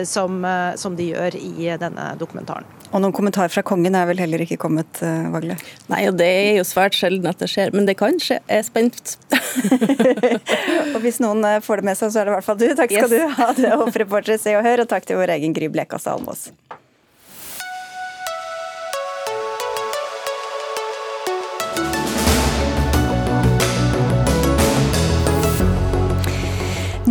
som 0.06 0.96
de 0.96 1.10
gjør 1.10 1.36
i 1.36 1.70
denne 1.80 2.12
dokumentaren. 2.20 2.79
Og 2.90 3.02
noen 3.02 3.14
kommentar 3.14 3.52
fra 3.54 3.62
kongen 3.66 3.94
er 3.94 4.08
vel 4.08 4.18
heller 4.18 4.42
ikke 4.42 4.58
kommet, 4.60 4.98
Vagle? 5.30 5.54
Nei, 5.92 6.02
og 6.10 6.16
det 6.18 6.26
er 6.26 6.58
jo 6.58 6.66
svært 6.66 6.96
sjelden 6.98 7.30
at 7.30 7.38
det 7.38 7.50
skjer, 7.52 7.70
men 7.76 7.86
det 7.86 7.94
kan 8.00 8.18
skje. 8.18 8.40
Jeg 8.50 8.64
er 8.64 8.66
spent. 8.66 9.14
og 10.96 10.98
hvis 11.04 11.22
noen 11.22 11.46
får 11.62 11.82
det 11.82 11.90
med 11.92 12.00
seg, 12.00 12.10
så 12.10 12.22
er 12.22 12.28
det 12.28 12.34
i 12.34 12.36
hvert 12.38 12.48
fall 12.48 12.58
du. 12.58 12.68
Takk 12.74 12.96
skal 12.96 13.14
yes. 13.14 13.14
du 13.14 13.38
ha, 13.38 13.50
det 13.60 13.72
hoffreporter 13.84 14.42
Se 14.42 14.58
og 14.58 14.66
Hør, 14.66 14.84
og 14.84 14.90
takk 14.90 15.06
til 15.06 15.22
vår 15.22 15.36
egen 15.38 15.54
Gry 15.54 15.70
Blekastad 15.70 16.18
Almås. 16.18 16.48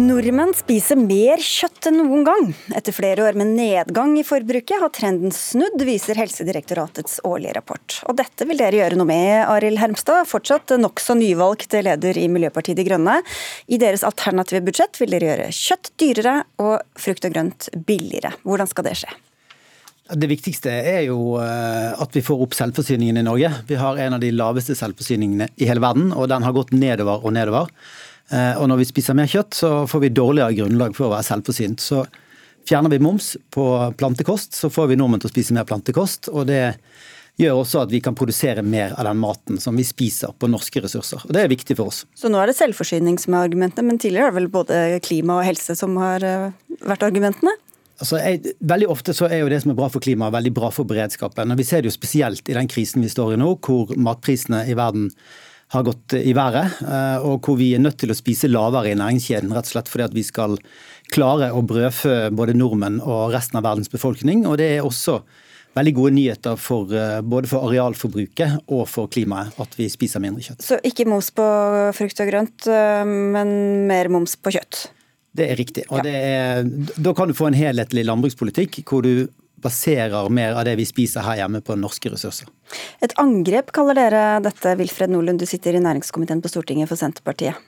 Nordmenn 0.09 0.55
spiser 0.57 0.97
mer 0.97 1.41
kjøtt 1.43 1.85
enn 1.89 1.99
noen 1.99 2.23
gang. 2.25 2.47
Etter 2.73 2.95
flere 2.95 3.27
år 3.27 3.35
med 3.37 3.51
nedgang 3.53 4.15
i 4.17 4.23
forbruket 4.25 4.81
har 4.81 4.89
trenden 4.95 5.33
snudd, 5.35 5.83
viser 5.85 6.17
Helsedirektoratets 6.17 7.19
årlige 7.27 7.53
rapport. 7.59 7.99
Og 8.09 8.17
dette 8.17 8.47
vil 8.49 8.57
dere 8.57 8.79
gjøre 8.79 8.97
noe 8.97 9.09
med, 9.09 9.43
Arild 9.45 9.77
Hermstad, 9.77 10.25
fortsatt 10.31 10.73
nokså 10.81 11.13
nyvalgt 11.19 11.77
leder 11.77 12.17
i 12.17 12.25
Miljøpartiet 12.31 12.79
De 12.79 12.87
Grønne. 12.87 13.19
I 13.69 13.77
deres 13.81 14.05
alternative 14.07 14.63
budsjett 14.65 14.97
vil 14.97 15.13
dere 15.13 15.29
gjøre 15.29 15.47
kjøtt 15.59 15.93
dyrere 16.01 16.35
og 16.63 16.75
frukt 16.97 17.29
og 17.29 17.37
grønt 17.37 17.69
billigere. 17.77 18.33
Hvordan 18.47 18.73
skal 18.73 18.89
det 18.89 18.97
skje? 19.03 19.13
Det 20.09 20.25
viktigste 20.31 20.73
er 20.73 21.03
jo 21.05 21.35
eh, 21.37 21.93
at 21.93 22.15
vi 22.17 22.25
får 22.25 22.47
opp 22.47 22.57
selvforsyningen 22.57 23.21
i 23.21 23.27
Norge. 23.27 23.51
Vi 23.69 23.77
har 23.77 23.99
en 24.01 24.17
av 24.17 24.23
de 24.23 24.33
laveste 24.33 24.73
selvforsyningene 24.73 25.51
i 25.61 25.69
hele 25.69 25.83
verden, 25.85 26.15
og 26.17 26.31
den 26.31 26.47
har 26.47 26.55
gått 26.57 26.73
nedover 26.73 27.21
og 27.21 27.35
nedover. 27.37 27.69
Eh, 28.29 28.55
og 28.61 28.69
når 28.69 28.83
vi 28.83 28.89
spiser 28.91 29.17
mer 29.17 29.29
kjøtt, 29.29 29.57
så 29.57 29.69
får 29.89 30.05
vi 30.05 30.15
dårligere 30.15 30.57
grunnlag 30.61 30.97
for 30.97 31.09
å 31.09 31.13
være 31.15 31.27
selvforsynt. 31.31 31.83
Så 31.83 32.03
fjerner 32.69 32.93
vi 32.93 33.01
moms 33.01 33.35
på 33.53 33.65
plantekost, 33.97 34.53
så 34.57 34.69
får 34.73 34.91
vi 34.91 34.99
nordmenn 34.99 35.23
til 35.23 35.31
å 35.31 35.33
spise 35.33 35.55
mer 35.57 35.67
plantekost. 35.69 36.29
og 36.29 36.47
det 36.51 36.63
gjør 37.39 37.61
også 37.61 37.85
at 37.85 37.91
vi 37.93 38.01
kan 38.03 38.17
produsere 38.19 38.63
mer 38.65 38.93
av 38.99 39.07
den 39.07 39.19
maten 39.21 39.59
som 39.63 39.77
vi 39.79 39.85
spiser 39.87 40.33
på 40.35 40.49
norske 40.51 40.81
ressurser. 40.83 41.23
Og 41.23 41.31
Det 41.33 41.41
er 41.41 41.51
viktig 41.51 41.77
for 41.79 41.91
oss. 41.91 42.03
Så 42.15 42.31
nå 42.31 42.39
er 42.41 42.51
det 42.51 42.57
selvforsyning 42.59 43.15
som 43.21 43.33
er 43.33 43.47
argumentet, 43.47 43.85
men 43.85 43.97
tidligere 43.97 44.27
er 44.27 44.33
det 44.33 44.39
vel 44.41 44.51
både 44.51 44.99
klima 45.05 45.39
og 45.39 45.47
helse 45.47 45.75
som 45.79 45.95
har 46.01 46.25
eh, 46.25 46.51
vært 46.83 47.05
argumentene? 47.07 47.55
Altså, 47.99 48.19
jeg, 48.23 48.55
veldig 48.63 48.87
ofte 48.91 49.15
så 49.15 49.27
er 49.27 49.41
jo 49.41 49.49
det 49.51 49.59
som 49.63 49.73
er 49.73 49.79
bra 49.79 49.89
for 49.91 50.03
klimaet, 50.03 50.35
veldig 50.35 50.53
bra 50.55 50.69
for 50.71 50.87
beredskapen. 50.87 51.51
Og 51.51 51.59
Vi 51.59 51.67
ser 51.67 51.81
det 51.81 51.91
jo 51.91 51.95
spesielt 51.95 52.47
i 52.47 52.55
den 52.55 52.69
krisen 52.71 53.03
vi 53.03 53.11
står 53.11 53.35
i 53.35 53.39
nå, 53.39 53.53
hvor 53.63 53.91
matprisene 53.95 54.65
i 54.67 54.75
verden 54.79 55.09
har 55.69 55.83
gått 55.85 56.15
i 56.17 56.33
været. 56.33 56.79
Eh, 56.81 57.25
og 57.25 57.45
hvor 57.45 57.59
vi 57.59 57.73
er 57.75 57.83
nødt 57.83 57.99
til 58.01 58.13
å 58.13 58.17
spise 58.17 58.49
lavere 58.49 58.93
i 58.93 58.97
næringskjeden, 58.97 59.51
rett 59.53 59.69
og 59.69 59.75
slett 59.75 59.91
fordi 59.91 60.07
at 60.07 60.17
vi 60.17 60.25
skal 60.25 60.57
klare 61.13 61.51
å 61.53 61.61
brødfø 61.65 62.31
både 62.35 62.55
nordmenn 62.57 62.99
og 63.01 63.35
resten 63.35 63.59
av 63.59 63.67
verdens 63.67 63.91
befolkning. 63.91 64.45
Og 64.49 64.57
det 64.61 64.71
er 64.75 64.85
også 64.85 65.19
veldig 65.77 65.93
gode 65.95 66.13
nyheter 66.17 66.57
for, 66.57 66.93
eh, 66.93 67.21
både 67.21 67.49
for 67.51 67.69
arealforbruket 67.69 68.63
og 68.67 68.87
for 68.89 69.07
klimaet 69.07 69.53
at 69.61 69.75
vi 69.77 69.89
spiser 69.89 70.23
mindre 70.23 70.41
kjøtt. 70.41 70.65
Så 70.65 70.79
ikke 70.81 71.07
moms 71.07 71.29
på 71.31 71.45
frukt 71.93 72.19
og 72.19 72.31
grønt, 72.31 72.67
eh, 72.67 73.03
men 73.05 73.87
mer 73.87 74.09
moms 74.09 74.35
på 74.35 74.51
kjøtt? 74.57 74.87
Det 75.35 75.51
er 75.51 75.55
riktig. 75.55 75.85
og 75.91 76.05
er, 76.05 76.63
Da 76.63 77.13
kan 77.13 77.27
du 77.27 77.33
få 77.33 77.47
en 77.47 77.53
helhetlig 77.53 78.03
landbrukspolitikk 78.05 78.83
hvor 78.83 79.03
du 79.03 79.29
baserer 79.61 80.29
mer 80.33 80.57
av 80.57 80.67
det 80.67 80.75
vi 80.79 80.87
spiser 80.87 81.25
her 81.25 81.41
hjemme 81.43 81.61
på 81.65 81.77
norske 81.79 82.11
ressurser. 82.13 82.49
Et 83.03 83.13
angrep 83.21 83.73
kaller 83.75 83.97
dere 83.97 84.23
dette, 84.45 84.75
Wilfred 84.79 85.13
Nordlund, 85.13 85.41
du 85.41 85.49
sitter 85.49 85.77
i 85.77 85.83
næringskomiteen 85.83 86.43
på 86.43 86.51
Stortinget 86.51 86.91
for 86.91 86.99
Senterpartiet. 86.99 87.59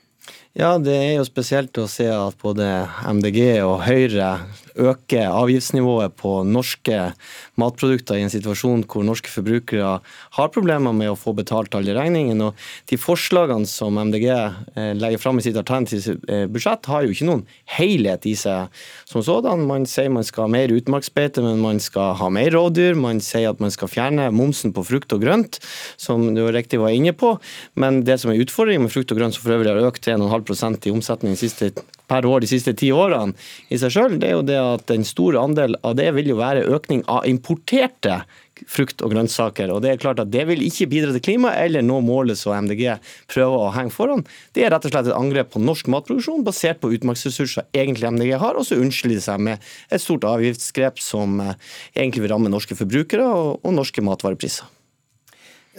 Ja, 0.57 0.75
det 0.77 0.93
er 0.93 1.13
jo 1.15 1.25
spesielt 1.25 1.77
å 1.79 1.87
se 1.89 2.05
at 2.11 2.35
både 2.43 2.67
MDG 3.07 3.39
og 3.63 3.81
Høyre 3.87 4.33
øker 4.75 5.31
avgiftsnivået 5.31 6.15
på 6.19 6.41
norske 6.47 7.11
matprodukter 7.59 8.17
i 8.17 8.25
en 8.25 8.33
situasjon 8.33 8.85
hvor 8.89 9.05
norske 9.05 9.31
forbrukere 9.31 9.97
har 10.37 10.51
problemer 10.53 10.95
med 10.95 11.11
å 11.11 11.17
få 11.19 11.33
betalt 11.37 11.75
alle 11.77 11.95
regningene. 11.97 12.49
Og 12.51 12.91
de 12.91 12.99
forslagene 12.99 13.69
som 13.69 13.99
MDG 13.99 14.27
eh, 14.31 14.91
legger 14.97 15.21
fram 15.21 15.39
i 15.39 15.45
sitt 15.45 15.59
alternative 15.59 16.17
eh, 16.27 16.45
budsjett, 16.51 16.89
har 16.91 17.05
jo 17.05 17.15
ikke 17.15 17.29
noen 17.29 17.45
helhet 17.77 18.27
i 18.29 18.35
seg 18.39 18.83
som 19.09 19.25
sådan. 19.25 19.65
Man 19.69 19.87
sier 19.89 20.11
man 20.11 20.27
skal 20.27 20.47
ha 20.47 20.53
mer 20.55 20.73
utmarksbeite, 20.73 21.43
men 21.45 21.61
man 21.63 21.81
skal 21.83 22.15
ha 22.19 22.31
mer 22.33 22.51
rådyr. 22.55 22.97
Man 22.99 23.21
sier 23.23 23.51
at 23.51 23.63
man 23.63 23.73
skal 23.73 23.91
fjerne 23.91 24.29
momsen 24.35 24.75
på 24.75 24.85
frukt 24.87 25.13
og 25.15 25.23
grønt, 25.25 25.61
som 26.01 26.31
du 26.35 26.43
riktig 26.51 26.81
var 26.81 26.95
inne 26.95 27.15
på. 27.15 27.35
Men 27.79 28.03
det 28.07 28.21
som 28.21 28.33
er 28.33 28.41
utfordringen 28.43 28.87
med 28.87 28.93
frukt 28.93 29.11
og 29.13 29.21
grønt, 29.21 29.37
som 29.37 29.45
for 29.45 29.57
øvrig 29.57 29.73
har 29.73 29.91
økt 29.91 30.07
1,5% 30.11 30.87
i 30.87 30.95
omsetning 30.95 31.37
siste, 31.39 31.71
per 32.11 32.27
år 32.27 32.43
de 32.43 32.51
siste 32.51 32.75
ti 32.77 32.91
årene 32.91 33.33
i 33.71 33.79
seg 33.79 33.95
selv, 33.95 34.19
det 34.19 34.29
er 34.29 34.37
jo 34.37 34.45
det 34.47 34.59
at 34.59 34.91
en 34.93 35.07
stor 35.07 35.39
andel 35.39 35.79
av 35.87 35.95
det 35.99 36.09
vil 36.17 36.33
jo 36.33 36.39
være 36.41 36.67
økning 36.75 37.05
av 37.11 37.27
importerte 37.29 38.21
frukt 38.69 39.01
og 39.01 39.13
grønnsaker. 39.13 39.71
og 39.71 39.81
Det 39.81 39.91
er 39.91 40.01
klart 40.01 40.19
at 40.21 40.31
det 40.33 40.43
vil 40.49 40.61
ikke 40.65 40.89
bidra 40.91 41.13
til 41.15 41.23
klima 41.23 41.53
eller 41.57 41.85
nå 41.85 41.99
målet 42.05 42.37
som 42.37 42.53
MDG 42.65 42.99
prøver 43.31 43.57
å 43.57 43.71
henge 43.75 43.93
foran. 43.95 44.25
Det 44.53 44.65
er 44.65 44.73
rett 44.73 44.85
og 44.85 44.93
slett 44.93 45.09
et 45.09 45.17
angrep 45.17 45.53
på 45.55 45.63
norsk 45.63 45.89
matproduksjon 45.93 46.45
basert 46.45 46.81
på 46.81 46.91
utmarksressurser 46.97 47.71
egentlig 47.73 48.11
MDG 48.11 48.35
har, 48.41 48.59
og 48.59 48.67
så 48.67 48.77
unnskylder 48.81 49.17
de 49.17 49.25
seg 49.25 49.41
med 49.47 49.71
et 49.89 50.03
stort 50.03 50.27
avgiftsgrep 50.27 51.01
som 51.01 51.39
eh, 51.41 51.55
egentlig 51.95 52.25
vil 52.25 52.35
ramme 52.35 52.51
norske 52.53 52.77
forbrukere 52.77 53.25
og, 53.25 53.63
og 53.65 53.75
norske 53.77 54.03
matvarepriser. 54.05 54.69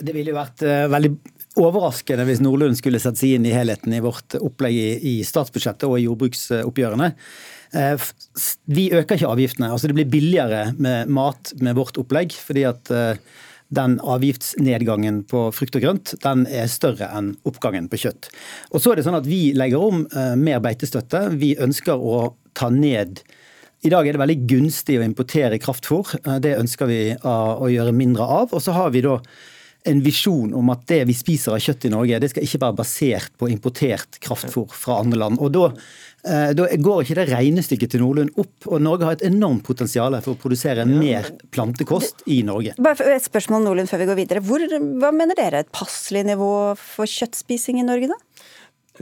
Det 0.03 0.15
ville 0.17 0.33
jo 0.33 0.39
vært 0.39 0.63
uh, 0.65 0.89
veldig 0.89 1.11
overraskende 1.61 2.25
hvis 2.29 2.41
Nordlund 2.43 2.79
skulle 2.79 3.01
sette 3.03 3.21
seg 3.21 3.37
inn 3.37 3.47
i 3.49 3.55
helheten 3.55 3.93
i 3.95 4.03
vårt 4.05 4.37
opplegg 4.41 4.77
i, 4.79 5.15
statsbudsjettet 5.27 5.89
og 5.89 5.99
i 5.99 6.07
jordbruksoppgjørene. 6.07 7.13
Eh, 7.77 8.09
vi 8.73 8.89
øker 8.93 9.19
ikke 9.19 9.33
avgiftene. 9.33 9.71
altså 9.73 9.91
Det 9.91 9.97
blir 9.99 10.13
billigere 10.13 10.73
med 10.79 11.13
mat 11.13 11.53
med 11.61 11.77
vårt 11.77 11.99
opplegg. 12.01 12.33
fordi 12.33 12.65
at 12.69 12.91
eh, 12.91 13.17
den 13.73 13.99
avgiftsnedgangen 14.01 15.23
på 15.25 15.47
frukt 15.57 15.77
og 15.77 15.83
grønt 15.83 16.15
den 16.21 16.45
er 16.47 16.69
større 16.69 17.09
enn 17.17 17.37
oppgangen 17.49 17.89
på 17.89 18.01
kjøtt. 18.05 18.29
Og 18.73 18.83
så 18.83 18.93
er 18.93 18.97
det 18.97 19.07
sånn 19.07 19.17
at 19.17 19.29
Vi 19.29 19.53
legger 19.57 19.81
om 19.81 20.07
eh, 20.07 20.35
mer 20.37 20.61
beitestøtte. 20.61 21.31
Vi 21.37 21.57
ønsker 21.57 21.97
å 21.97 22.35
ta 22.55 22.69
ned 22.69 23.23
i 23.83 23.91
dag 23.91 24.07
er 24.07 24.15
det 24.15 24.21
veldig 24.21 24.43
gunstig 24.47 25.01
å 25.01 25.03
importere 25.03 25.59
kraftfôr. 25.59 26.13
Det 26.39 26.53
ønsker 26.55 26.87
vi 26.87 27.01
å 27.27 27.67
gjøre 27.67 27.91
mindre 27.91 28.23
av. 28.23 28.53
Og 28.55 28.63
så 28.63 28.71
har 28.77 28.93
vi 28.95 29.01
da 29.03 29.17
en 29.89 30.01
visjon 30.05 30.53
om 30.55 30.71
at 30.73 30.85
det 30.91 31.03
vi 31.09 31.15
spiser 31.17 31.57
av 31.57 31.63
kjøtt 31.63 31.89
i 31.89 31.93
Norge, 31.93 32.21
det 32.23 32.31
skal 32.33 32.47
ikke 32.47 32.61
være 32.63 32.79
basert 32.79 33.35
på 33.41 33.49
importert 33.51 34.19
kraftfôr 34.23 34.71
fra 34.77 35.01
andre 35.03 35.19
land. 35.25 35.41
Og 35.43 35.53
da, 35.55 35.65
eh, 36.25 36.53
da 36.57 36.69
går 36.71 37.03
ikke 37.03 37.19
det 37.19 37.29
regnestykket 37.33 37.95
til 37.95 38.05
Nordlund 38.05 38.39
opp. 38.39 38.55
Og 38.69 38.83
Norge 38.83 39.09
har 39.09 39.19
et 39.19 39.27
enormt 39.27 39.65
potensial 39.67 40.15
for 40.23 40.35
å 40.35 40.41
produsere 40.41 40.87
mer 40.87 41.33
plantekost 41.51 42.27
i 42.27 42.43
Norge. 42.47 42.77
Bare 42.79 43.17
et 43.17 43.27
spørsmål 43.27 43.67
Nordlund 43.67 43.91
før 43.91 44.05
vi 44.05 44.11
går 44.11 44.21
videre. 44.23 44.45
Hvor, 44.47 44.67
hva 45.03 45.13
mener 45.15 45.39
dere 45.39 45.63
er 45.63 45.67
et 45.67 45.73
passelig 45.75 46.25
nivå 46.31 46.53
for 46.79 47.11
kjøttspising 47.11 47.83
i 47.83 47.87
Norge, 47.87 48.13
da? 48.13 48.21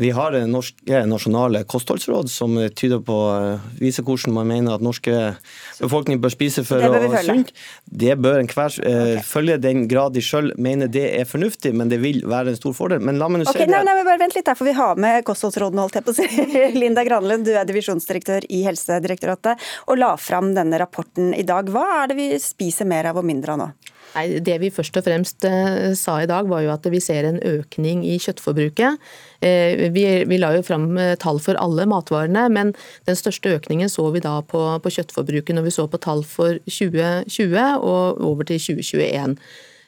Vi 0.00 0.10
har 0.16 0.32
norske 0.48 1.02
nasjonale 1.04 1.60
kostholdsråd 1.68 2.30
som 2.32 2.54
tyder 2.74 3.02
på, 3.04 3.16
eh, 3.36 3.66
viser 3.80 4.06
hvordan 4.06 4.32
man 4.32 4.48
mener 4.48 4.78
at 4.78 4.84
norske 4.84 5.36
befolkning 5.80 6.22
bør 6.22 6.32
spise 6.32 6.64
for 6.64 6.80
å 6.80 7.20
sunt. 7.26 7.52
Det 7.84 8.16
bør 8.16 8.40
enhver 8.40 8.78
eh, 8.80 8.96
okay. 9.02 9.26
følge 9.28 9.58
den 9.60 9.84
grad 9.90 10.16
de 10.16 10.22
sjøl 10.24 10.54
mener 10.56 10.88
det 10.88 11.04
er 11.18 11.28
fornuftig, 11.28 11.74
men 11.76 11.92
det 11.92 12.00
vil 12.00 12.22
være 12.24 12.54
en 12.54 12.56
stor 12.56 12.72
fordel. 12.78 13.04
Men 13.04 13.20
la 13.20 13.28
meg 13.28 13.44
nå 13.44 13.50
okay, 13.50 13.66
si 13.66 13.72
nei, 13.74 13.82
nei, 13.84 13.98
bare 14.06 14.22
Vent 14.24 14.38
litt, 14.38 14.48
der, 14.48 14.56
for 14.56 14.68
vi 14.68 14.76
har 14.76 14.96
med 15.00 15.20
kostholdsrådene, 15.28 15.84
holdt 15.84 16.00
jeg 16.00 16.08
på 16.08 16.16
å 16.16 16.18
si. 16.18 16.48
Linda 16.80 17.04
Granlund, 17.04 17.44
du 17.44 17.52
er 17.52 17.68
divisjonsdirektør 17.68 18.48
i 18.48 18.64
Helsedirektoratet 18.70 19.70
og 19.84 20.00
la 20.00 20.14
fram 20.16 20.54
denne 20.56 20.80
rapporten 20.80 21.34
i 21.36 21.44
dag. 21.44 21.68
Hva 21.68 21.86
er 22.00 22.12
det 22.12 22.20
vi 22.20 22.32
spiser 22.40 22.88
mer 22.88 23.12
av 23.12 23.20
og 23.20 23.28
mindre 23.28 23.56
av 23.56 23.66
nå? 23.66 23.72
Nei, 24.14 24.40
Det 24.42 24.56
vi 24.62 24.72
først 24.74 24.96
og 24.98 25.06
fremst 25.06 25.46
eh, 25.46 25.92
sa 25.98 26.18
i 26.22 26.28
dag, 26.30 26.48
var 26.50 26.64
jo 26.64 26.72
at 26.74 26.86
vi 26.90 27.00
ser 27.02 27.28
en 27.28 27.38
økning 27.46 28.02
i 28.06 28.18
kjøttforbruket. 28.22 28.98
Eh, 29.46 29.86
vi, 29.94 30.38
la 30.40 30.52
jo 30.56 30.66
fram 30.66 30.90
eh, 30.98 31.16
tall 31.20 31.40
for 31.42 31.58
alle 31.60 31.86
matvarene, 31.90 32.48
men 32.50 32.74
den 33.08 33.18
største 33.18 33.54
økningen 33.60 33.90
så 33.92 34.08
vi 34.14 34.22
da 34.24 34.40
på, 34.42 34.66
på 34.82 34.94
kjøttforbruket 34.98 35.56
når 35.56 35.68
vi 35.68 35.74
så 35.78 35.86
på 35.90 36.02
tall 36.02 36.24
for 36.26 36.58
2020 36.66 37.58
og 37.80 38.22
over 38.26 38.48
til 38.50 38.62
2021. 38.70 39.36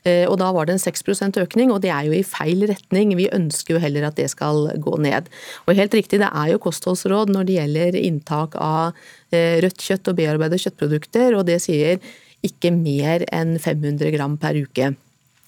Og 0.02 0.34
Da 0.34 0.48
var 0.50 0.66
det 0.66 0.74
en 0.74 0.80
6% 0.82 1.36
økning, 1.38 1.70
og 1.70 1.84
det 1.84 1.92
er 1.94 2.08
jo 2.08 2.14
i 2.16 2.24
feil 2.26 2.64
retning. 2.66 3.12
Vi 3.14 3.28
ønsker 3.30 3.76
jo 3.76 3.82
heller 3.84 4.08
at 4.08 4.16
det 4.18 4.26
skal 4.32 4.72
gå 4.82 4.96
ned. 4.98 5.28
Og 5.62 5.78
helt 5.78 5.94
riktig, 5.94 6.18
Det 6.18 6.26
er 6.26 6.48
jo 6.50 6.58
kostholdsråd 6.58 7.30
når 7.30 7.46
det 7.46 7.54
gjelder 7.54 7.98
inntak 8.00 8.56
av 8.58 8.98
rødt 9.30 9.78
kjøtt 9.78 10.10
og 10.10 10.18
bearbeidede 10.18 10.58
kjøttprodukter, 10.58 11.38
og 11.38 11.46
det 11.46 11.60
sier 11.62 12.02
ikke 12.46 12.72
mer 12.74 13.24
enn 13.32 13.56
500 13.62 14.12
gram 14.14 14.36
per 14.40 14.58
uke. 14.58 14.92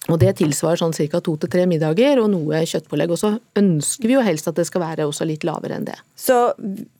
Og 0.05 0.19
Det 0.21 0.35
tilsvarer 0.37 0.77
sånn 0.77 0.93
ca. 0.93 1.19
to 1.19 1.35
til 1.41 1.49
tre 1.49 1.65
middager 1.65 2.19
og 2.21 2.29
noe 2.29 2.61
kjøttpålegg. 2.69 3.11
Og 3.15 3.17
så 3.17 3.31
ønsker 3.57 4.07
vi 4.07 4.13
jo 4.13 4.25
helst 4.25 4.47
at 4.47 4.55
det 4.59 4.67
skal 4.69 4.83
være 4.83 5.07
også 5.07 5.25
litt 5.25 5.43
lavere 5.47 5.79
enn 5.79 5.87
det. 5.87 5.97
Så 6.15 6.53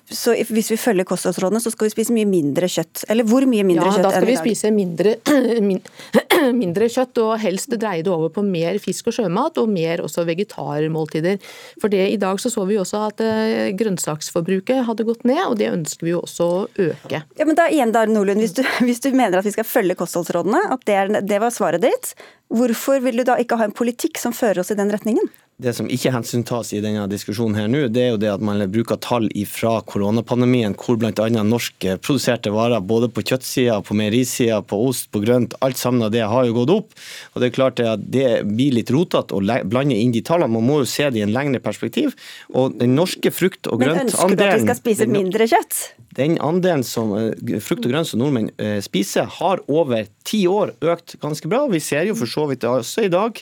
så 0.06 0.36
hvis 0.54 0.68
vi 0.70 0.78
følger 0.78 1.06
kostholdsrådene, 1.08 1.60
så 1.64 1.72
skal 1.74 1.88
vi 1.88 1.94
spise 1.96 2.14
mye 2.14 2.28
mindre 2.30 2.68
kjøtt? 2.70 3.08
Eller 3.10 3.26
hvor 3.26 3.46
mye 3.50 3.66
mindre 3.66 3.88
ja, 3.88 3.96
kjøtt? 3.96 4.04
Ja, 4.04 4.10
da 4.12 4.20
skal 4.20 4.30
vi 4.30 4.36
spise 4.38 4.70
mindre, 4.74 5.16
mindre, 6.62 6.90
kjøtt, 6.94 7.22
og 7.24 7.32
helst 7.42 7.74
dreie 7.74 8.04
det 8.06 8.12
over 8.14 8.30
på 8.36 8.44
mer 8.46 8.78
fisk 8.84 9.10
og 9.10 9.16
sjømat, 9.18 9.58
og 9.62 9.72
mer 9.72 10.04
også 10.06 10.28
vegetarmåltider. 10.30 11.40
For 11.82 11.90
det, 11.90 12.04
I 12.14 12.20
dag 12.22 12.42
så, 12.42 12.52
så 12.54 12.68
vi 12.70 12.78
også 12.82 13.02
at 13.08 13.24
uh, 13.26 13.72
grønnsaksforbruket 13.80 14.84
hadde 14.86 15.08
gått 15.08 15.26
ned, 15.26 15.42
og 15.48 15.58
det 15.62 15.72
ønsker 15.74 16.06
vi 16.06 16.14
jo 16.14 16.22
også 16.22 16.50
å 16.52 16.62
øke. 16.86 17.24
Ja, 17.26 17.50
men 17.50 17.58
da 17.58 17.66
igjen 17.74 17.96
da, 17.96 18.06
Nordlund, 18.06 18.44
hvis 18.46 18.54
du, 18.60 18.62
hvis 18.86 19.02
du 19.02 19.10
mener 19.16 19.42
at 19.42 19.50
vi 19.50 19.56
skal 19.58 19.66
følge 19.66 19.98
kostholdsrådene, 19.98 20.68
at 20.76 20.86
det, 20.86 21.00
er, 21.02 21.16
det 21.26 21.42
var 21.42 21.56
svaret 21.56 21.82
ditt, 21.88 22.14
hvorfor 22.54 23.02
vil 23.02 23.24
du 23.24 23.26
da 23.26 23.40
ikke 23.42 23.58
ha 23.58 23.66
en 23.66 23.74
politikk 23.76 24.22
som 24.22 24.38
fører 24.38 24.62
oss 24.62 24.70
i 24.70 24.78
den 24.78 24.94
retningen? 24.94 25.34
Det 25.56 25.72
som 25.72 25.88
ikke 25.88 26.12
hensyntas 26.12 26.74
i 26.76 26.82
denne 26.84 27.06
diskusjonen 27.08 27.56
her 27.56 27.70
nå, 27.72 27.86
det 27.88 28.02
er 28.04 28.10
jo 28.12 28.18
det 28.20 28.28
at 28.28 28.42
man 28.44 28.60
bruker 28.68 28.98
tall 29.00 29.30
fra 29.48 29.78
koronapandemien, 29.88 30.74
hvor 30.76 30.98
bl.a. 31.00 31.14
norskproduserte 31.48 32.52
varer 32.52 32.84
både 32.84 33.08
på 33.08 33.24
kjøttsida, 33.24 33.78
på 33.88 33.96
meierisida, 33.96 34.58
på 34.68 34.82
ost, 34.90 35.08
på 35.16 35.22
grønt, 35.24 35.56
alt 35.64 35.80
sammen 35.80 36.04
av 36.04 36.12
det 36.12 36.26
har 36.28 36.50
jo 36.50 36.58
gått 36.58 36.74
opp. 36.74 36.92
Og 37.32 37.40
Det 37.40 37.48
er 37.48 37.56
klart 37.56 37.80
at 37.80 38.04
det 38.04 38.44
blir 38.50 38.76
litt 38.76 38.92
rotete 38.92 39.32
å 39.32 39.40
blande 39.40 39.96
inn 39.96 40.12
de 40.12 40.26
tallene. 40.28 40.52
Man 40.58 40.68
må 40.68 40.82
jo 40.82 40.90
se 40.92 41.08
det 41.08 41.24
i 41.24 41.24
en 41.24 41.32
lengre 41.32 41.64
perspektiv. 41.64 42.18
Og 42.52 42.76
den 42.82 42.98
norske 43.00 43.32
frukt- 43.32 43.72
og 43.72 43.80
grøntandelen 43.80 44.12
Men 44.12 44.12
ønsker 44.12 44.36
du 44.36 44.44
at 44.44 44.60
vi 44.60 44.68
skal 44.68 44.80
spise 44.82 45.08
mindre 45.08 45.48
kjøtt? 45.56 45.80
Den 46.16 46.36
andelen 46.44 46.84
som 46.88 47.16
eh, 47.16 47.60
frukt 47.64 47.88
og 47.88 47.92
grønt 47.96 48.12
som 48.12 48.20
nordmenn 48.20 48.52
eh, 48.60 48.82
spiser, 48.84 49.28
har 49.40 49.64
over 49.72 50.08
ti 50.28 50.46
år 50.52 50.76
økt 50.84 51.16
ganske 51.24 51.48
bra. 51.52 51.64
Vi 51.72 51.80
ser 51.84 52.08
jo 52.08 52.16
for 52.20 52.28
så 52.28 52.46
vidt 52.52 52.68
også 52.68 53.08
i 53.08 53.12
dag 53.12 53.40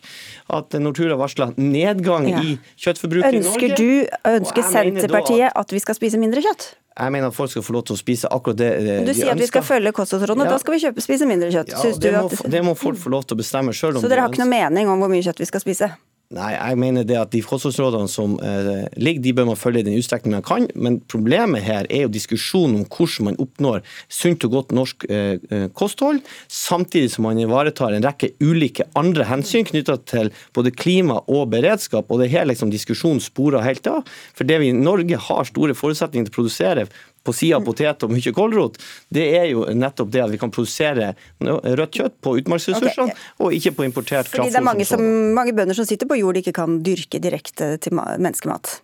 at 0.54 0.78
Nortura 0.82 1.18
varsler 1.18 1.54
nedgang 1.58 2.03
ja. 2.06 2.44
i 2.44 2.56
kjøttforbruket 2.86 3.38
i 3.40 3.42
Norge. 3.44 3.70
Du, 3.80 3.90
ønsker 4.34 4.70
Senterpartiet 4.70 5.50
at, 5.50 5.60
at 5.64 5.76
vi 5.76 5.82
skal 5.84 5.98
spise 5.98 6.22
mindre 6.22 6.44
kjøtt? 6.46 6.74
Jeg 6.94 7.10
mener 7.16 7.32
at 7.32 7.36
folk 7.36 7.50
skal 7.50 7.66
få 7.66 7.74
lov 7.74 7.88
til 7.90 7.96
å 7.96 8.00
spise 8.00 8.30
akkurat 8.30 8.58
det 8.60 8.70
de 8.86 8.96
ønsker. 9.00 9.08
Du 9.10 9.18
sier 9.18 9.34
at 9.34 9.42
vi 9.42 9.50
skal 9.50 9.66
følge 9.66 9.94
kostholdsrådene, 9.98 10.46
ja. 10.46 10.54
da 10.54 10.62
skal 10.62 10.76
vi 10.76 10.82
kjøpe, 10.84 11.06
spise 11.06 11.28
mindre 11.30 11.50
kjøtt. 11.54 11.74
Ja, 11.74 11.82
det, 11.90 12.12
må, 12.14 12.50
det, 12.54 12.62
må, 12.68 12.76
folk 12.78 13.00
få 13.02 13.14
lov 13.16 13.26
til 13.26 13.38
å 13.38 13.42
bestemme 13.42 13.74
sjøl. 13.74 13.98
Så 13.98 14.12
dere 14.12 14.28
har 14.28 14.34
ikke 14.34 14.44
noe 14.44 14.52
mening 14.54 14.92
om 14.94 15.02
hvor 15.02 15.10
mye 15.10 15.26
kjøtt 15.26 15.42
vi 15.42 15.50
skal 15.50 15.64
spise? 15.64 15.90
Nei, 16.34 16.54
jeg 16.56 16.78
mener 16.82 17.04
det 17.06 17.18
at 17.20 17.34
de 17.34 17.44
kostholdsrådene 17.46 18.10
som 18.10 18.38
eh, 18.42 18.88
ligger, 18.98 19.22
de 19.22 19.34
bør 19.38 19.48
man 19.52 19.60
følge 19.60 19.84
i 19.84 19.86
den 19.86 20.00
utstrekning 20.00 20.34
man 20.34 20.46
kan. 20.46 20.66
Men 20.74 20.98
problemet 21.12 21.62
her 21.62 21.86
er 21.94 22.08
jo 22.08 22.14
diskusjonen 22.14 22.80
om 22.80 22.88
hvordan 22.88 23.28
man 23.28 23.38
oppnår 23.44 23.84
sunt 24.10 24.46
og 24.48 24.56
godt 24.56 24.74
norsk 24.74 25.06
eh, 25.12 25.38
eh 25.54 25.68
kosthold, 25.78 26.24
samtidig 26.50 27.12
som 27.14 27.28
man 27.28 27.42
ivaretar 27.42 27.94
en 27.94 28.06
rekke 28.08 28.32
ulike 28.42 28.88
andre 28.98 29.28
hensyn 29.30 29.68
knytta 29.68 30.00
til 30.10 30.32
både 30.58 30.74
klima 30.74 31.20
og 31.28 31.52
beredskap. 31.54 32.10
Og 32.10 32.22
det 32.22 32.32
er 32.32 32.40
her 32.40 32.50
liksom 32.50 32.74
diskusjonen 32.74 33.22
sporer 33.22 33.62
helt 33.68 33.86
av. 33.92 34.02
For 34.34 34.48
det 34.48 34.62
vi 34.64 34.72
i 34.74 34.78
Norge 34.78 35.20
har 35.28 35.50
store 35.52 35.78
forutsetninger 35.78 36.32
til 36.32 36.34
å 36.34 36.40
produsere 36.40 36.88
på 37.24 37.34
sida 37.36 37.60
av 37.60 37.68
potet 37.68 38.06
og 38.06 38.14
mye 38.14 38.34
kålrot, 38.36 38.80
det 39.14 39.26
er 39.40 39.50
jo 39.54 39.66
nettopp 39.72 40.12
det 40.14 40.24
at 40.26 40.34
vi 40.34 40.40
kan 40.42 40.52
produsere 40.54 41.14
rødt 41.40 42.00
kjøtt 42.00 42.18
på 42.24 42.38
utmarksressursene, 42.42 43.12
okay. 43.12 43.28
og 43.40 43.56
ikke 43.58 43.76
på 43.78 43.88
importert 43.88 44.28
kraftfôr. 44.28 44.44
Fordi 44.44 44.56
det 44.56 44.62
er 44.62 44.68
mange, 44.68 44.88
som, 44.88 45.04
mange 45.36 45.56
bønder 45.56 45.78
som 45.78 45.88
sitter 45.88 46.10
på 46.10 46.20
jord 46.20 46.38
de 46.38 46.44
ikke 46.44 46.58
kan 46.60 46.82
dyrke 46.84 47.22
direkte 47.24 47.76
til 47.84 47.96
menneskemat? 47.96 48.82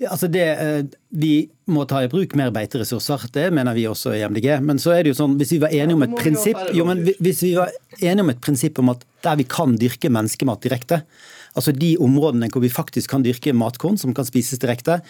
Ja, 0.00 0.14
altså 0.14 0.30
det, 0.32 0.46
eh, 0.48 0.84
Vi 1.10 1.50
må 1.66 1.84
ta 1.84 2.00
i 2.02 2.08
bruk 2.08 2.34
mer 2.38 2.52
beiteressurser, 2.54 3.26
det 3.34 3.50
mener 3.52 3.74
vi 3.74 3.84
også 3.90 4.14
i 4.14 4.22
MDG. 4.22 4.60
Men 4.62 4.78
så 4.78 4.94
er 4.94 5.02
det 5.02 5.12
jo 5.12 5.18
sånn, 5.18 5.34
hvis 5.38 5.52
vi 5.52 5.58
var 5.60 5.74
enige 5.74 5.98
om 5.98 6.04
et 6.06 6.14
prinsipp, 6.16 6.60
jo, 6.72 6.86
men 6.86 7.02
hvis 7.18 7.42
vi 7.42 7.50
var 7.58 7.74
enige 7.98 8.24
om 8.24 8.30
et 8.30 8.40
prinsipp 8.40 8.78
om 8.78 8.94
at 8.94 9.04
der 9.26 9.36
vi 9.36 9.44
kan 9.44 9.76
dyrke 9.78 10.08
menneskemat 10.08 10.62
direkte, 10.64 11.02
Altså 11.58 11.74
de 11.74 11.96
områdene 12.02 12.50
hvor 12.52 12.62
vi 12.64 12.72
faktisk 12.72 13.10
kan 13.10 13.24
dyrke 13.26 13.54
matkorn 13.56 13.98
som 14.00 14.14
kan 14.14 14.26
spises 14.28 14.60
direkte, 14.62 15.00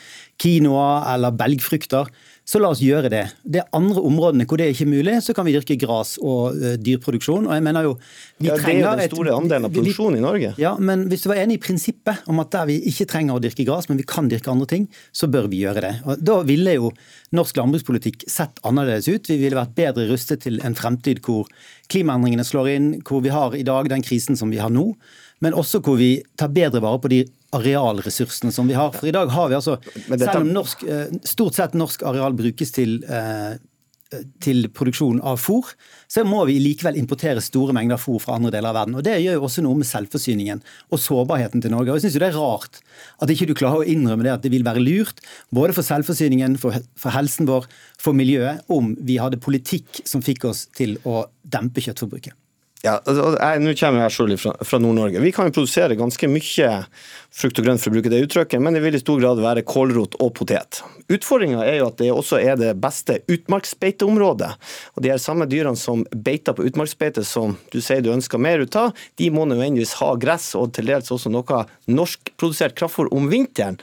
quinoa 0.40 1.04
eller 1.14 1.34
belgfrukter, 1.36 2.08
så 2.50 2.58
la 2.58 2.70
oss 2.72 2.80
gjøre 2.82 3.10
det. 3.12 3.22
Det 3.44 3.62
andre 3.76 4.02
områdene 4.02 4.46
hvor 4.48 4.58
det 4.58 4.66
er 4.66 4.72
ikke 4.74 4.86
er 4.88 4.90
mulig, 4.90 5.16
så 5.22 5.34
kan 5.36 5.46
vi 5.46 5.52
dyrke 5.54 5.76
gras 5.78 6.16
og 6.18 6.56
uh, 6.56 6.72
dyrproduksjon. 6.82 7.46
Og 7.46 7.54
jeg 7.54 7.62
mener 7.62 7.86
jo, 7.86 7.92
vi 8.40 8.48
ja, 8.48 8.56
Det 8.58 8.72
er 8.72 8.80
jo 8.80 8.94
den 8.98 9.12
store 9.12 9.36
andelen 9.36 9.68
av 9.68 9.76
produksjonen 9.76 10.18
i 10.18 10.24
Norge. 10.24 10.52
Ja, 10.58 10.72
men 10.80 11.06
hvis 11.12 11.22
du 11.22 11.30
var 11.30 11.42
enig 11.44 11.60
i 11.60 11.62
prinsippet 11.62 12.26
om 12.30 12.42
at 12.42 12.50
der 12.56 12.66
vi 12.72 12.80
ikke 12.90 13.06
trenger 13.12 13.38
å 13.38 13.44
dyrke 13.44 13.66
gras, 13.68 13.86
men 13.90 14.00
vi 14.00 14.08
kan 14.08 14.30
dyrke 14.32 14.50
andre 14.50 14.66
ting, 14.72 14.88
så 15.14 15.30
bør 15.30 15.46
vi 15.52 15.62
gjøre 15.62 15.84
det. 15.86 15.94
Og 16.06 16.26
Da 16.30 16.40
ville 16.48 16.74
jo 16.74 16.92
norsk 17.36 17.60
landbrukspolitikk 17.60 18.26
sett 18.26 18.58
annerledes 18.66 19.06
ut. 19.12 19.30
Vi 19.30 19.38
ville 19.44 19.60
vært 19.60 19.76
bedre 19.78 20.08
rustet 20.10 20.42
til 20.48 20.58
en 20.66 20.74
fremtid 20.78 21.22
hvor 21.26 21.46
klimaendringene 21.92 22.46
slår 22.46 22.74
inn, 22.74 22.92
hvor 23.06 23.22
vi 23.22 23.34
har 23.34 23.54
i 23.54 23.66
dag 23.66 23.90
den 23.92 24.02
krisen 24.06 24.38
som 24.38 24.50
vi 24.50 24.58
har 24.62 24.74
nå 24.74 24.88
men 25.40 25.56
også 25.56 25.80
hvor 25.84 25.98
vi 26.00 26.14
tar 26.38 26.52
bedre 26.54 26.82
vare 26.84 27.00
på 27.02 27.10
de 27.12 27.24
arealressursene 27.56 28.52
som 28.54 28.68
vi 28.70 28.76
har. 28.78 28.92
For 28.94 29.08
i 29.10 29.14
dag 29.14 29.32
har 29.34 29.50
vi 29.50 29.58
altså, 29.58 29.78
selv 30.06 30.44
om 30.44 30.52
norsk, 30.54 30.84
eh, 30.86 31.16
stort 31.26 31.58
sett 31.58 31.74
norsk 31.74 32.04
areal 32.06 32.36
brukes 32.38 32.72
til 32.76 33.00
eh, 33.08 33.58
til 34.42 34.66
produksjon 34.74 35.20
av 35.26 35.38
fôr, 35.38 35.68
så 36.10 36.24
må 36.26 36.42
vi 36.48 36.56
likevel 36.62 36.98
importere 36.98 37.42
store 37.44 37.74
mengder 37.76 38.00
fôr 38.00 38.18
fra 38.22 38.34
andre 38.38 38.50
deler 38.56 38.72
av 38.72 38.78
verden. 38.80 38.96
Og 38.98 39.04
Det 39.06 39.14
gjør 39.22 39.38
jo 39.38 39.44
også 39.46 39.62
noe 39.62 39.78
med 39.78 39.86
selvforsyningen 39.86 40.62
og 40.90 40.98
sårbarheten 40.98 41.62
til 41.62 41.70
Norge. 41.70 41.92
Og 41.92 41.98
jeg 41.98 42.08
synes 42.08 42.18
jo 42.18 42.24
Det 42.24 42.30
er 42.30 42.40
rart 42.40 42.80
at 43.22 43.30
ikke 43.30 43.46
du 43.46 43.54
klarer 43.54 43.84
å 43.84 43.86
innrømme 43.86 44.26
det 44.26 44.34
at 44.34 44.42
det 44.42 44.50
vil 44.50 44.66
være 44.66 44.82
lurt, 44.82 45.22
både 45.54 45.76
for 45.76 45.86
selvforsyningen, 45.86 46.58
for, 46.58 46.74
for 46.96 47.14
helsen 47.14 47.46
vår, 47.46 47.70
for 47.98 48.16
miljøet, 48.16 48.64
om 48.68 48.96
vi 48.98 49.20
hadde 49.22 49.38
politikk 49.38 50.02
som 50.04 50.22
fikk 50.22 50.44
oss 50.50 50.66
til 50.74 50.98
å 51.06 51.28
dempe 51.46 51.80
kjøttforbruket. 51.80 52.34
Ja, 52.80 52.94
altså, 53.04 53.34
jeg, 53.36 53.60
Nå 53.60 53.72
kommer 53.76 54.06
jeg 54.06 54.14
selv 54.14 54.38
fra, 54.40 54.52
fra 54.64 54.78
Nord-Norge. 54.80 55.20
Vi 55.20 55.32
kan 55.36 55.50
jo 55.50 55.52
produsere 55.58 55.98
ganske 56.00 56.28
mye 56.32 56.68
frukt 57.30 57.60
og 57.60 57.66
grønt, 57.66 57.82
for 57.82 57.92
å 57.92 57.94
bruke 57.94 58.10
det 58.10 58.22
uttrykket, 58.24 58.62
men 58.62 58.74
det 58.74 58.80
vil 58.82 58.96
i 58.96 59.00
stor 59.02 59.20
grad 59.20 59.40
være 59.42 59.62
kålrot 59.68 60.16
og 60.18 60.32
potet. 60.38 60.80
Utfordringa 61.12 61.60
er 61.62 61.76
jo 61.78 61.90
at 61.90 61.98
det 62.00 62.08
også 62.14 62.40
er 62.40 62.56
det 62.58 62.72
beste 62.80 63.18
utmarksbeiteområdet. 63.30 64.50
Og 64.96 65.04
De 65.04 65.12
her 65.12 65.20
samme 65.22 65.46
dyrene 65.50 65.78
som 65.78 66.06
beiter 66.10 66.56
på 66.56 66.64
utmarksbeite, 66.70 67.24
som 67.26 67.58
du 67.74 67.78
sier 67.84 68.00
du 68.02 68.10
ønsker 68.14 68.40
mer 68.40 68.64
ut 68.64 68.80
av, 68.80 68.96
de 69.20 69.28
må 69.34 69.44
nødvendigvis 69.50 69.98
ha 70.00 70.14
gress 70.20 70.54
og 70.58 70.72
til 70.76 70.88
dels 70.90 71.12
også 71.12 71.30
noe 71.30 71.64
norskprodusert 71.90 72.78
kraftfôr 72.80 73.12
om 73.12 73.28
vinteren. 73.30 73.76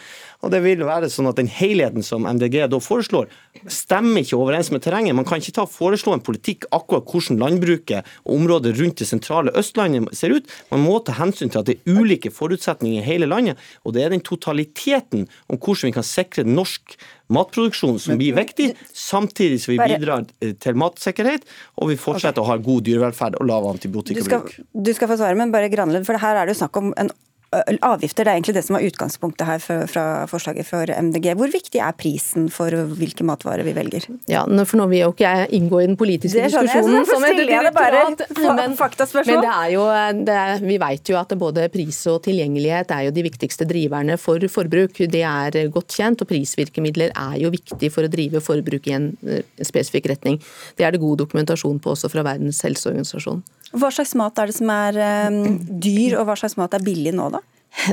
Og 0.46 0.52
det 0.54 0.62
vil 0.62 0.84
være 0.86 1.10
sånn 1.10 1.30
at 1.30 1.40
Den 1.40 1.50
helheten 1.50 2.06
som 2.06 2.28
MDG 2.30 2.60
da 2.70 2.80
foreslår, 2.82 3.30
stemmer 3.74 4.22
ikke 4.22 4.38
overens 4.38 4.70
med 4.74 4.84
terrenget. 4.86 5.16
Man 5.18 5.26
kan 5.28 5.42
ikke 5.42 5.56
ta 5.60 5.66
foreslå 5.70 6.14
en 6.14 6.24
politikk 6.24 6.68
akkurat 6.76 7.08
hvordan 7.10 7.40
landbruket 7.42 8.08
og 8.26 8.36
området 8.38 8.76
rundt 8.78 9.02
det 9.02 9.10
sentrale 9.10 9.54
Østlandet 9.58 10.14
ser 10.18 10.36
ut. 10.36 10.50
Man 10.72 10.84
må 10.86 11.00
ta 11.06 11.18
hensyn 11.18 11.52
til 11.54 11.62
at 11.62 11.70
det 11.70 11.78
er 11.80 11.98
ulike 11.98 12.32
forutsetninger 12.34 13.02
i 13.02 13.06
hele 13.06 13.30
landet. 13.30 13.58
og 13.84 13.94
Det 13.98 14.04
er 14.04 14.14
den 14.14 14.26
totaliteten 14.26 15.28
om 15.48 15.58
hvordan 15.58 15.90
vi 15.90 15.96
kan 15.98 16.06
sikre 16.06 16.46
norsk 16.46 16.98
matproduksjon 17.34 17.98
som 18.00 18.20
blir 18.20 18.38
viktig, 18.38 18.72
samtidig 18.96 19.60
som 19.64 19.74
vi 19.74 19.82
bidrar 19.84 20.28
til 20.40 20.78
matsikkerhet 20.80 21.48
og 21.76 21.92
vi 21.92 22.00
fortsetter 22.00 22.44
å 22.44 22.48
ha 22.52 22.58
god 22.62 22.86
dyrevelferd 22.88 23.40
og 23.42 23.50
lav 23.50 23.68
antibiotikabruk. 23.74 24.54
Du, 24.56 24.84
du 24.88 24.94
skal 24.96 25.12
få 25.12 25.20
svare, 25.20 25.36
men 25.40 25.52
bare 25.52 25.72
Granlund, 25.74 26.08
for 26.08 26.20
her 26.22 26.40
er 26.40 26.48
det 26.48 26.56
jo 26.56 26.62
snakk 26.64 26.80
om 26.80 26.94
en 26.96 27.12
avgifter, 27.56 28.26
det 28.26 28.32
er 28.32 28.36
egentlig 28.36 28.56
det 28.58 28.64
som 28.66 28.76
var 28.76 28.84
utgangspunktet 28.84 29.48
her 29.48 29.86
fra 29.88 30.04
forslaget 30.28 30.68
for 30.68 30.90
MDG. 30.92 31.30
Hvor 31.40 31.52
viktig 31.52 31.80
er 31.80 31.96
prisen 31.96 32.50
for 32.52 32.74
hvilke 33.00 33.24
matvarer 33.28 33.64
vi 33.64 33.74
velger? 33.76 34.08
Ja, 34.28 34.44
for 34.68 34.78
Nå 34.78 34.88
vil 34.92 35.02
jo 35.06 35.14
ikke 35.14 35.32
jeg 35.32 35.48
inngå 35.58 35.80
i 35.82 35.88
den 35.88 35.98
politiske 36.00 36.44
diskusjonen 36.44 37.08
som 37.08 37.24
et 37.24 37.40
direktorat, 37.40 38.26
men, 38.36 38.76
men 38.76 39.46
det 39.46 39.54
er 39.54 39.72
jo, 39.74 39.86
det 40.28 40.36
er, 40.36 40.56
vi 40.62 40.80
vet 40.82 41.12
jo 41.14 41.20
at 41.20 41.34
både 41.40 41.70
pris 41.74 42.02
og 42.12 42.20
tilgjengelighet 42.28 42.92
er 42.94 43.08
jo 43.08 43.16
de 43.16 43.26
viktigste 43.26 43.68
driverne 43.70 44.20
for 44.22 44.44
forbruk. 44.52 45.00
Det 45.08 45.24
er 45.24 45.60
godt 45.74 45.96
kjent, 45.98 46.22
og 46.22 46.30
prisvirkemidler 46.30 47.16
er 47.16 47.38
jo 47.42 47.54
viktig 47.54 47.92
for 47.94 48.06
å 48.06 48.12
drive 48.12 48.44
forbruk 48.44 48.92
i 48.92 48.98
en 48.98 49.12
spesifikk 49.64 50.12
retning. 50.12 50.42
Det 50.78 50.86
er 50.86 50.94
det 50.94 51.02
god 51.04 51.24
dokumentasjon 51.24 51.80
på 51.80 51.96
også 51.96 52.12
fra 52.12 52.28
Verdens 52.28 52.62
helseorganisasjon. 52.68 53.42
Hva 53.76 53.92
slags 53.92 54.16
mat 54.20 54.40
er 54.40 54.50
det 54.50 54.58
som 54.58 54.72
er 54.72 54.98
um, 55.28 55.58
dyr, 55.84 56.18
og 56.20 56.28
hva 56.30 56.38
slags 56.40 56.58
mat 56.60 56.76
er 56.78 56.86
billig 56.86 57.14
nå, 57.16 57.30
da? 57.36 57.44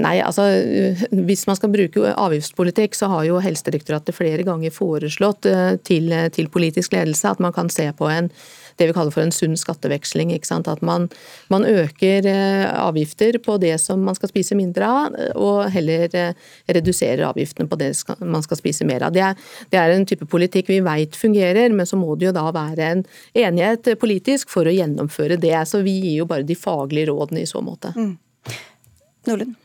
Nei, 0.01 0.17
altså 0.25 0.47
Hvis 1.13 1.43
man 1.49 1.59
skal 1.59 1.73
bruke 1.73 2.13
avgiftspolitikk, 2.15 2.95
så 2.97 3.11
har 3.13 3.27
jo 3.27 3.41
Helsedirektoratet 3.43 4.17
flere 4.17 4.47
ganger 4.47 4.73
foreslått 4.73 5.51
uh, 5.51 5.75
til, 5.85 6.13
til 6.33 6.51
politisk 6.53 6.95
ledelse 6.97 7.35
at 7.35 7.43
man 7.43 7.55
kan 7.57 7.73
se 7.73 7.89
på 7.99 8.09
en 8.13 8.31
det 8.77 8.89
vi 8.89 8.95
kaller 8.97 9.15
for 9.15 9.25
en 9.25 9.35
sunn 9.35 9.57
skatteveksling. 9.59 10.33
At 10.35 10.83
man, 10.83 11.09
man, 11.53 11.65
øker 11.65 12.27
eh, 12.27 12.67
avgifter 12.75 13.39
på 13.43 13.57
det 13.63 13.77
som 13.83 14.03
man 14.05 14.17
skal 14.19 14.31
spise 14.33 14.57
mindre 14.59 14.89
av, 14.89 15.19
og 15.39 15.71
heller 15.75 16.09
eh, 16.15 16.35
reduserer 16.67 17.27
avgiftene 17.29 17.71
på 17.71 17.79
det 17.81 17.93
man 18.21 18.45
skal 18.45 18.61
spise 18.61 18.87
mer 18.89 19.07
av. 19.07 19.15
Det 19.15 19.25
er, 19.25 19.41
det 19.73 19.81
er 19.81 19.95
en 19.95 20.07
type 20.09 20.29
politikk 20.31 20.71
vi 20.73 20.81
vet 20.85 21.17
fungerer, 21.17 21.73
men 21.75 21.89
så 21.89 21.99
må 22.01 22.15
det 22.19 22.31
jo 22.31 22.37
da 22.37 22.49
være 22.55 22.91
en 22.91 23.05
enighet 23.35 23.95
politisk 24.01 24.53
for 24.53 24.69
å 24.69 24.75
gjennomføre 24.75 25.39
det. 25.41 25.57
Så 25.71 25.85
vi 25.87 25.99
gir 26.01 26.23
jo 26.23 26.31
bare 26.31 26.47
de 26.47 26.59
faglige 26.59 27.13
rådene 27.13 27.45
i 27.45 27.51
så 27.51 27.63
måte. 27.65 27.95
Mm. 27.97 28.17
Nordlund? 29.29 29.61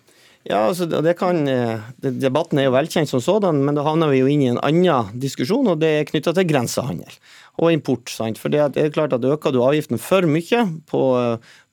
Ja, 0.48 0.64
altså 0.70 0.86
det 0.88 1.18
kan, 1.20 1.48
eh, 1.48 1.82
Debatten 2.00 2.60
er 2.60 2.70
jo 2.70 2.72
velkjent 2.74 3.10
som 3.12 3.22
sådan, 3.22 3.60
men 3.66 3.76
da 3.76 3.84
havner 3.84 4.10
vi 4.10 4.22
jo 4.22 4.30
inn 4.32 4.42
i 4.42 4.48
en 4.54 4.62
annen 4.64 5.12
diskusjon, 5.20 5.68
og 5.68 5.82
det 5.82 5.90
er 5.90 6.08
knytta 6.08 6.34
til 6.34 6.48
grensehandel 6.48 7.20
og 7.60 7.74
import. 7.74 8.10
sant? 8.12 8.40
For 8.42 8.52
det 8.52 8.72
er 8.80 8.94
klart 8.96 9.16
at 9.16 9.26
Øker 9.26 9.54
du 9.54 9.64
avgiften 9.64 10.00
for 10.02 10.26
mye 10.30 10.64
på, 10.90 11.02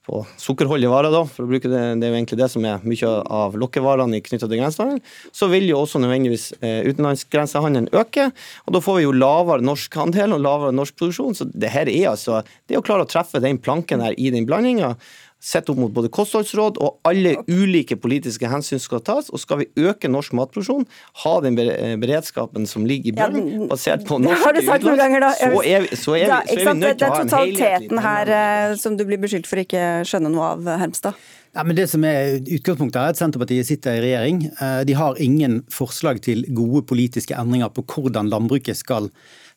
på 0.07 0.21
sukkerholdige 0.39 0.91
varer, 0.91 1.13
da, 1.13 1.23
for 1.27 1.45
å 1.45 1.51
bruke 1.51 1.71
det, 1.71 1.81
det 1.99 2.07
er 2.07 2.13
jo 2.13 2.19
egentlig 2.19 2.39
det 2.39 2.49
som 2.53 2.65
er 2.67 2.83
mye 2.87 3.11
av 3.39 3.57
lokkevarene 3.59 4.21
knytta 4.23 4.47
til 4.47 4.61
grensehandel, 4.61 5.01
så 5.35 5.49
vil 5.51 5.67
jo 5.69 5.81
også 5.81 6.01
nødvendigvis 6.03 6.49
eh, 6.61 6.81
utenlandsgrensehandelen 6.87 7.91
øke. 7.95 8.29
og 8.65 8.75
Da 8.75 8.83
får 8.83 8.99
vi 8.99 9.05
jo 9.07 9.15
lavere 9.15 9.65
norsk 9.65 9.99
handel 9.99 10.35
og 10.37 10.43
lavere 10.45 10.75
norsk 10.75 10.97
produksjon. 10.99 11.39
så 11.39 11.49
det 11.51 11.71
her 11.73 11.91
er 11.91 12.11
altså, 12.13 12.43
det 12.67 12.79
å 12.79 12.85
klare 12.85 13.07
å 13.07 13.11
treffe 13.11 13.43
den 13.43 13.59
planken 13.59 14.03
her 14.03 14.15
i 14.17 14.31
den 14.33 14.47
blandinga 14.47 14.95
sett 15.39 15.69
opp 15.69 15.77
mot 15.77 15.93
både 15.93 16.09
kostholdsråd 16.13 16.79
og 16.81 16.97
alle 17.07 17.35
ulike 17.45 17.97
politiske 18.01 18.49
hensyn 18.49 18.81
skal 18.81 19.03
tas. 19.05 19.29
Og 19.29 19.41
skal 19.41 19.61
vi 19.61 19.69
øke 19.87 20.09
norsk 20.11 20.33
matproduksjon, 20.37 20.87
ha 21.23 21.33
den 21.45 21.57
beredskapen 22.01 22.67
som 22.69 22.87
ligger 22.89 23.11
i 23.11 23.15
bunnen, 23.17 23.67
basert 23.71 24.05
på 24.07 24.19
norsk 24.23 24.41
utvalg, 24.41 24.87
så 24.87 24.97
er, 24.97 25.07
vi, 25.53 25.61
så 25.61 25.63
er, 25.63 25.85
vi, 25.85 25.97
så 25.97 26.17
er 26.17 26.63
vi 26.65 26.77
nødt 26.81 27.01
til 27.01 27.07
å 27.07 27.13
ha 27.13 27.23
en 27.23 27.33
helhetlig 27.33 27.57
Det 27.57 27.71
er 27.71 27.77
totaliteten 27.77 28.05
her 28.07 28.35
eh, 28.37 28.77
som 28.81 28.97
du 28.97 29.05
blir 29.07 29.21
beskyldt 29.21 29.49
for 29.49 29.61
ikke 29.61 29.83
skjønne 30.07 30.33
noe 30.33 30.53
av, 30.55 30.71
Hermstad. 30.81 31.27
Ja, 31.57 31.63
men 31.65 31.77
det 31.77 31.87
som 31.89 32.03
er 32.05 32.37
Utgangspunktet 32.37 32.99
er 33.01 33.13
at 33.13 33.19
Senterpartiet 33.19 33.65
sitter 33.65 33.97
i 33.97 34.03
regjering. 34.03 34.43
Eh, 34.51 34.81
de 34.85 34.97
har 34.97 35.17
ingen 35.23 35.61
forslag 35.73 36.21
til 36.25 36.45
gode 36.53 36.83
politiske 36.89 37.37
endringer 37.37 37.71
på 37.73 37.85
hvordan 37.87 38.29
landbruket 38.33 38.77
skal 38.77 39.09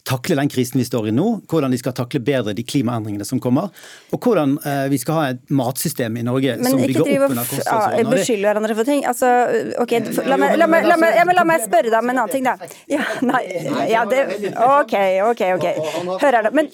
takle 0.04 0.36
den 0.36 0.48
krisen 0.48 0.80
vi 0.80 0.84
står 0.84 1.08
i 1.10 1.12
nå, 1.14 1.26
hvordan 1.50 1.72
de 1.72 1.78
skal 1.80 1.94
takle 1.96 2.20
bedre 2.24 2.54
de 2.56 2.64
klimaendringene 2.66 3.26
som 3.26 3.40
kommer, 3.42 3.70
og 4.10 4.24
hvordan 4.24 4.56
eh, 4.66 4.86
vi 4.92 4.98
skal 5.00 5.18
ha 5.18 5.24
et 5.34 5.42
matsystem 5.54 6.16
i 6.20 6.24
Norge 6.26 6.56
men 6.60 6.72
som 6.72 6.82
ligger 6.82 7.04
opp 7.04 7.30
under 7.30 7.50
kostholdsrådene. 7.50 8.00
Men 8.00 8.14
beskylde 8.14 8.48
hverandre 8.48 8.76
for 8.78 8.88
ting. 8.88 9.04
Altså, 9.10 9.30
ok, 9.82 9.94
la 10.30 10.38
meg, 10.40 10.56
la, 10.60 10.68
meg, 10.70 10.88
la, 10.88 10.98
meg, 11.00 11.18
ja, 11.20 11.26
la 11.36 11.44
meg, 11.48 11.64
spørre 11.66 11.92
deg 11.92 11.98
om 12.00 12.12
en 12.12 12.22
annen 12.22 12.34
ting, 12.34 12.46
da. 12.46 12.56
Ja, 12.90 13.04
nei, 13.26 13.42
ja, 13.90 14.04
det, 14.08 14.24
ok, 14.54 14.96
ok, 15.28 15.44
ok. 15.58 15.68
Hører 16.24 16.48
da. 16.48 16.54
Men, 16.56 16.70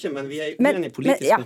men, 0.62 0.80
men, 0.86 0.88
ja, 1.24 1.40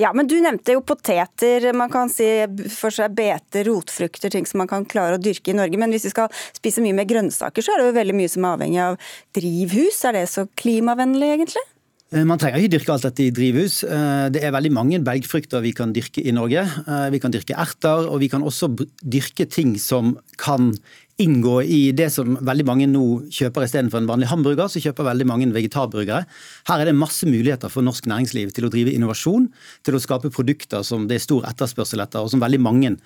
ja, 0.00 0.12
men 0.16 0.30
du 0.30 0.36
nevnte 0.42 0.76
jo 0.76 0.84
poteter, 0.86 1.68
man 1.76 1.92
kan 1.92 2.10
si 2.12 2.28
for 2.72 2.94
seg 2.94 3.14
beter, 3.16 3.66
rotfrukter, 3.70 4.32
ting 4.32 4.48
som 4.48 4.62
man 4.62 4.70
kan 4.70 4.86
klare 4.88 5.18
å 5.18 5.22
dyrke 5.22 5.54
i 5.54 5.56
Norge. 5.56 5.80
Men 5.80 5.94
hvis 5.94 6.08
vi 6.08 6.14
skal 6.14 6.32
spise 6.56 6.84
mye 6.84 6.96
mer 6.96 7.08
grønnsaker, 7.08 7.64
så 7.64 7.74
er 7.74 7.82
det 7.82 7.90
jo 7.90 7.96
veldig 8.00 8.18
mye 8.18 8.32
som 8.32 8.46
er 8.46 8.58
avhengig 8.58 8.82
av 8.84 9.00
drivhus. 9.38 10.02
Er 10.08 10.18
det 10.18 10.26
så 10.32 10.46
klimavennlig? 10.58 11.11
Miljøvennlig, 11.12 11.36
egentlig? 11.38 11.64
Eh, 12.12 12.24
man 12.28 12.38
trenger 12.38 12.60
ikke 12.60 12.76
dyrke 12.76 12.92
alt 12.92 13.06
dette 13.06 13.24
i 13.24 13.32
drivhus. 13.32 13.82
Eh, 13.84 14.28
det 14.32 14.42
er 14.44 14.52
veldig 14.52 14.72
mange 14.72 15.00
belgfrukter 15.00 15.62
vi 15.64 15.72
kan 15.72 15.92
dyrke 15.92 16.22
i 16.24 16.32
Norge. 16.32 16.64
Eh, 16.86 17.08
vi 17.10 17.20
kan 17.20 17.32
dyrke 17.32 17.56
erter, 17.56 18.08
og 18.08 18.20
vi 18.20 18.28
kan 18.28 18.42
også 18.42 18.72
dyrke 19.02 19.48
ting 19.48 19.78
som 19.78 20.18
kan 20.36 20.74
inngå 21.20 21.62
i 21.62 21.92
det 21.92 22.10
som 22.10 22.36
veldig 22.40 22.66
mange 22.66 22.86
nå 22.88 23.30
kjøper 23.30 23.64
istedenfor 23.64 24.00
en 24.00 24.08
vanlig 24.10 24.28
hamburger. 24.28 24.68
Så 24.68 24.82
kjøper 24.82 25.08
veldig 25.08 25.26
mange 25.26 25.48
vegetarburgere. 25.52 26.26
Her 26.68 26.80
er 26.80 26.90
det 26.90 26.96
masse 26.98 27.24
muligheter 27.28 27.70
for 27.70 27.82
norsk 27.82 28.08
næringsliv 28.10 28.52
til 28.52 28.66
å 28.66 28.72
drive 28.72 28.92
innovasjon, 28.92 29.48
til 29.84 29.96
å 29.96 30.02
skape 30.02 30.32
produkter 30.32 30.82
som 30.84 31.06
det 31.08 31.16
er 31.16 31.24
stor 31.24 31.46
etterspørsel 31.48 32.02
etter, 32.02 32.20
og 32.20 32.32
som 32.32 32.42
veldig 32.42 32.60
mange 32.60 32.96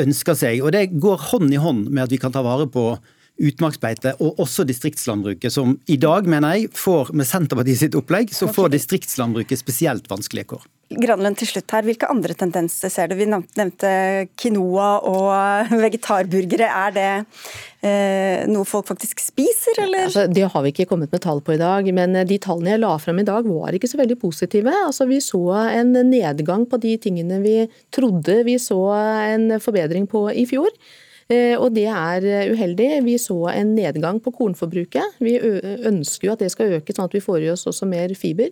ønsker 0.00 0.36
seg. 0.36 0.62
Og 0.64 0.72
det 0.72 0.90
går 1.00 1.28
hånd 1.30 1.52
i 1.52 1.60
hånd 1.60 1.88
med 1.90 2.04
at 2.04 2.12
vi 2.12 2.20
kan 2.20 2.32
ta 2.32 2.42
vare 2.44 2.66
på 2.72 2.96
utmarksbeite 3.42 4.14
og 4.22 4.40
også 4.42 4.66
distriktslandbruket, 4.68 5.52
som 5.52 5.74
i 5.90 5.98
dag, 6.00 6.28
mener 6.30 6.56
jeg, 6.58 6.70
får 6.76 7.12
med 7.16 7.28
Senterpartiet 7.28 7.82
sitt 7.84 7.98
opplegg, 7.98 8.32
så 8.34 8.48
får 8.52 8.72
distriktslandbruket 8.76 9.60
spesielt 9.60 10.08
vanskelige 10.10 10.52
kår. 10.54 10.70
Granlund, 10.92 11.38
til 11.40 11.48
slutt 11.48 11.72
her, 11.72 11.84
Hvilke 11.86 12.08
andre 12.12 12.34
tendenser 12.36 12.90
ser 12.92 13.08
du? 13.08 13.16
Vi 13.16 13.26
nevnte 13.28 13.90
quinoa 14.38 14.88
og 15.08 15.72
vegetarburgere. 15.84 16.68
Er 16.68 16.94
det 16.96 17.06
eh, 17.86 18.42
noe 18.50 18.68
folk 18.68 18.88
faktisk 18.90 19.22
spiser, 19.22 19.80
eller? 19.86 20.06
Altså, 20.08 20.26
det 20.28 20.48
har 20.52 20.64
vi 20.64 20.72
ikke 20.74 20.88
kommet 20.90 21.12
med 21.14 21.22
tall 21.24 21.42
på 21.44 21.56
i 21.56 21.60
dag, 21.60 21.88
men 21.96 22.18
de 22.28 22.40
tallene 22.42 22.74
jeg 22.74 22.82
la 22.82 22.92
frem 23.02 23.22
i 23.22 23.28
dag 23.28 23.48
var 23.48 23.76
ikke 23.76 23.90
så 23.90 24.02
veldig 24.02 24.18
positive. 24.20 24.74
Altså, 24.88 25.08
vi 25.10 25.22
så 25.24 25.42
en 25.70 25.94
nedgang 26.10 26.66
på 26.68 26.80
de 26.82 26.98
tingene 27.00 27.40
vi 27.44 27.56
trodde 27.94 28.42
vi 28.48 28.58
så 28.60 28.82
en 28.92 29.56
forbedring 29.62 30.08
på 30.10 30.28
i 30.34 30.46
fjor. 30.50 30.70
Eh, 31.32 31.56
og 31.56 31.72
det 31.76 31.88
er 31.88 32.28
eh, 32.28 32.52
uheldig. 32.52 32.90
Vi 33.06 33.18
så 33.20 33.38
en 33.54 33.74
nedgang 33.78 34.20
på 34.22 34.34
kornforbruket. 34.36 35.18
Vi 35.22 35.38
ønsker 35.40 36.28
jo 36.28 36.36
at 36.36 36.42
det 36.44 36.52
skal 36.52 36.78
øke, 36.78 36.94
sånn 36.94 37.08
at 37.08 37.16
vi 37.16 37.24
får 37.24 37.44
i 37.44 37.52
oss 37.54 37.68
også 37.70 37.88
mer 37.88 38.12
fiber. 38.18 38.50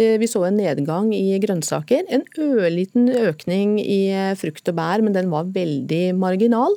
Eh, 0.00 0.14
vi 0.20 0.28
så 0.30 0.44
en 0.46 0.60
nedgang 0.60 1.10
i 1.16 1.38
grønnsaker. 1.42 2.04
En 2.12 2.22
ørliten 2.38 3.08
økning 3.10 3.78
i 3.82 4.04
frukt 4.38 4.70
og 4.70 4.78
bær, 4.78 5.02
men 5.04 5.16
den 5.16 5.32
var 5.32 5.50
veldig 5.56 6.04
marginal. 6.20 6.76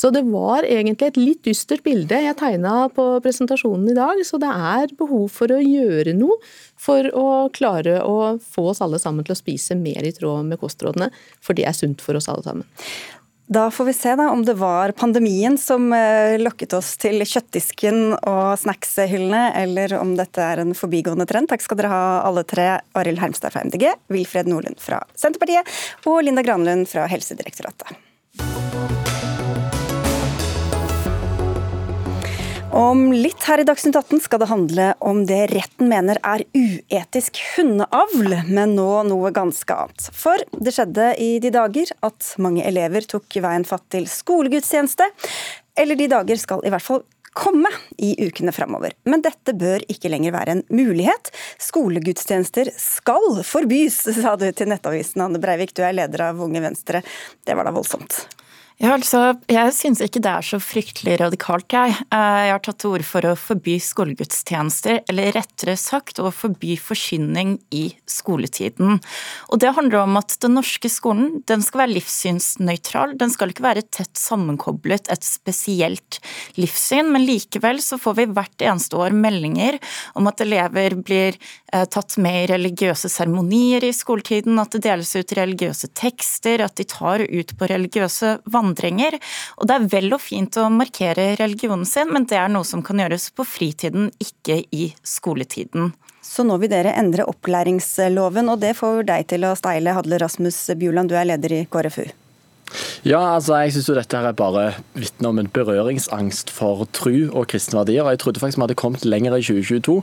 Så 0.00 0.10
det 0.14 0.24
var 0.32 0.64
egentlig 0.64 1.10
et 1.10 1.20
litt 1.20 1.44
dystert 1.46 1.84
bilde 1.84 2.16
jeg 2.24 2.38
tegna 2.40 2.88
på 2.96 3.06
presentasjonen 3.22 3.92
i 3.92 3.98
dag. 3.98 4.24
Så 4.26 4.40
det 4.42 4.50
er 4.50 4.96
behov 4.98 5.28
for 5.36 5.52
å 5.52 5.60
gjøre 5.60 6.16
noe 6.16 6.40
for 6.80 7.06
å 7.14 7.28
klare 7.52 8.00
å 8.00 8.34
få 8.40 8.70
oss 8.72 8.82
alle 8.82 8.98
sammen 8.98 9.28
til 9.28 9.36
å 9.36 9.40
spise 9.42 9.76
mer 9.76 10.08
i 10.08 10.14
tråd 10.16 10.48
med 10.48 10.60
kostrådene. 10.62 11.12
For 11.44 11.56
det 11.56 11.68
er 11.68 11.76
sunt 11.76 12.02
for 12.02 12.18
oss 12.18 12.30
alle 12.32 12.46
sammen. 12.48 12.68
Da 13.50 13.64
får 13.70 13.84
vi 13.84 13.92
se 13.92 14.12
da 14.16 14.28
om 14.30 14.44
det 14.46 14.54
var 14.54 14.92
pandemien 14.92 15.56
som 15.58 15.88
eh, 15.92 16.36
lokket 16.38 16.76
oss 16.78 16.92
til 17.02 17.18
kjøttdisken 17.26 18.12
og 18.14 18.52
snackshyllene, 18.62 19.40
eller 19.58 19.96
om 19.98 20.12
dette 20.14 20.44
er 20.44 20.62
en 20.62 20.70
forbigående 20.78 21.26
trend. 21.26 21.50
Takk 21.50 21.64
skal 21.64 21.80
dere 21.80 21.90
ha 21.90 22.04
alle 22.28 22.44
tre. 22.46 22.68
Arild 22.94 23.18
Hermstad 23.18 23.50
fra 23.50 23.64
MDG, 23.66 23.88
Wilfred 24.14 24.52
Nordlund 24.52 24.78
fra 24.78 25.00
Senterpartiet 25.18 25.66
og 26.06 26.20
Linda 26.28 26.46
Granlund 26.46 26.86
fra 26.92 27.08
Helsedirektoratet. 27.10 27.90
Om 32.70 33.08
litt 33.10 33.42
her 33.50 33.58
i 33.58 33.64
Dagsnytt 33.66 33.96
18 33.98 34.20
skal 34.22 34.38
det 34.38 34.46
handle 34.46 34.84
om 35.02 35.24
det 35.26 35.40
retten 35.50 35.88
mener 35.90 36.20
er 36.22 36.44
uetisk 36.54 37.40
hundeavl, 37.56 38.36
men 38.46 38.76
nå 38.78 38.88
noe 39.08 39.32
ganske 39.34 39.74
annet. 39.74 40.06
For 40.14 40.38
det 40.54 40.76
skjedde 40.76 41.08
i 41.18 41.32
de 41.42 41.50
dager 41.50 41.90
at 42.06 42.28
mange 42.38 42.62
elever 42.62 43.08
tok 43.10 43.40
veien 43.42 43.66
fatt 43.66 43.88
til 43.90 44.06
skolegudstjeneste. 44.06 45.08
Eller 45.82 45.98
de 45.98 46.06
dager 46.14 46.38
skal 46.38 46.62
i 46.62 46.70
hvert 46.70 46.86
fall 46.86 47.02
komme 47.34 47.74
i 47.98 48.14
ukene 48.22 48.54
framover. 48.54 48.94
Men 49.02 49.26
dette 49.26 49.54
bør 49.58 49.82
ikke 49.90 50.10
lenger 50.12 50.34
være 50.38 50.54
en 50.54 50.66
mulighet. 50.70 51.32
Skolegudstjenester 51.58 52.70
skal 52.78 53.42
forbys, 53.46 54.04
sa 54.22 54.36
du 54.38 54.46
til 54.54 54.70
Nettavisen, 54.70 55.26
Anne 55.26 55.42
Breivik. 55.42 55.74
Du 55.74 55.82
er 55.82 55.98
leder 55.98 56.28
av 56.30 56.42
Unge 56.46 56.62
Venstre. 56.62 57.02
Det 57.42 57.58
var 57.58 57.66
da 57.66 57.74
voldsomt? 57.74 58.22
Ja, 58.80 58.94
altså, 58.96 59.34
Jeg 59.52 59.74
syns 59.76 60.00
ikke 60.00 60.22
det 60.24 60.30
er 60.32 60.44
så 60.46 60.56
fryktelig 60.56 61.18
radikalt, 61.20 61.66
jeg. 61.68 61.92
Eh, 62.00 62.36
jeg 62.46 62.52
har 62.54 62.60
tatt 62.64 62.78
til 62.80 62.94
orde 62.94 63.04
for 63.04 63.26
å 63.28 63.34
forby 63.36 63.74
skolegudstjenester, 63.76 65.02
eller 65.12 65.34
rettere 65.36 65.74
sagt 65.76 66.16
å 66.16 66.30
forby 66.32 66.78
forkynning 66.80 67.58
i 67.76 67.90
skoletiden. 68.08 68.96
Og 69.52 69.60
Det 69.60 69.74
handler 69.76 70.06
om 70.06 70.16
at 70.16 70.32
den 70.40 70.56
norske 70.56 70.88
skolen 70.88 71.42
den 71.44 71.60
skal 71.60 71.82
være 71.82 71.98
livssynsnøytral. 71.98 73.18
Den 73.20 73.28
skal 73.28 73.52
ikke 73.52 73.66
være 73.66 73.84
tett 73.84 74.16
sammenkoblet 74.16 75.12
et 75.12 75.28
spesielt 75.28 76.22
livssyn, 76.56 77.12
men 77.12 77.28
likevel 77.28 77.82
så 77.84 78.00
får 78.00 78.16
vi 78.16 78.26
hvert 78.32 78.64
eneste 78.64 78.96
år 78.96 79.12
meldinger 79.12 79.76
om 80.16 80.32
at 80.32 80.40
elever 80.40 80.96
blir 80.96 81.36
eh, 81.36 81.84
tatt 81.84 82.16
med 82.16 82.46
i 82.46 82.48
religiøse 82.54 83.12
seremonier 83.12 83.84
i 83.84 83.92
skoletiden, 83.92 84.56
at 84.56 84.72
det 84.72 84.86
deles 84.88 85.12
ut 85.20 85.36
religiøse 85.36 85.92
tekster, 85.92 86.64
at 86.64 86.80
de 86.80 86.88
tar 86.88 87.28
ut 87.28 87.56
på 87.58 87.68
religiøse 87.68 88.38
vandringer. 88.70 89.18
Og 89.58 89.68
det 89.68 89.76
er 89.76 89.88
vel 89.90 90.14
og 90.14 90.22
fint 90.22 90.56
å 90.60 90.68
markere 90.72 91.34
religionen 91.40 91.86
sin, 91.86 92.12
men 92.12 92.26
det 92.30 92.38
er 92.38 92.48
noe 92.48 92.64
som 92.64 92.82
kan 92.82 93.00
gjøres 93.02 93.30
på 93.34 93.46
fritiden, 93.46 94.10
ikke 94.22 94.62
i 94.70 94.92
skoletiden. 95.02 95.92
Så 96.22 96.44
nå 96.46 96.58
vil 96.62 96.70
dere 96.70 96.94
endre 96.94 97.26
opplæringsloven, 97.26 98.50
og 98.52 98.60
det 98.62 98.76
får 98.78 99.04
deg 99.08 99.28
til 99.32 99.46
å 99.48 99.56
steile, 99.58 99.96
Hadle 99.96 100.20
Rasmus 100.20 100.58
Bjuland, 100.78 101.10
du 101.10 101.16
er 101.18 101.26
leder 101.32 101.56
i 101.56 101.64
KrFU. 101.70 102.06
Ja, 103.04 103.20
altså 103.34 103.56
jeg 103.60 103.72
synes 103.74 103.88
jo 103.88 103.96
dette 103.96 104.16
her 104.16 104.28
er 104.30 104.36
bare 104.36 104.64
vitner 104.94 105.32
om 105.32 105.40
en 105.40 105.50
berøringsangst 105.50 106.52
for 106.54 106.86
tru 106.96 107.28
og 107.28 107.48
kristne 107.50 107.80
verdier. 107.80 108.04
og 108.04 108.14
Jeg 108.14 108.20
trodde 108.22 108.42
faktisk 108.42 108.60
vi 108.60 108.64
hadde 108.66 108.78
kommet 108.78 109.04
lenger 109.04 109.36
i 109.36 109.42
2022. 109.42 109.96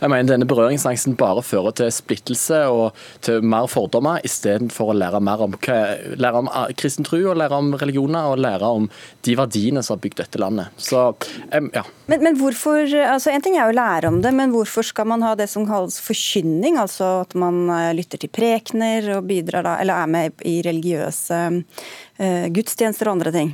Jeg 0.00 0.10
mener 0.10 0.32
Denne 0.32 0.48
berøringsangsten 0.48 1.16
bare 1.16 1.42
fører 1.42 1.72
til 1.78 1.92
splittelse 1.92 2.64
og 2.68 2.96
til 3.24 3.44
mer 3.44 3.68
fordommer, 3.70 4.20
istedenfor 4.26 4.92
å 4.92 4.96
lære 4.98 5.20
mer 5.24 5.44
om, 5.46 5.54
lære 5.56 6.42
om 6.42 6.50
ah, 6.52 6.68
kristen 6.76 7.06
tru 7.06 7.20
og 7.20 7.38
lære 7.38 7.56
om 7.56 7.72
religioner 7.78 8.32
og 8.32 8.42
lære 8.42 8.72
om 8.80 8.88
de 9.24 9.36
verdiene 9.38 9.82
som 9.84 9.96
har 9.96 10.02
bygd 10.04 10.22
dette 10.22 10.42
landet. 10.42 10.74
Så, 10.76 11.04
ja. 11.52 11.84
Men, 12.08 12.24
men 12.24 12.38
hvorfor, 12.40 12.82
altså 13.04 13.30
En 13.30 13.44
ting 13.44 13.58
er 13.58 13.68
jo 13.68 13.76
å 13.76 13.78
lære 13.78 14.08
om 14.10 14.20
det, 14.24 14.32
men 14.34 14.52
hvorfor 14.52 14.86
skal 14.86 15.06
man 15.08 15.22
ha 15.22 15.34
det 15.38 15.48
som 15.52 15.66
kalles 15.68 16.00
forkynning? 16.02 16.80
Altså 16.80 17.22
at 17.22 17.36
man 17.38 17.68
eh, 17.70 17.92
lytter 17.96 18.20
til 18.20 18.32
prekener 18.32 19.12
og 19.18 19.28
bidrar 19.28 19.66
da, 19.66 19.76
eller 19.82 20.02
er 20.02 20.12
med 20.12 20.48
i 20.48 20.58
religiøse 20.64 21.38
Eh, 21.38 21.62
gudstjenester 22.18 23.10
og 23.10 23.18
andre 23.18 23.32
ting. 23.34 23.52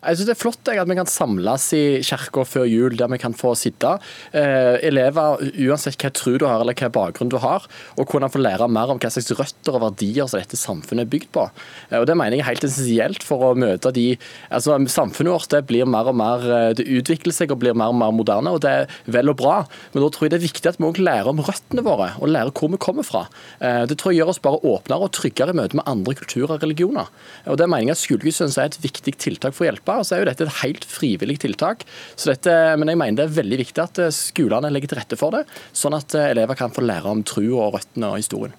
Jeg 0.00 0.16
synes 0.16 0.28
Det 0.30 0.32
er 0.32 0.40
flott 0.40 0.68
at 0.72 0.88
vi 0.88 0.96
kan 0.96 1.08
samles 1.10 1.64
i 1.76 1.82
kirka 2.06 2.44
før 2.48 2.64
jul, 2.64 2.94
der 2.96 3.10
vi 3.12 3.18
kan 3.20 3.34
få 3.36 3.52
sitte. 3.58 3.98
Eh, 4.32 4.78
elever, 4.88 5.42
uansett 5.60 6.00
hva 6.00 6.10
tro 6.16 6.38
du 6.40 6.46
har 6.48 6.62
eller 6.62 6.76
hva 6.78 6.88
bakgrunn 6.94 7.28
du 7.28 7.36
har, 7.42 7.66
og 8.00 8.08
kunne 8.08 8.30
få 8.32 8.40
lære 8.40 8.68
mer 8.72 8.92
om 8.94 9.00
hva 9.00 9.10
slags 9.12 9.28
røtter 9.36 9.76
og 9.76 9.82
verdier 9.84 10.30
som 10.30 10.40
dette 10.40 10.56
samfunnet 10.56 11.04
er 11.04 11.10
bygd 11.12 11.28
på. 11.36 11.44
Eh, 11.90 11.98
og 11.98 12.06
Det 12.08 12.16
mener 12.16 12.38
jeg 12.38 12.44
er 12.46 12.48
helt 12.48 12.64
essensielt 12.64 13.26
for 13.26 13.50
å 13.50 13.58
møte 13.58 13.92
de 13.92 14.06
altså 14.50 14.78
Samfunnet 14.90 15.34
vårt 15.34 15.52
det 15.52 15.60
blir 15.68 15.84
mer 15.86 16.08
og 16.08 16.16
mer, 16.16 16.40
eh, 16.48 16.72
det 16.74 16.88
utvikler 16.88 17.34
seg 17.36 17.52
og 17.52 17.60
blir 17.60 17.76
mer 17.76 17.92
og 17.92 17.98
mer 18.00 18.14
moderne, 18.16 18.54
og 18.56 18.64
det 18.64 18.70
er 18.70 18.96
vel 19.04 19.28
og 19.28 19.36
bra. 19.36 19.66
Men 19.92 20.02
da 20.02 20.08
tror 20.08 20.26
jeg 20.26 20.32
det 20.32 20.40
er 20.40 20.48
viktig 20.48 20.72
at 20.72 20.80
vi 20.80 20.88
òg 20.88 21.02
lærer 21.02 21.28
om 21.28 21.44
røttene 21.44 21.84
våre, 21.84 22.14
og 22.18 22.32
lærer 22.32 22.54
hvor 22.56 22.72
vi 22.72 22.80
kommer 22.80 23.04
fra. 23.04 23.26
Eh, 23.60 23.84
det 23.84 23.98
tror 24.00 24.14
jeg 24.14 24.22
gjør 24.22 24.32
oss 24.32 24.40
bare 24.40 24.64
åpnere 24.64 25.04
og 25.04 25.12
tryggere 25.12 25.52
i 25.52 25.60
møte 25.60 25.76
med 25.76 25.84
andre 25.84 26.16
kulturer 26.16 26.56
og 26.56 26.64
religioner. 26.64 27.12
Og 27.46 27.60
det 27.60 27.68
mener 27.68 27.92
jeg 27.92 27.98
at 27.98 28.04
Skolegudstjeneste 28.06 28.64
er 28.64 28.72
et 28.72 28.80
viktig 28.80 29.18
tiltak 29.20 29.52
for 29.52 29.66
å 29.66 29.70
hjelpe 29.70 29.89
og 29.98 30.06
så 30.06 30.16
er 30.16 30.22
jo 30.22 30.30
dette 30.30 30.46
et 30.46 30.60
helt 30.62 30.86
frivillig 30.86 31.40
tiltak. 31.42 31.84
Så 32.14 32.32
dette, 32.32 32.54
men 32.78 32.92
jeg 32.92 33.00
mener 33.00 33.20
det 33.20 33.28
er 33.28 33.38
veldig 33.40 33.60
viktig 33.64 33.84
at 33.84 34.02
eh, 34.04 34.14
skolene 34.14 34.70
legger 34.72 34.92
til 34.92 35.02
rette 35.02 35.18
for 35.20 35.34
det, 35.34 35.44
sånn 35.76 35.98
at 35.98 36.14
eh, 36.14 36.30
elever 36.34 36.58
kan 36.58 36.74
få 36.74 36.86
lære 36.86 37.10
om 37.10 37.24
tro 37.26 37.46
og 37.58 37.78
røttene 37.78 38.12
og 38.12 38.20
historien. 38.22 38.56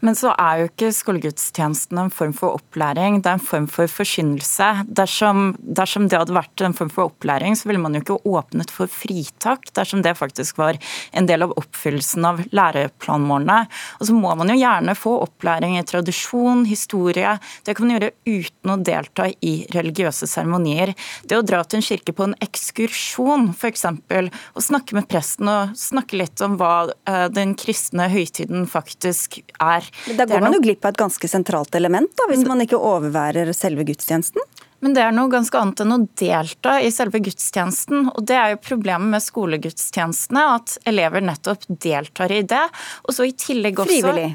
Men 0.00 0.16
så 0.16 0.32
er 0.40 0.62
jo 0.62 0.68
ikke 0.70 0.88
skolegudstjenesten 0.96 1.98
en 2.00 2.12
form 2.14 2.32
for 2.36 2.56
opplæring, 2.56 3.18
det 3.20 3.28
er 3.28 3.36
en 3.36 3.44
form 3.44 3.66
for 3.68 3.90
forkynnelse. 3.90 4.68
Dersom, 4.88 5.50
dersom, 5.60 6.06
det 6.08 6.16
hadde 6.22 6.36
vært 6.36 6.64
en 6.64 6.76
form 6.76 6.92
for 6.92 7.10
opplæring, 7.10 7.56
så 7.58 7.68
ville 7.68 7.82
man 7.82 7.96
jo 7.96 8.00
ikke 8.00 8.16
åpnet 8.30 8.72
for 8.72 8.88
fritak, 8.88 9.68
dersom 9.76 10.00
det 10.04 10.16
faktisk 10.16 10.60
var 10.60 10.78
en 11.12 11.28
del 11.28 11.44
av 11.44 11.52
oppfyllelsen 11.60 12.24
av 12.24 12.40
læreplanmålene. 12.48 13.58
Og 14.00 14.08
så 14.08 14.16
må 14.16 14.32
man 14.40 14.54
jo 14.54 14.56
gjerne 14.62 14.96
få 14.96 15.18
opplæring 15.26 15.76
i 15.76 15.84
tradisjon, 15.84 16.64
historie. 16.70 17.36
Det 17.66 17.76
kan 17.76 17.86
man 17.86 17.98
gjøre 17.98 18.12
uten 18.24 18.72
å 18.72 18.78
delta 18.80 19.28
i 19.28 19.54
religiøse 19.74 20.28
seremonier. 20.30 20.94
Det 21.28 21.36
å 21.36 21.44
dra 21.44 21.60
til 21.64 21.82
en 21.82 21.86
kirke 21.90 22.16
på 22.16 22.30
en 22.30 22.36
ekskursjon, 22.40 23.50
f.eks., 23.52 23.84
og 23.90 24.64
snakke 24.64 24.96
med 24.96 25.08
presten 25.10 25.48
og 25.50 25.76
snakke 25.78 26.22
litt 26.22 26.40
om 26.44 26.56
hva 26.60 26.88
eh, 26.88 27.26
den 27.32 27.52
kristne 27.58 28.08
høytiden 28.12 28.66
faktisk 28.70 29.40
er, 29.60 29.89
men 30.06 30.18
Da 30.20 30.26
går 30.30 30.44
man 30.44 30.56
jo 30.56 30.62
glipp 30.64 30.84
av 30.84 30.94
et 30.94 31.00
ganske 31.00 31.30
sentralt 31.30 31.74
element, 31.78 32.10
da, 32.18 32.28
hvis 32.30 32.46
man 32.48 32.62
ikke 32.64 32.78
overværer 32.78 33.52
selve 33.56 33.86
gudstjenesten? 33.88 34.42
Men 34.80 34.94
det 34.96 35.02
er 35.04 35.12
noe 35.12 35.28
ganske 35.28 35.56
annet 35.60 35.82
enn 35.84 35.92
å 35.92 35.98
delta 36.16 36.78
i 36.80 36.88
selve 36.94 37.20
gudstjenesten. 37.20 38.06
Og 38.14 38.24
det 38.28 38.36
er 38.40 38.54
jo 38.54 38.62
problemet 38.64 39.12
med 39.12 39.24
skolegudstjenestene, 39.24 40.44
at 40.56 40.78
elever 40.88 41.24
nettopp 41.24 41.66
deltar 41.68 42.32
i 42.32 42.40
det. 42.48 42.62
Og 43.04 43.16
så 43.16 43.28
i 43.28 43.34
tillegg 43.36 43.82
også 43.82 43.92
Frivillig? 43.92 44.30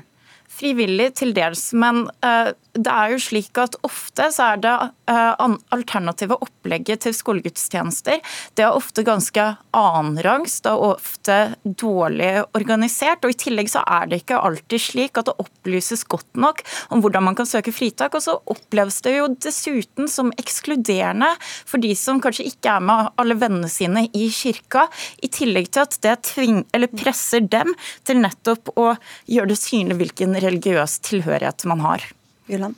Frivillig 0.55 1.11
til 1.19 1.33
dels, 1.35 1.69
men 1.75 2.05
uh, 2.25 2.53
det 2.75 2.91
er 2.91 3.13
jo 3.13 3.19
slik 3.23 3.57
at 3.59 3.75
ofte 3.87 4.27
så 4.35 4.51
er 4.53 4.61
det 4.63 4.73
uh, 5.11 5.55
alternative 5.75 6.37
opplegget 6.43 7.05
til 7.05 7.15
skolegudstjenester. 7.15 8.19
Det 8.57 8.65
er 8.65 8.75
ofte 8.75 9.05
ganske 9.07 9.45
annenrangs, 9.75 10.57
er 10.65 10.83
ofte 10.83 11.37
dårlig 11.63 12.31
organisert. 12.57 13.23
Og 13.23 13.31
i 13.31 13.39
tillegg 13.45 13.71
så 13.71 13.83
er 13.83 14.09
det 14.11 14.21
ikke 14.23 14.41
alltid 14.43 14.83
slik 14.83 15.19
at 15.19 15.29
det 15.29 15.37
opplyses 15.41 16.03
godt 16.11 16.39
nok 16.39 16.63
om 16.91 17.03
hvordan 17.03 17.27
man 17.29 17.37
kan 17.37 17.47
søke 17.47 17.73
fritak. 17.75 18.17
Og 18.17 18.25
så 18.25 18.37
oppleves 18.51 18.99
det 19.05 19.15
jo 19.17 19.29
dessuten 19.47 20.11
som 20.11 20.33
ekskluderende 20.39 21.31
for 21.41 21.83
de 21.83 21.93
som 21.99 22.19
kanskje 22.23 22.49
ikke 22.51 22.75
er 22.75 22.83
med 22.83 23.11
alle 23.21 23.39
vennene 23.39 23.71
sine 23.71 24.07
i 24.11 24.27
kirka, 24.33 24.87
i 25.23 25.31
tillegg 25.31 25.71
til 25.71 25.85
at 25.85 25.99
det 26.03 26.17
tving, 26.31 26.63
presser 26.95 27.43
dem 27.43 27.73
til 28.07 28.19
nettopp 28.21 28.71
å 28.79 28.91
gjøre 29.31 29.51
det 29.53 29.59
synlig 29.59 29.97
hvilken 29.99 30.35
religiøs 30.45 30.99
tilhørighet 31.05 31.65
man 31.69 31.83
har. 31.83 32.05
Jylland. 32.49 32.75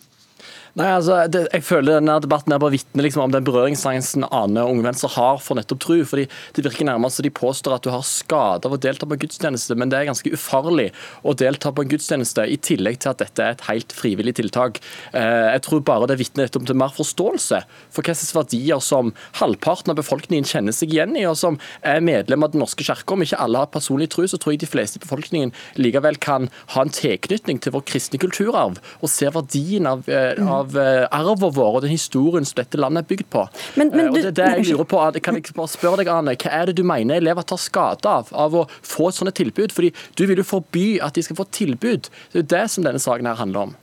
Nei, 0.78 0.92
altså, 0.94 1.16
det, 1.34 1.48
jeg 1.56 1.64
føler 1.66 1.96
denne 1.98 2.20
Debatten 2.22 2.54
er 2.54 2.60
bare 2.62 2.76
vitner 2.76 3.02
liksom, 3.08 3.24
om 3.24 3.32
den 3.34 3.46
berøringsangsten 3.48 4.28
Ane 4.28 4.62
og 4.62 4.76
Unge 4.76 4.86
Venstre 4.86 5.10
har 5.16 5.40
for 5.42 5.58
nettopp 5.58 5.80
tru. 5.82 5.96
fordi 6.06 6.28
Det 6.54 6.62
virker 6.68 6.86
nærmest 6.86 7.18
som 7.18 7.26
de 7.26 7.32
påstår 7.34 7.74
at 7.74 7.88
du 7.88 7.90
har 7.90 8.04
skade 8.06 8.70
av 8.70 8.76
å 8.76 8.78
delta 8.78 9.08
på 9.10 9.18
en 9.18 9.24
gudstjeneste, 9.24 9.74
men 9.74 9.90
det 9.90 9.98
er 9.98 10.10
ganske 10.12 10.30
ufarlig 10.30 10.92
å 11.26 11.34
delta 11.34 11.72
på 11.74 11.82
en 11.82 11.90
gudstjeneste, 11.90 12.46
i 12.46 12.60
tillegg 12.62 13.00
til 13.02 13.10
at 13.10 13.24
dette 13.24 13.42
er 13.42 13.56
et 13.56 13.64
helt 13.72 13.96
frivillig 13.98 14.36
tiltak. 14.38 14.78
Eh, 15.18 15.48
jeg 15.56 15.64
tror 15.66 15.82
bare 15.88 16.12
det 16.12 16.20
vitner 16.22 16.54
om 16.60 16.70
til 16.70 16.78
mer 16.78 16.94
forståelse 16.94 17.64
for 17.90 18.06
hva 18.06 18.14
slags 18.14 18.36
verdier 18.38 18.84
som 18.84 19.10
halvparten 19.42 19.96
av 19.96 19.98
befolkningen 19.98 20.46
kjenner 20.46 20.78
seg 20.78 20.94
igjen 20.94 21.18
i, 21.18 21.26
og 21.26 21.40
som 21.42 21.58
er 21.82 22.06
medlem 22.06 22.46
av 22.46 22.54
Den 22.54 22.62
norske 22.62 22.86
kirke. 22.86 23.18
Om 23.18 23.26
ikke 23.26 23.42
alle 23.42 23.66
har 23.66 23.74
personlig 23.74 24.12
tru, 24.14 24.28
så 24.30 24.38
tror 24.38 24.54
jeg 24.54 24.62
de 24.68 24.70
fleste 24.70 25.02
i 25.02 25.06
befolkningen 25.08 25.56
likevel 25.82 26.22
kan 26.22 26.52
ha 26.76 26.86
en 26.86 26.94
tilknytning 26.94 27.66
til 27.66 27.74
vår 27.74 27.88
kristne 27.90 28.22
kulturarv 28.22 28.78
og 28.78 29.10
se 29.10 29.34
verdien 29.34 29.90
av, 29.90 30.06
eh, 30.06 30.38
av 30.46 30.67
av 30.68 30.78
eh, 30.82 31.06
arven 31.16 31.54
vår 31.56 31.80
og 31.80 31.86
den 31.86 31.94
historien 31.94 32.46
som 32.48 32.60
dette 32.60 32.80
landet 32.80 33.06
er 33.06 33.10
bygd 33.14 33.30
på. 33.34 33.46
Men, 33.80 33.92
men, 33.94 34.12
du, 34.12 34.12
og 34.12 34.20
det, 34.20 34.36
det 34.40 34.52
jeg 34.58 34.68
lurer 34.72 34.90
på, 34.92 35.02
kan 35.24 35.40
jeg 35.40 35.56
bare 35.56 35.72
spørre 35.72 36.02
deg, 36.02 36.12
Anne, 36.12 36.36
Hva 36.38 36.54
er 36.60 36.70
det 36.70 36.78
du 36.80 36.86
mener 36.88 37.22
elever 37.22 37.48
tar 37.48 37.62
skade 37.62 38.08
av 38.08 38.32
av 38.38 38.56
å 38.56 38.68
få 38.86 39.10
et 39.10 39.18
sånt 39.18 39.36
tilbud? 39.38 39.74
Fordi 39.76 39.94
Du 40.18 40.26
vil 40.28 40.40
jo 40.42 40.48
forby 40.48 40.88
at 41.04 41.16
de 41.16 41.24
skal 41.26 41.38
få 41.40 41.48
tilbud. 41.52 42.10
Det 42.34 42.46
er 42.46 42.50
det 42.54 42.66
som 42.74 42.86
denne 42.86 43.02
saken 43.02 43.30
her 43.30 43.40
handler 43.40 43.70
om. 43.70 43.76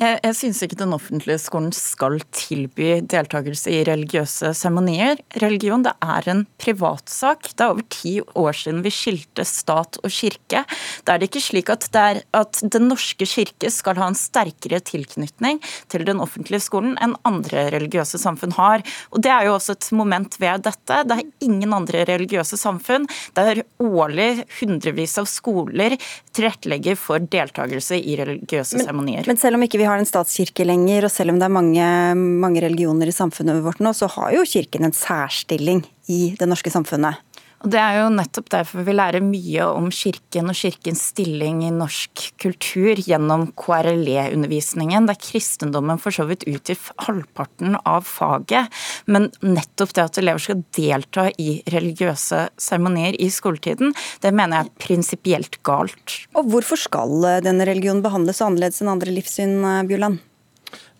Jeg, 0.00 0.16
jeg 0.24 0.36
syns 0.38 0.62
ikke 0.64 0.78
den 0.80 0.94
offentlige 0.96 1.36
skolen 1.42 1.74
skal 1.76 2.14
tilby 2.32 3.02
deltakelse 3.04 3.68
i 3.68 3.82
religiøse 3.84 4.54
seremonier. 4.56 5.18
Religion 5.42 5.82
det 5.84 5.92
er 6.00 6.28
en 6.32 6.46
privatsak. 6.62 7.50
Det 7.52 7.66
er 7.66 7.74
over 7.74 7.84
ti 7.92 8.14
år 8.24 8.56
siden 8.56 8.80
vi 8.86 8.92
skilte 8.94 9.44
stat 9.44 9.98
og 10.00 10.14
kirke. 10.14 10.62
Da 11.04 11.12
er 11.12 11.20
det 11.20 11.28
ikke 11.28 11.42
slik 11.44 11.72
at, 11.74 11.84
det 11.92 12.22
at 12.32 12.62
Den 12.72 12.88
norske 12.88 13.28
kirke 13.28 13.68
skal 13.72 14.00
ha 14.00 14.08
en 14.08 14.16
sterkere 14.16 14.80
tilknytning 14.80 15.60
til 15.92 16.06
den 16.08 16.22
offentlige 16.24 16.64
skolen 16.64 16.96
enn 17.04 17.18
andre 17.28 17.66
religiøse 17.76 18.22
samfunn 18.22 18.56
har. 18.56 18.80
Og 19.12 19.20
Det 19.20 19.34
er 19.34 19.50
jo 19.50 19.58
også 19.58 19.76
et 19.76 19.90
moment 19.92 20.40
ved 20.40 20.64
dette. 20.64 21.02
Det 21.04 21.18
er 21.18 21.44
ingen 21.44 21.76
andre 21.76 22.06
religiøse 22.08 22.56
samfunn 22.56 23.04
der 23.36 23.66
årlig 23.76 24.46
hundrevis 24.62 25.18
av 25.20 25.28
skoler 25.28 25.98
tilrettelegger 26.32 26.96
for 26.96 27.20
deltakelse 27.20 28.00
i 28.00 28.16
religiøse 28.16 28.80
seremonier. 28.80 29.26
Men, 29.26 29.34
men 29.34 29.44
selv 29.44 29.60
om 29.60 29.68
ikke 29.68 29.82
vi 29.82 29.89
har 29.89 29.89
en 29.98 30.06
statskirke 30.08 30.66
lenger, 30.68 31.06
og 31.08 31.10
selv 31.10 31.32
om 31.32 31.40
det 31.40 31.48
er 31.48 31.54
mange, 31.54 31.88
mange 32.14 32.62
religioner 32.62 33.10
i 33.10 33.14
samfunnet 33.14 33.64
vårt 33.64 33.82
nå, 33.82 33.94
så 33.96 34.06
har 34.14 34.36
jo 34.36 34.46
kirken 34.46 34.86
en 34.86 34.94
særstilling 34.94 35.82
i 36.12 36.36
det 36.38 36.48
norske 36.48 36.70
samfunnet. 36.70 37.18
Og 37.60 37.68
Det 37.74 37.76
er 37.76 37.98
jo 37.98 38.12
nettopp 38.14 38.46
derfor 38.54 38.86
vi 38.86 38.94
lærer 38.94 39.20
mye 39.20 39.66
om 39.68 39.90
kirken 39.92 40.48
og 40.48 40.56
kirkens 40.56 41.02
stilling 41.10 41.60
i 41.66 41.72
norsk 41.74 42.22
kultur 42.40 42.96
gjennom 43.04 43.50
KRLE-undervisningen, 43.60 45.08
der 45.10 45.18
kristendommen 45.20 46.00
for 46.00 46.14
så 46.14 46.24
vidt 46.30 46.46
utgjør 46.48 46.80
halvparten 47.04 47.76
av 47.84 48.08
faget. 48.08 48.72
Men 49.04 49.28
nettopp 49.44 49.92
det 49.92 50.06
at 50.06 50.22
elever 50.22 50.40
skal 50.40 50.64
delta 50.76 51.26
i 51.36 51.58
religiøse 51.68 52.46
seremonier 52.56 53.20
i 53.20 53.28
skoletiden, 53.28 53.92
det 54.24 54.32
mener 54.32 54.62
jeg 54.62 54.70
er 54.70 54.86
prinsipielt 54.86 55.60
galt. 55.66 56.16
Og 56.32 56.48
hvorfor 56.48 56.80
skal 56.80 57.44
denne 57.44 57.68
religionen 57.68 58.00
behandles 58.06 58.40
annerledes 58.40 58.80
enn 58.80 58.94
andre 58.96 59.12
livssyn, 59.12 59.60
Bjuland? 59.90 60.22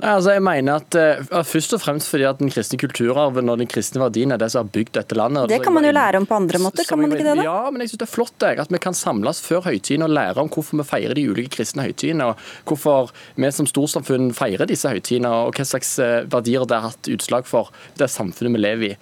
Nei, 0.01 0.13
altså 0.17 0.33
jeg 0.33 0.43
mener 0.45 0.81
at 0.81 0.97
uh, 0.97 1.41
Først 1.45 1.75
og 1.77 1.83
fremst 1.83 2.09
fordi 2.11 2.25
at 2.29 2.41
den 2.41 2.51
kristne 2.53 2.79
kulturarven 2.81 3.53
og 3.53 3.61
den 3.61 3.69
kristne 3.71 4.01
verdien 4.03 4.33
er 4.33 4.41
det 4.41 4.51
som 4.53 4.65
har 4.65 4.73
bygd 4.73 4.95
dette 4.97 5.17
landet. 5.19 5.51
Det 5.53 5.61
kan 5.65 5.75
man 5.77 5.85
jo 5.85 5.93
lære 5.93 6.21
om 6.21 6.27
på 6.29 6.39
andre 6.39 6.61
måter, 6.63 6.87
kan 6.89 7.01
man 7.01 7.13
ikke 7.13 7.27
det? 7.27 7.37
da? 7.41 7.45
Ja, 7.45 7.71
men 7.73 7.85
jeg 7.85 7.93
synes 7.93 8.03
det 8.03 8.07
er 8.09 8.13
flott 8.15 8.47
jeg, 8.47 8.59
at 8.63 8.73
vi 8.73 8.81
kan 8.83 8.97
samles 8.97 9.43
før 9.45 9.67
høytiden 9.69 10.07
og 10.07 10.15
lære 10.15 10.41
om 10.41 10.51
hvorfor 10.53 10.81
vi 10.81 10.87
feirer 10.89 11.17
de 11.19 11.27
ulike 11.29 11.53
kristne 11.59 11.85
høytidene, 11.85 12.31
og 12.31 12.71
hvorfor 12.71 13.13
vi 13.37 13.51
som 13.55 13.69
storsamfunn 13.69 14.31
feirer 14.37 14.69
disse 14.71 14.89
høytidene, 14.89 15.31
og 15.31 15.59
hva 15.59 15.67
slags 15.69 15.93
uh, 16.01 16.25
verdier 16.33 16.65
det 16.71 16.81
har 16.81 16.95
hatt 16.95 17.13
utslag 17.13 17.49
for 17.51 17.73
det 18.01 18.09
samfunnet 18.13 18.57
vi 18.57 18.63
lever 18.65 18.89
i. 18.91 18.93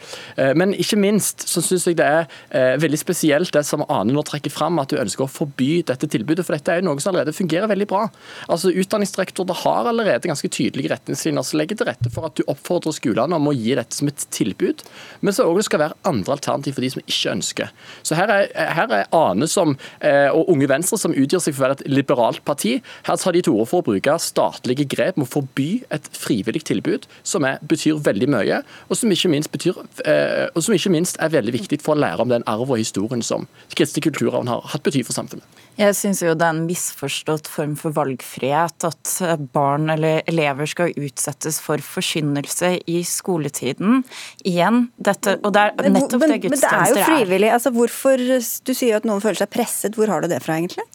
Uh, 0.41 0.53
men 0.59 0.75
ikke 0.75 0.99
minst 0.99 1.47
så 1.49 1.63
syns 1.65 1.87
jeg 1.89 1.99
det 1.99 2.09
er 2.09 2.79
veldig 2.81 2.99
spesielt 3.01 3.53
det 3.55 3.65
som 3.67 3.85
Ane 3.87 4.15
nå 4.15 4.23
trekker 4.27 4.53
fram, 4.53 4.79
at 4.83 4.91
du 4.91 4.99
ønsker 5.01 5.27
å 5.27 5.31
forby 5.31 5.83
dette 5.87 6.09
tilbudet, 6.11 6.45
for 6.47 6.57
dette 6.57 6.75
er 6.75 6.83
jo 6.83 6.89
noe 6.89 7.03
som 7.03 7.13
allerede 7.13 7.37
fungerer 7.37 7.71
veldig 7.71 7.89
bra. 7.91 8.07
Altså 8.51 8.73
Utdanningsdirektoratet 8.73 9.63
har 9.65 9.91
allerede 9.91 10.31
ganske 10.31 10.51
tydelige 10.53 10.88
retningslinjer 10.93 11.47
som 11.47 11.61
legger 11.61 11.79
til 11.79 11.89
rette 11.89 12.13
for 12.13 12.29
at 12.29 12.39
du 12.39 12.45
oppfordrer 12.51 12.95
skolene 12.97 13.39
om 13.39 13.51
å 13.51 13.55
gi 13.57 13.75
dette 13.79 13.97
som 13.97 14.11
et 14.11 14.25
tilbud, 14.35 14.85
men 15.21 15.35
så 15.35 15.47
òg 15.49 15.61
det 15.61 15.67
skal 15.69 15.83
være 15.83 15.99
andre 16.09 16.37
alternativ 16.37 16.77
for 16.77 16.85
de 16.85 16.91
som 16.95 17.05
ikke 17.05 17.35
ønsker. 17.35 17.73
Så 18.07 18.19
her 18.19 18.33
er, 18.33 18.49
her 18.77 18.95
er 18.95 19.09
Ane 19.15 19.49
som, 19.51 19.77
eh, 20.01 20.29
og 20.33 20.51
Unge 20.53 20.69
Venstre, 20.71 20.99
som 21.01 21.15
utgjør 21.15 21.45
seg 21.45 21.57
for 21.57 21.65
å 21.65 21.67
være 21.69 21.79
et 21.81 21.93
liberalt 21.93 22.45
parti, 22.49 22.79
her 23.09 23.21
tar 23.21 23.37
de 23.37 23.45
til 23.45 23.57
orde 23.57 23.71
for 23.71 23.83
å 23.83 23.89
bruke 23.91 24.19
statlige 24.23 24.89
grep 24.89 25.19
med 25.19 25.29
å 25.29 25.33
forby 25.39 25.69
et 25.95 26.09
frivillig 26.17 26.65
tilbud, 26.69 27.09
som 27.23 27.47
er, 27.49 27.61
betyr 27.69 28.01
veldig 28.05 28.31
mye, 28.35 28.63
og 28.89 28.99
som, 28.99 29.13
ikke 29.13 29.33
minst 29.33 29.53
betyr, 29.55 29.79
eh, 30.05 30.47
og 30.55 30.65
som 30.65 30.77
ikke 30.77 30.93
minst 30.95 31.21
er 31.23 31.35
veldig 31.35 31.57
viktig 31.59 31.81
for 31.85 31.97
å 31.97 32.03
lære 32.03 32.25
om 32.25 32.33
den 32.33 32.47
arv 32.51 32.69
og 32.69 32.81
historien 32.81 33.25
som 33.25 33.49
kristelig 33.75 34.09
kulturarv 34.09 34.49
har 34.49 34.69
hatt 34.73 34.85
bety 34.87 35.05
for 35.07 35.17
samfunnet. 35.17 35.45
Jeg 35.79 35.95
syns 35.95 36.25
jo 36.25 36.33
det 36.35 36.43
er 36.43 36.57
en 36.57 36.65
misforstått 36.67 37.47
form 37.47 37.77
for 37.79 37.95
valgfrihet 37.95 38.87
at 38.89 39.13
barn 39.55 39.91
eller 39.93 40.25
elever 40.27 40.67
skal 40.67 40.78
utsettes 40.87 41.59
for 41.65 41.83
forkynnelse 41.83 42.75
i 42.87 43.01
skoletiden. 43.07 44.05
Igjen, 44.47 44.87
dette, 44.97 45.39
og 45.43 45.55
det 45.57 45.65
er 45.67 45.91
nettopp 45.91 46.23
men, 46.23 46.35
det 46.35 46.41
gudstjenester 46.47 46.69
er. 46.69 46.85
Men 46.85 46.95
det 46.95 47.03
er 47.03 47.03
jo 47.03 47.09
frivillig. 47.11 47.51
Altså, 47.57 47.75
hvorfor, 47.75 48.25
du 48.69 48.73
sier 48.77 49.01
at 49.01 49.09
noen 49.09 49.25
føler 49.25 49.43
seg 49.43 49.53
presset. 49.53 49.99
Hvor 49.99 50.13
har 50.13 50.23
du 50.23 50.31
det 50.31 50.41
fra, 50.45 50.61
egentlig? 50.61 50.87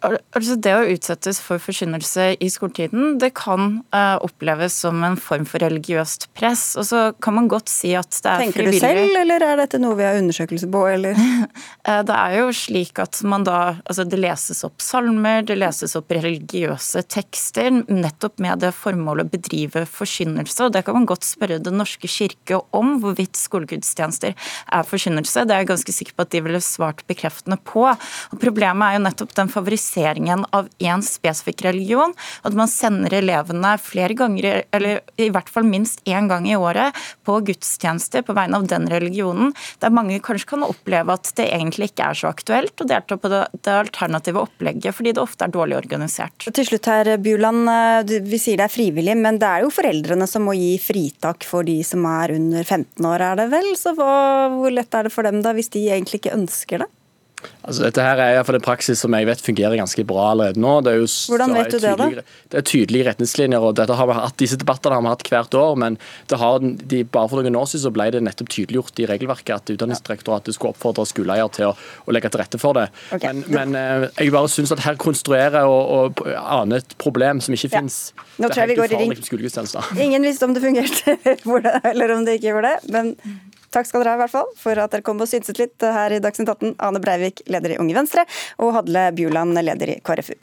Altså 0.00 0.54
Det 0.56 0.72
å 0.72 0.84
utsettes 0.88 1.40
for 1.44 1.60
forkynnelse 1.60 2.30
i 2.40 2.48
skoletiden, 2.52 3.18
det 3.20 3.32
kan 3.36 3.82
uh, 3.92 4.16
oppleves 4.24 4.78
som 4.82 5.02
en 5.04 5.18
form 5.20 5.44
for 5.48 5.60
religiøst 5.60 6.30
press. 6.36 6.72
Og 6.80 6.86
så 6.88 7.02
kan 7.20 7.36
man 7.36 7.50
godt 7.52 7.68
si 7.68 7.92
at 7.98 8.08
det 8.08 8.30
er 8.30 8.44
Tenker 8.46 8.62
frivillig. 8.62 8.80
Tenker 8.80 8.96
du 8.96 9.10
selv, 9.10 9.18
eller 9.20 9.44
er 9.44 9.60
dette 9.60 9.80
noe 9.82 9.98
vi 9.98 10.06
har 10.06 10.16
undersøkelse 10.20 10.70
på, 10.72 10.84
eller? 10.94 11.20
uh, 11.20 12.00
det 12.08 12.16
er 12.16 12.36
jo 12.38 12.46
slik 12.56 13.02
at 13.02 13.20
man 13.28 13.44
da 13.44 13.58
Altså 13.90 14.04
det 14.08 14.18
leses 14.20 14.62
opp 14.66 14.80
salmer, 14.82 15.42
det 15.46 15.56
leses 15.58 15.92
opp 15.98 16.12
religiøse 16.14 17.02
tekster, 17.10 17.68
nettopp 17.90 18.40
med 18.42 18.62
det 18.64 18.70
formålet 18.76 19.28
å 19.28 19.32
bedrive 19.32 19.84
forkynnelse. 19.88 20.68
Og 20.68 20.74
det 20.74 20.84
kan 20.86 20.96
man 20.96 21.08
godt 21.08 21.26
spørre 21.28 21.60
Den 21.60 21.76
norske 21.80 22.08
kirke 22.10 22.60
om, 22.76 22.96
hvorvidt 23.02 23.38
skolegudstjenester 23.38 24.32
er 24.32 24.88
forkynnelse. 24.88 25.44
Det 25.44 25.56
er 25.56 25.64
jeg 25.64 25.72
ganske 25.72 25.96
sikker 25.96 26.16
på 26.16 26.26
at 26.26 26.32
de 26.32 26.42
ville 26.46 26.62
svart 26.64 27.04
bekreftende 27.10 27.60
på. 27.60 27.84
Og 27.90 28.40
Problemet 28.40 28.86
er 28.86 28.98
jo 28.98 29.04
nettopp 29.04 29.36
den 29.36 29.52
favoriseringen 29.52 29.89
favoriseringen 29.90 30.44
av 30.50 30.68
én 30.78 31.02
spesifikk 31.02 31.64
religion. 31.64 32.14
At 32.42 32.54
man 32.54 32.68
sender 32.68 33.12
elevene 33.12 33.76
flere 33.78 34.14
ganger, 34.14 34.64
eller 34.72 35.00
i 35.18 35.30
hvert 35.30 35.48
fall 35.48 35.64
minst 35.64 36.02
én 36.04 36.28
gang 36.28 36.48
i 36.48 36.56
året, 36.56 36.94
på 37.24 37.40
gudstjenester 37.40 38.22
på 38.22 38.34
vegne 38.34 38.56
av 38.56 38.66
den 38.66 38.88
religionen, 38.88 39.54
der 39.80 39.90
mange 39.90 40.20
kanskje 40.20 40.48
kan 40.54 40.64
oppleve 40.64 41.12
at 41.12 41.32
det 41.36 41.50
egentlig 41.50 41.90
ikke 41.90 42.10
er 42.10 42.14
så 42.14 42.30
aktuelt 42.30 42.80
å 42.80 42.86
delta 42.88 43.16
på 43.16 43.30
det, 43.30 43.46
det 43.64 43.72
alternative 43.72 44.44
opplegget, 44.44 44.94
fordi 44.94 45.14
det 45.14 45.22
ofte 45.22 45.46
er 45.46 45.54
dårlig 45.54 45.78
organisert. 45.78 46.48
Til 46.50 46.66
slutt 46.66 46.86
her, 46.86 47.16
Bjuland, 47.18 47.68
eh, 47.68 48.18
Vi 48.30 48.38
sier 48.38 48.56
det 48.56 48.66
er 48.66 48.72
frivillig, 48.72 49.16
men 49.16 49.38
det 49.38 49.46
er 49.46 49.62
jo 49.64 49.72
foreldrene 49.72 50.26
som 50.28 50.44
må 50.44 50.54
gi 50.54 50.78
fritak 50.78 51.44
for 51.44 51.62
de 51.64 51.80
som 51.84 52.04
er 52.06 52.34
under 52.36 52.64
15 52.64 53.06
år, 53.06 53.20
er 53.20 53.36
det 53.36 53.50
vel? 53.50 53.74
Så 53.76 53.94
hva, 53.96 54.48
hvor 54.52 54.70
lett 54.70 54.94
er 54.94 55.04
det 55.04 55.12
for 55.12 55.26
dem 55.26 55.42
da, 55.42 55.52
hvis 55.56 55.70
de 55.72 55.88
egentlig 55.88 56.20
ikke 56.20 56.36
ønsker 56.36 56.84
det? 56.84 56.88
Altså, 57.60 57.84
dette 57.84 58.04
her 58.04 58.20
er 58.22 58.34
iallfall 58.34 58.56
en 58.56 58.64
praksis 58.64 59.02
som 59.04 59.14
jeg 59.14 59.26
vet 59.28 59.42
fungerer 59.44 59.76
ganske 59.78 60.04
bra 60.08 60.30
allerede 60.32 60.60
nå. 60.60 60.72
Det 60.84 60.94
jo, 60.96 61.08
Hvordan 61.30 61.52
vet 61.54 61.74
du 61.74 61.78
det, 61.82 61.92
da? 62.00 62.08
Det 62.50 62.60
er 62.60 62.66
tydelige 62.66 63.06
retningslinjer. 63.10 63.60
og 63.60 63.76
dette 63.78 63.96
har 63.98 64.08
vi 64.08 64.16
hatt, 64.16 64.36
Disse 64.40 64.56
debattene 64.60 64.96
har 64.96 65.04
vi 65.04 65.12
hatt 65.12 65.24
hvert 65.28 65.56
år, 65.60 65.76
men 65.80 65.98
har, 66.30 66.58
de, 66.60 67.02
bare 67.04 67.28
for 67.30 67.44
noen 67.44 67.58
år 67.60 67.68
siden 67.70 67.84
så 67.84 67.92
ble 67.94 68.08
det 68.14 68.22
nettopp 68.24 68.48
tydeliggjort 68.54 69.02
i 69.04 69.08
regelverket 69.10 69.54
at 69.56 69.74
Utdanningsdirektoratet 69.74 70.56
skulle 70.56 70.74
oppfordre 70.74 71.04
skoleeier 71.08 71.52
til 71.52 71.68
å, 71.68 71.74
å, 71.76 72.14
legge 72.16 72.32
til 72.32 72.42
rette 72.42 72.60
for 72.62 72.78
det. 72.80 72.88
Okay. 73.12 73.36
Men, 73.44 73.44
men, 73.74 73.76
eh, 73.76 74.08
jeg 74.24 74.34
bare 74.34 74.50
syns 74.52 74.72
at 74.74 74.82
her 74.86 74.98
konstruerer 75.00 75.68
og, 75.68 76.16
og 76.16 76.24
aner 76.40 76.80
et 76.80 76.96
problem 77.02 77.44
som 77.44 77.56
ikke 77.56 77.68
ja. 77.68 77.76
fins. 77.78 78.00
Nå 78.40 78.48
tror 78.48 78.64
jeg 78.64 78.72
vi 78.72 78.80
går 78.80 78.96
i 78.96 79.04
ring. 79.04 79.14
Ingen 80.08 80.24
visste 80.24 80.48
om 80.48 80.56
det 80.56 80.64
fungerte 80.64 81.18
eller 81.92 82.16
om 82.16 82.24
det 82.24 82.40
ikke 82.40 82.54
gjorde 82.54 82.74
det. 82.74 82.92
men 82.96 83.14
Takk 83.70 83.86
skal 83.86 84.02
dere 84.02 84.16
ha 84.16 84.18
i 84.18 84.22
hvert 84.24 84.34
fall 84.34 84.48
for 84.58 84.78
at 84.82 84.90
dere 84.90 85.06
kom 85.06 85.20
og 85.22 85.30
synset 85.30 85.60
litt 85.62 85.84
her 85.84 86.16
i 86.16 86.22
Dagsnytt 86.22 86.50
18. 86.50 86.74
Ane 86.82 87.02
Breivik, 87.02 87.44
leder 87.46 87.76
i 87.76 87.78
Unge 87.82 87.94
Venstre, 87.94 88.26
og 88.58 88.74
Hadle 88.74 89.10
Bjuland, 89.14 89.54
leder 89.62 89.94
i 89.94 90.00
KrFU. 90.02 90.34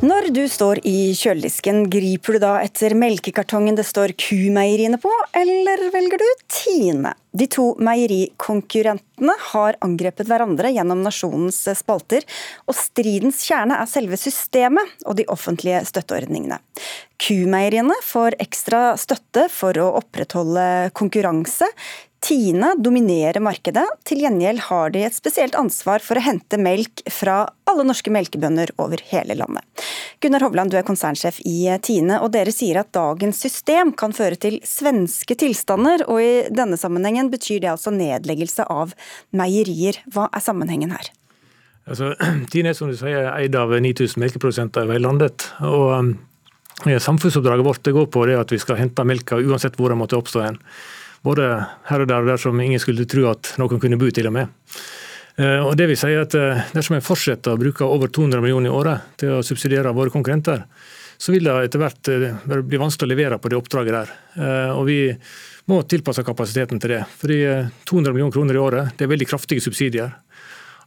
Når 0.00 0.30
du 0.32 0.46
står 0.48 0.78
i 0.88 1.12
kjøledisken, 1.12 1.82
griper 1.92 2.38
du 2.38 2.40
da 2.40 2.54
etter 2.64 2.94
melkekartongen 2.96 3.76
det 3.76 3.84
står 3.84 4.14
Kumeieriene 4.16 4.96
på, 4.96 5.10
eller 5.36 5.82
velger 5.92 6.22
du 6.22 6.24
Tine? 6.48 7.12
De 7.36 7.44
to 7.52 7.66
meierikonkurrentene 7.84 9.34
har 9.50 9.76
angrepet 9.84 10.30
hverandre 10.30 10.72
gjennom 10.72 11.04
nasjonens 11.04 11.60
spalter, 11.76 12.24
og 12.64 12.78
stridens 12.80 13.42
kjerne 13.44 13.76
er 13.76 13.92
selve 13.92 14.16
systemet 14.16 15.04
og 15.04 15.20
de 15.20 15.28
offentlige 15.28 15.84
støtteordningene. 15.92 16.62
Kumeieriene 17.20 18.00
får 18.00 18.38
ekstra 18.40 18.94
støtte 18.96 19.50
for 19.52 19.76
å 19.84 19.92
opprettholde 20.00 20.94
konkurranse. 20.96 21.68
Tine 22.20 22.74
dominerer 22.76 23.40
markedet, 23.40 23.86
til 24.04 24.20
gjengjeld 24.20 24.60
har 24.66 24.92
de 24.92 25.06
et 25.06 25.14
spesielt 25.16 25.54
ansvar 25.56 26.02
for 26.04 26.20
å 26.20 26.24
hente 26.24 26.58
melk 26.60 27.00
fra 27.08 27.46
alle 27.70 27.86
norske 27.88 28.12
melkebønder 28.12 28.74
over 28.82 29.00
hele 29.08 29.38
landet. 29.38 29.64
Gunnar 30.20 30.44
Hovland, 30.44 30.68
du 30.68 30.76
er 30.76 30.84
konsernsjef 30.84 31.38
i 31.48 31.64
Tine, 31.80 32.18
og 32.20 32.34
dere 32.34 32.52
sier 32.52 32.82
at 32.82 32.92
dagens 32.92 33.40
system 33.40 33.94
kan 33.96 34.12
føre 34.12 34.36
til 34.36 34.58
svenske 34.68 35.38
tilstander, 35.40 36.04
og 36.12 36.20
i 36.20 36.34
denne 36.52 36.76
sammenhengen 36.80 37.32
betyr 37.32 37.64
det 37.64 37.72
altså 37.72 37.94
nedleggelse 37.94 38.68
av 38.68 38.92
meierier. 39.32 40.02
Hva 40.12 40.28
er 40.28 40.44
sammenhengen 40.44 40.92
her? 40.92 41.08
Altså, 41.88 42.12
Tine 42.52 42.74
er 42.74 42.76
som 42.76 42.92
du 42.92 43.00
sier 43.00 43.32
eid 43.32 43.56
av 43.56 43.72
9000 43.72 44.20
melkeprodusenter 44.20 44.84
over 44.84 44.98
hele 44.98 45.08
landet. 45.08 45.48
og 45.64 45.88
um, 45.96 46.16
Samfunnsoppdraget 46.84 47.64
vårt 47.64 47.84
det 47.84 47.96
går 47.96 48.12
på 48.12 48.28
det 48.28 48.38
at 48.40 48.52
vi 48.52 48.60
skal 48.60 48.78
hente 48.78 49.04
melka 49.08 49.40
uansett 49.40 49.80
hvor 49.80 49.92
den 49.92 50.00
måtte 50.00 50.20
oppstå. 50.20 50.44
hen 50.44 50.60
både 51.26 51.50
her 51.90 52.02
og 52.02 52.08
der, 52.08 52.24
og 52.24 52.32
der 52.32 52.40
som 52.40 52.60
ingen 52.60 52.80
skulle 52.80 53.08
tro 53.08 53.28
at 53.30 53.54
noen 53.60 53.80
kunne 53.82 53.98
bo 54.00 54.08
til 54.14 54.30
og 54.30 54.36
med. 54.36 54.52
Eh, 55.40 55.60
og 55.64 55.76
det 55.78 55.88
vil 55.90 55.98
si 55.98 56.10
at 56.18 56.34
eh, 56.36 56.64
Dersom 56.74 56.98
en 56.98 57.04
fortsetter 57.04 57.54
å 57.54 57.60
bruke 57.60 57.86
over 57.86 58.10
200 58.12 58.42
millioner 58.42 58.70
i 58.70 58.74
året 58.74 59.12
til 59.20 59.38
å 59.38 59.44
subsidiere 59.46 59.94
våre 59.96 60.12
konkurrenter, 60.12 60.64
så 61.20 61.34
vil 61.34 61.46
det 61.46 61.54
etter 61.66 61.80
hvert 61.80 62.10
eh, 62.10 62.26
bli 62.64 62.80
vanskelig 62.80 63.08
å 63.08 63.12
levere 63.12 63.38
på 63.40 63.52
det 63.52 63.60
oppdraget 63.60 63.96
der. 63.96 64.12
Og 64.74 64.86
Vi 64.88 65.00
må 65.70 65.82
tilpasse 65.86 66.24
kapasiteten 66.26 66.80
til 66.82 66.96
det. 66.96 67.04
Fordi 67.20 67.38
200 67.86 68.14
millioner 68.16 68.34
kroner 68.34 68.56
i 68.56 68.62
året 68.62 68.96
det 68.98 69.06
er 69.06 69.12
veldig 69.12 69.28
kraftige 69.30 69.62
subsidier. 69.62 70.16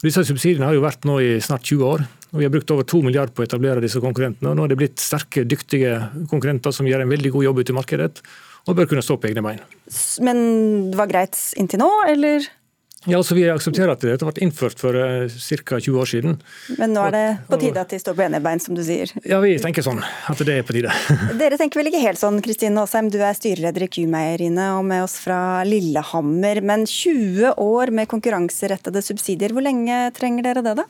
Og 0.01 0.09
disse 0.09 0.25
Subsidiene 0.27 0.67
har 0.67 0.75
jo 0.75 0.83
vært 0.83 1.05
nå 1.07 1.19
i 1.23 1.37
snart 1.39 1.63
20 1.63 1.85
år. 1.87 2.01
og 2.33 2.41
Vi 2.41 2.43
har 2.43 2.51
brukt 2.51 2.71
over 2.75 2.83
2 2.83 3.03
milliarder 3.05 3.31
på 3.31 3.45
å 3.45 3.47
etablere 3.47 3.79
disse 3.79 4.01
konkurrentene. 4.03 4.49
og 4.49 4.57
Nå 4.57 4.65
er 4.65 4.73
det 4.73 4.79
blitt 4.81 4.99
sterke, 4.99 5.45
dyktige 5.47 6.25
konkurrenter 6.27 6.75
som 6.75 6.89
gjør 6.89 7.05
en 7.05 7.13
veldig 7.13 7.31
god 7.31 7.45
jobb 7.47 7.61
ute 7.61 7.71
i 7.71 7.77
markedet 7.77 8.11
og 8.67 8.75
bør 8.77 8.89
kunne 8.91 9.05
stå 9.05 9.19
på 9.19 9.31
egne 9.31 9.43
bein. 9.45 9.63
Men 10.23 10.43
det 10.91 10.99
var 10.99 11.11
greit 11.11 11.39
inntil 11.59 11.83
nå, 11.83 11.89
eller? 12.07 12.45
Ja, 13.03 13.17
altså 13.19 13.35
Vi 13.35 13.43
aksepterer 13.51 13.91
at 13.91 14.03
dette 14.05 14.23
ble 14.23 14.45
innført 14.45 14.79
for 14.79 14.95
uh, 14.95 15.27
ca. 15.27 15.79
20 15.81 15.99
år 15.99 16.07
siden. 16.07 16.37
Men 16.79 16.93
nå 16.95 17.03
er 17.09 17.15
det 17.15 17.25
på 17.49 17.59
tide 17.59 17.81
at 17.81 17.91
de 17.91 17.99
står 17.99 18.15
på 18.15 18.23
ene 18.23 18.39
bein, 18.43 18.61
som 18.63 18.77
du 18.77 18.83
sier? 18.85 19.11
Ja, 19.27 19.41
vi 19.43 19.57
tenker 19.59 19.83
sånn. 19.83 19.99
At 20.31 20.39
det 20.47 20.55
er 20.61 20.63
på 20.67 20.75
tide. 20.75 20.93
Dere 21.41 21.59
tenker 21.59 21.81
vel 21.81 21.91
ikke 21.91 22.03
helt 22.05 22.21
sånn, 22.21 22.39
Kristine 22.45 22.79
Aasheim. 22.79 23.11
Du 23.11 23.19
er 23.19 23.35
styreleder 23.35 23.87
i 23.87 23.91
Q-meieriene 23.91 24.69
og 24.77 24.87
med 24.87 25.03
oss 25.03 25.17
fra 25.19 25.41
Lillehammer. 25.67 26.63
Men 26.63 26.87
20 26.87 27.59
år 27.59 27.91
med 27.91 28.11
konkurranserettede 28.11 29.03
subsidier, 29.03 29.51
hvor 29.51 29.67
lenge 29.67 30.05
trenger 30.15 30.47
dere 30.47 30.63
det, 30.63 30.77
da? 30.79 30.87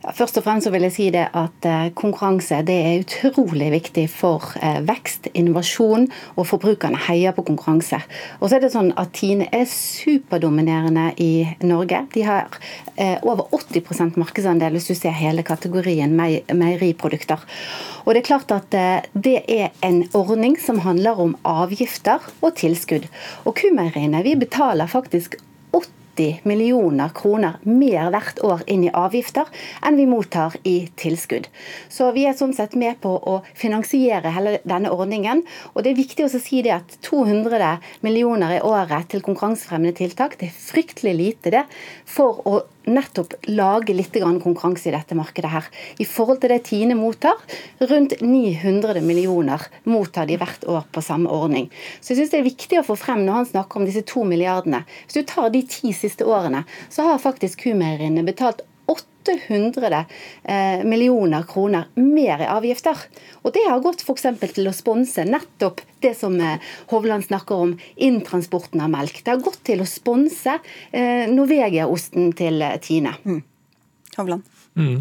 Ja, 0.00 0.14
først 0.16 0.38
og 0.40 0.46
fremst 0.46 0.70
vil 0.72 0.86
jeg 0.86 0.92
si 0.94 1.06
det 1.12 1.26
at 1.36 1.66
eh, 1.68 1.90
konkurranse 1.92 2.62
det 2.64 2.76
er 2.86 3.02
utrolig 3.02 3.66
viktig 3.74 4.06
for 4.08 4.54
eh, 4.56 4.78
vekst, 4.88 5.28
innovasjon, 5.36 6.06
og 6.40 6.46
forbrukerne 6.48 6.96
heier 7.04 7.34
på 7.36 7.44
konkurranse. 7.50 7.98
Og 8.40 8.48
så 8.48 8.56
er 8.56 8.64
det 8.64 8.70
sånn 8.72 8.94
at 8.96 9.12
Tine 9.18 9.50
er 9.52 9.66
superdominerende 9.68 11.10
i 11.20 11.44
Norge. 11.68 12.00
De 12.14 12.24
har 12.24 12.48
eh, 12.96 13.18
over 13.20 13.52
80 13.52 14.16
markedsandel 14.16 14.78
hvis 14.78 14.88
du 14.88 14.94
ser 14.96 15.12
hele 15.20 15.44
kategorien 15.44 16.16
meieriprodukter. 16.16 17.44
Og 18.06 18.14
det 18.16 18.22
er 18.22 18.28
klart 18.30 18.56
at 18.56 18.72
det 19.12 19.36
er 19.52 19.68
en 19.84 20.06
ordning 20.16 20.56
som 20.56 20.80
handler 20.80 21.20
om 21.20 21.36
avgifter 21.44 22.24
og 22.40 22.56
tilskudd. 22.56 23.04
Og 23.44 23.52
Kumeieriene 23.60 24.24
betaler 24.40 24.88
faktisk 24.88 25.36
70 26.20 26.40
millioner 26.44 27.08
kroner 27.14 27.58
mer 27.62 28.10
hvert 28.12 28.40
år 28.44 28.64
inn 28.70 28.84
i 28.84 28.92
avgifter 28.92 29.48
enn 29.86 29.96
vi 29.98 30.06
mottar 30.08 30.56
i 30.68 30.88
tilskudd. 31.00 31.48
Så 31.88 32.10
vi 32.16 32.26
er 32.28 32.36
sånn 32.36 32.54
sett 32.56 32.76
med 32.78 33.00
på 33.02 33.12
å 33.16 33.40
finansiere 33.54 34.32
hele 34.34 34.58
denne 34.64 34.92
ordningen. 34.92 35.42
Og 35.74 35.84
det 35.84 35.92
er 35.92 36.00
viktig 36.00 36.26
å 36.26 36.32
si 36.32 36.62
det 36.66 36.74
at 36.76 36.98
200 37.06 37.78
millioner 38.04 38.58
i 38.58 38.64
året 38.64 39.10
til 39.10 39.24
konkurransefremmende 39.24 39.96
tiltak, 39.96 40.38
det 40.40 40.50
er 40.50 40.60
fryktelig 40.60 41.16
lite 41.16 41.54
det 41.54 41.64
for 42.08 42.42
å 42.48 42.60
nettopp 42.88 43.34
lage 43.50 43.94
litt 43.94 44.14
konkurranse 44.14 44.88
i 44.88 44.94
dette 44.94 45.16
markedet 45.18 45.50
her. 45.50 45.66
I 45.98 46.06
forhold 46.08 46.40
til 46.40 46.52
det 46.52 46.62
Tine 46.68 46.96
mottar, 46.98 47.36
rundt 47.80 48.16
900 48.20 49.00
millioner 49.04 49.66
mottar 49.84 50.26
de 50.26 50.38
hvert 50.40 50.64
år 50.68 50.86
på 50.92 51.02
samme 51.04 51.30
ordning. 51.30 51.70
Så 52.00 52.12
jeg 52.12 52.20
synes 52.20 52.32
det 52.34 52.40
er 52.40 52.48
viktig 52.48 52.80
å 52.80 52.86
få 52.86 52.96
frem 52.98 53.24
når 53.26 53.40
han 53.40 53.50
snakker 53.52 53.80
om 53.80 53.86
disse 53.88 54.04
to 54.08 54.24
milliardene. 54.24 54.84
Hvis 55.06 55.20
du 55.20 55.28
tar 55.28 55.52
de 55.52 55.62
ti 55.68 55.92
siste 55.96 56.26
årene, 56.26 56.64
så 56.88 57.06
har 57.08 57.22
faktisk 57.22 57.66
kumeieriene 57.66 58.24
betalt 58.26 58.64
800 59.22 60.04
eh, 60.44 60.84
millioner 60.84 61.42
kroner 61.42 61.84
mer 61.94 62.40
i 62.40 62.48
avgifter. 62.48 62.96
Og 63.42 63.52
Det 63.52 63.64
har 63.68 63.80
gått 63.84 64.04
f.eks. 64.04 64.26
til 64.54 64.68
å 64.68 64.74
sponse 64.74 65.24
nettopp 65.28 65.82
det 66.00 66.14
som 66.18 66.36
eh, 66.40 66.58
Hovland 66.92 67.26
snakker 67.28 67.66
om, 67.66 67.76
inntransporten 67.96 68.80
av 68.80 68.90
melk. 68.92 69.22
Det 69.24 69.34
har 69.34 69.44
gått 69.44 69.62
til 69.66 69.84
å 69.84 69.88
sponse 69.88 70.58
eh, 70.92 71.28
Norvegia-osten 71.30 72.32
til 72.38 72.64
Tine. 72.82 73.14
Mm. 73.24 73.42
Hovland. 74.16 74.46
Mm. 74.78 75.00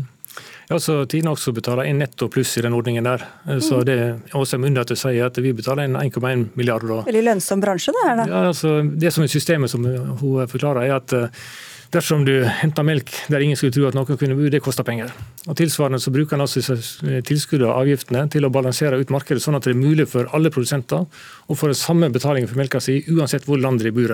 Ja, 0.69 0.77
så 0.77 1.01
Tine 1.09 1.31
også 1.33 1.51
betaler 1.55 1.87
inn 1.89 1.97
netto 2.03 2.27
pluss 2.29 2.51
i 2.59 2.61
den 2.61 2.75
ordningen 2.77 3.07
der. 3.07 3.23
Så 3.57 3.79
mm. 3.79 3.85
det 3.87 3.95
er 4.03 4.35
også 4.37 4.59
myndighet 4.61 4.91
til 4.91 4.99
å 4.99 5.01
si 5.01 5.15
at 5.25 5.39
vi 5.41 5.55
betaler 5.57 5.89
inn 5.89 5.97
1,1 5.97 6.51
milliarder. 6.59 7.01
Veldig 7.07 7.25
lønnsom 7.25 7.63
bransje 7.63 7.95
det 7.95 8.05
her, 8.05 8.19
da. 8.19 8.27
Ja, 8.29 8.43
altså, 8.51 8.75
det 8.85 9.15
som 9.15 9.25
er 9.25 9.33
systemet 9.33 9.73
som 9.73 9.87
hun 9.87 10.45
forklarer, 10.51 10.85
er 10.85 10.99
at 10.99 11.17
Dersom 11.89 12.21
du 12.21 12.43
henter 12.45 12.85
melk 12.85 13.09
der 13.33 13.41
ingen 13.41 13.57
skulle 13.57 13.73
tro 13.73 13.87
at 13.87 13.95
noen 13.97 14.17
kunne 14.19 14.35
bo, 14.37 14.45
det 14.53 14.61
koster 14.61 14.85
penger. 14.85 15.09
Og 15.49 15.55
Tilsvarende 15.57 15.97
så 16.01 16.11
bruker 16.13 16.37
en 16.37 16.43
altså 16.45 16.75
tilskuddet 17.25 17.65
og 17.65 17.79
avgiftene 17.79 18.27
til 18.29 18.45
å 18.45 18.51
balansere 18.53 18.99
ut 18.99 19.13
markedet, 19.13 19.41
sånn 19.41 19.57
at 19.57 19.65
det 19.65 19.73
er 19.73 19.79
mulig 19.79 20.05
for 20.11 20.29
alle 20.37 20.51
produsenter 20.53 21.07
å 21.49 21.57
få 21.57 21.71
den 21.71 21.79
samme 21.79 22.11
betalingen 22.13 22.51
for 22.51 22.61
melka 22.61 22.81
si, 22.83 22.99
uansett 23.09 23.49
hvor 23.49 23.57
landet 23.57 23.89
de 23.89 23.95
bor. 23.95 24.13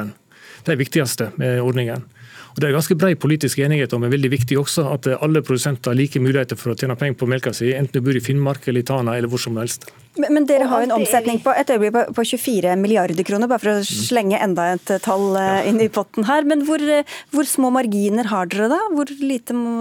Det 0.63 0.71
er 0.71 0.79
viktigste 0.79 1.33
med 1.35 1.59
ordningen. 1.65 2.07
Og 2.55 2.61
Det 2.63 2.69
er 2.69 2.77
ganske 2.77 2.95
bred 2.95 3.19
politisk 3.19 3.59
enighet 3.59 3.91
om, 3.91 4.05
men 4.05 4.13
veldig 4.13 4.31
viktig 4.31 4.55
også, 4.61 4.85
at 4.95 5.09
alle 5.19 5.41
produsenter 5.43 5.91
har 5.91 5.99
like 5.99 6.21
muligheter 6.23 6.55
for 6.55 6.71
å 6.71 6.77
tjene 6.79 6.95
penger 6.95 7.17
på 7.19 7.27
melka 7.27 7.51
si, 7.51 7.73
enten 7.75 7.99
du 7.99 8.05
bor 8.05 8.15
i 8.15 8.23
Finnmark 8.23 8.69
eller 8.71 8.79
i 8.79 8.87
Tana 8.87 9.17
eller 9.17 9.27
hvor 9.27 9.43
som 9.43 9.59
helst. 9.59 9.89
Men, 10.15 10.31
men 10.37 10.47
dere 10.47 10.69
har 10.71 10.79
jo 10.79 10.87
en 10.87 10.95
omsetning 10.95 11.41
på 11.43 11.51
et 11.51 11.73
øyeblikk 11.75 11.91
på, 11.97 12.05
på 12.15 12.25
24 12.31 12.77
milliarder 12.79 13.27
kroner, 13.27 13.51
bare 13.51 13.59
for 13.59 13.73
å 13.73 13.83
mm. 13.83 13.89
slenge 14.07 14.39
enda 14.39 14.69
et 14.77 14.93
tall 15.03 15.35
eh, 15.41 15.67
inn 15.67 15.83
i 15.83 15.91
potten 15.91 16.29
her. 16.29 16.47
Men 16.47 16.63
hvor, 16.69 16.79
eh, 16.79 17.03
hvor 17.35 17.49
små 17.49 17.73
marginer 17.75 18.31
har 18.31 18.47
dere 18.47 18.71
da? 18.71 18.79
Hvor 18.95 19.11
lite 19.19 19.57
må 19.57 19.75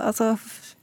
altså 0.00 0.32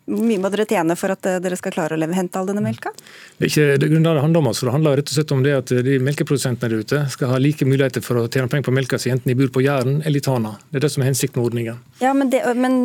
hvor 0.10 0.26
mye 0.26 0.42
må 0.42 0.50
dere 0.52 0.66
tjene 0.70 0.96
for 1.00 1.14
at 1.14 1.28
eh, 1.30 1.40
dere 1.44 1.58
skal 1.60 1.74
klare 1.76 1.98
å 1.98 2.12
hente 2.16 2.40
all 2.40 2.50
denne 2.50 2.64
melka? 2.64 2.92
Det 3.38 3.46
er 3.46 3.52
ikke 3.52 3.80
det 3.82 3.90
grunnen 3.92 4.08
det 4.08 4.24
handler 4.24 4.42
om. 4.42 4.50
Altså. 4.52 4.68
Det 4.68 4.74
handler 4.76 4.98
rett 5.00 5.12
og 5.12 5.18
slett 5.18 5.34
om 5.36 5.44
det 5.46 5.54
at 5.58 5.74
de 5.86 5.98
melkeprodusentene 6.04 6.72
der 6.72 6.84
ute 6.84 7.02
skal 7.14 7.34
ha 7.34 7.40
like 7.42 7.68
muligheter 7.68 8.04
for 8.06 8.22
å 8.22 8.26
tjene 8.28 8.50
penger 8.52 8.68
på 8.70 8.76
melka 8.76 9.00
si, 9.02 9.12
enten 9.14 9.32
de 9.32 9.38
bor 9.38 9.52
på 9.54 9.64
Jæren 9.66 10.02
eller 10.02 10.22
i 10.22 10.26
Tana. 10.26 10.56
Det 10.70 10.82
er 10.82 10.86
det 10.88 10.92
som 10.96 11.06
er 11.06 11.12
hensikten 11.12 11.42
med 11.42 11.52
ordningen. 11.52 11.84
Ja, 12.02 12.14
Men, 12.18 12.32
det, 12.34 12.42
men 12.58 12.80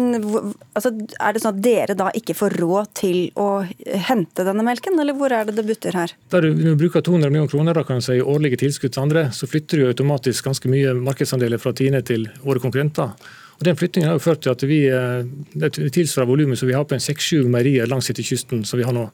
altså, 0.76 0.92
er 0.92 1.34
det 1.34 1.42
sånn 1.42 1.56
at 1.56 1.62
dere 1.64 1.96
da 1.98 2.10
ikke 2.16 2.36
får 2.36 2.58
råd 2.60 2.92
til 3.00 3.18
å 3.40 3.48
hente 4.10 4.46
denne 4.46 4.64
melken, 4.66 5.00
eller 5.00 5.16
hvor 5.16 5.32
er 5.32 5.48
det 5.48 5.56
det 5.58 5.66
butter 5.66 5.96
her? 5.96 6.14
Der 6.34 6.44
du, 6.44 6.52
du 6.54 6.76
bruker 6.78 7.04
200 7.04 7.32
millioner 7.32 7.50
kroner 7.52 7.76
da 7.76 7.84
kan 7.86 8.00
du 8.02 8.06
si, 8.06 8.20
årlige 8.20 8.60
tilskudd 8.62 8.94
til 8.94 9.06
andre, 9.06 9.28
så 9.32 9.48
flytter 9.50 9.82
du 9.82 9.88
automatisk 9.88 10.46
ganske 10.50 10.70
mye 10.70 10.94
markedsandeler 11.00 11.60
fra 11.62 11.74
Tine 11.76 12.04
til 12.06 12.28
våre 12.44 12.62
konkurrenter. 12.62 13.16
Og 13.56 13.64
Den 13.64 13.78
flyttingen 13.78 14.10
har 14.10 14.18
jo 14.18 14.26
ført 14.26 14.44
til 14.44 14.52
at 14.52 14.62
vi 14.68 14.84
eh, 14.92 15.24
det 15.56 15.72
tilsvarer 15.74 16.28
volumet 16.28 16.60
som 16.60 16.68
vi 16.68 16.76
har 16.76 16.86
på 16.88 16.96
en 16.96 17.02
seks-sju 17.02 17.46
meierier 17.48 17.88
langs 17.88 18.10
kysten 18.12 18.64
som 18.68 18.80
vi 18.80 18.86
har 18.86 18.96
nå. 18.96 19.08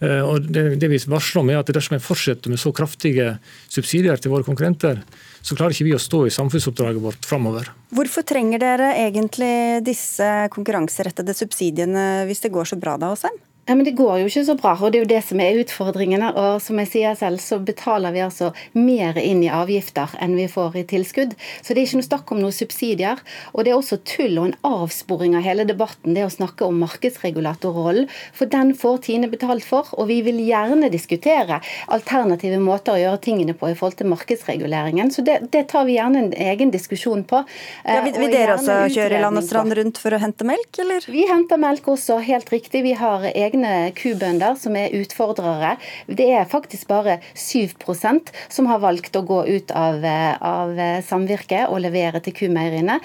Eh, 0.00 0.22
og 0.24 0.48
det, 0.50 0.64
det 0.82 0.90
vi 0.90 1.00
varsler 1.10 1.42
om 1.42 1.52
er 1.52 1.60
at 1.60 1.72
Dersom 1.74 1.96
vi 1.96 2.02
fortsetter 2.02 2.52
med 2.52 2.60
så 2.60 2.72
kraftige 2.74 3.36
subsidier 3.68 4.20
til 4.20 4.32
våre 4.34 4.46
konkurrenter, 4.46 5.02
så 5.44 5.56
klarer 5.56 5.76
ikke 5.76 5.88
vi 5.88 5.96
å 5.96 6.02
stå 6.02 6.24
i 6.26 6.34
samfunnsoppdraget 6.34 7.02
vårt 7.04 7.28
framover. 7.28 7.70
Hvorfor 7.94 8.26
trenger 8.26 8.62
dere 8.62 8.94
egentlig 9.04 9.82
disse 9.86 10.28
konkurranserettede 10.54 11.36
subsidiene 11.36 12.24
hvis 12.28 12.44
det 12.44 12.54
går 12.54 12.72
så 12.72 12.80
bra 12.80 12.96
da 13.00 13.12
dem? 13.20 13.42
Ja, 13.66 13.74
men 13.74 13.84
Det 13.84 13.94
går 13.96 14.18
jo 14.20 14.28
ikke 14.28 14.44
så 14.44 14.54
bra, 14.60 14.74
og 14.76 14.92
det 14.92 14.98
er 14.98 15.04
jo 15.04 15.08
det 15.14 15.22
som 15.24 15.40
er 15.40 15.58
utfordringene. 15.62 16.30
og 16.36 16.60
Som 16.62 16.78
jeg 16.82 16.90
sier 16.92 17.14
selv, 17.16 17.40
så 17.40 17.58
betaler 17.58 18.12
vi 18.12 18.20
altså 18.20 18.52
mer 18.76 19.16
inn 19.16 19.42
i 19.42 19.48
avgifter 19.48 20.12
enn 20.20 20.36
vi 20.36 20.46
får 20.48 20.76
i 20.76 20.84
tilskudd. 20.84 21.32
Så 21.62 21.72
det 21.72 21.80
er 21.80 21.86
ikke 21.86 22.00
noe 22.02 22.08
snakk 22.08 22.32
om 22.32 22.42
noen 22.42 22.52
subsidier. 22.52 23.22
Og 23.54 23.64
det 23.64 23.72
er 23.72 23.78
også 23.78 24.00
tull 24.04 24.36
og 24.38 24.50
en 24.50 24.56
avsporing 24.68 25.36
av 25.38 25.46
hele 25.46 25.64
debatten, 25.64 26.12
det 26.14 26.26
å 26.26 26.32
snakke 26.32 26.66
om 26.68 26.82
markedsregulatorrollen. 26.84 28.10
For 28.36 28.50
den 28.52 28.74
får 28.76 29.00
Tine 29.04 29.28
betalt 29.32 29.64
for, 29.64 29.88
og 29.96 30.08
vi 30.08 30.20
vil 30.24 30.38
gjerne 30.44 30.88
diskutere 30.92 31.60
alternative 31.92 32.60
måter 32.60 32.94
å 32.94 33.00
gjøre 33.00 33.22
tingene 33.24 33.56
på 33.56 33.72
i 33.72 33.76
forhold 33.78 33.98
til 34.00 34.12
markedsreguleringen. 34.12 35.12
Så 35.12 35.24
det, 35.24 35.40
det 35.52 35.66
tar 35.72 35.88
vi 35.88 35.96
gjerne 35.96 36.26
en 36.26 36.32
egen 36.50 36.72
diskusjon 36.74 37.24
på. 37.28 37.42
Ja, 37.84 38.00
vil, 38.04 38.16
vil 38.20 38.32
dere 38.32 38.58
også 38.58 38.78
kjøre 38.92 39.24
land 39.24 39.40
og 39.40 39.48
strand 39.48 39.76
rundt 39.76 40.00
for 40.00 40.12
å 40.12 40.20
hente 40.20 40.46
melk, 40.48 40.70
eller? 40.84 41.08
Vi 41.08 41.24
henter 41.30 41.60
melk 41.60 41.88
også, 41.96 42.20
helt 42.24 42.52
riktig. 42.52 42.84
Vi 42.84 42.96
har 42.98 43.24
egen 43.32 43.53
egne 43.54 43.92
kubønder 43.96 44.56
som 44.58 44.74
er 44.76 44.94
utfordrere. 44.98 45.76
Det 46.06 46.26
er 46.34 46.48
faktisk 46.50 46.88
bare 46.88 47.18
7% 47.34 48.32
som 48.48 48.66
har 48.66 48.82
valgt 48.82 49.16
å 49.16 49.24
gå 49.26 49.44
ut 49.46 49.70
av, 49.74 50.02
av 50.04 50.74
samvirket 51.06 51.70
og 51.70 51.82
levere 51.84 52.20
til 52.24 52.34
kumeieriene. 52.34 52.98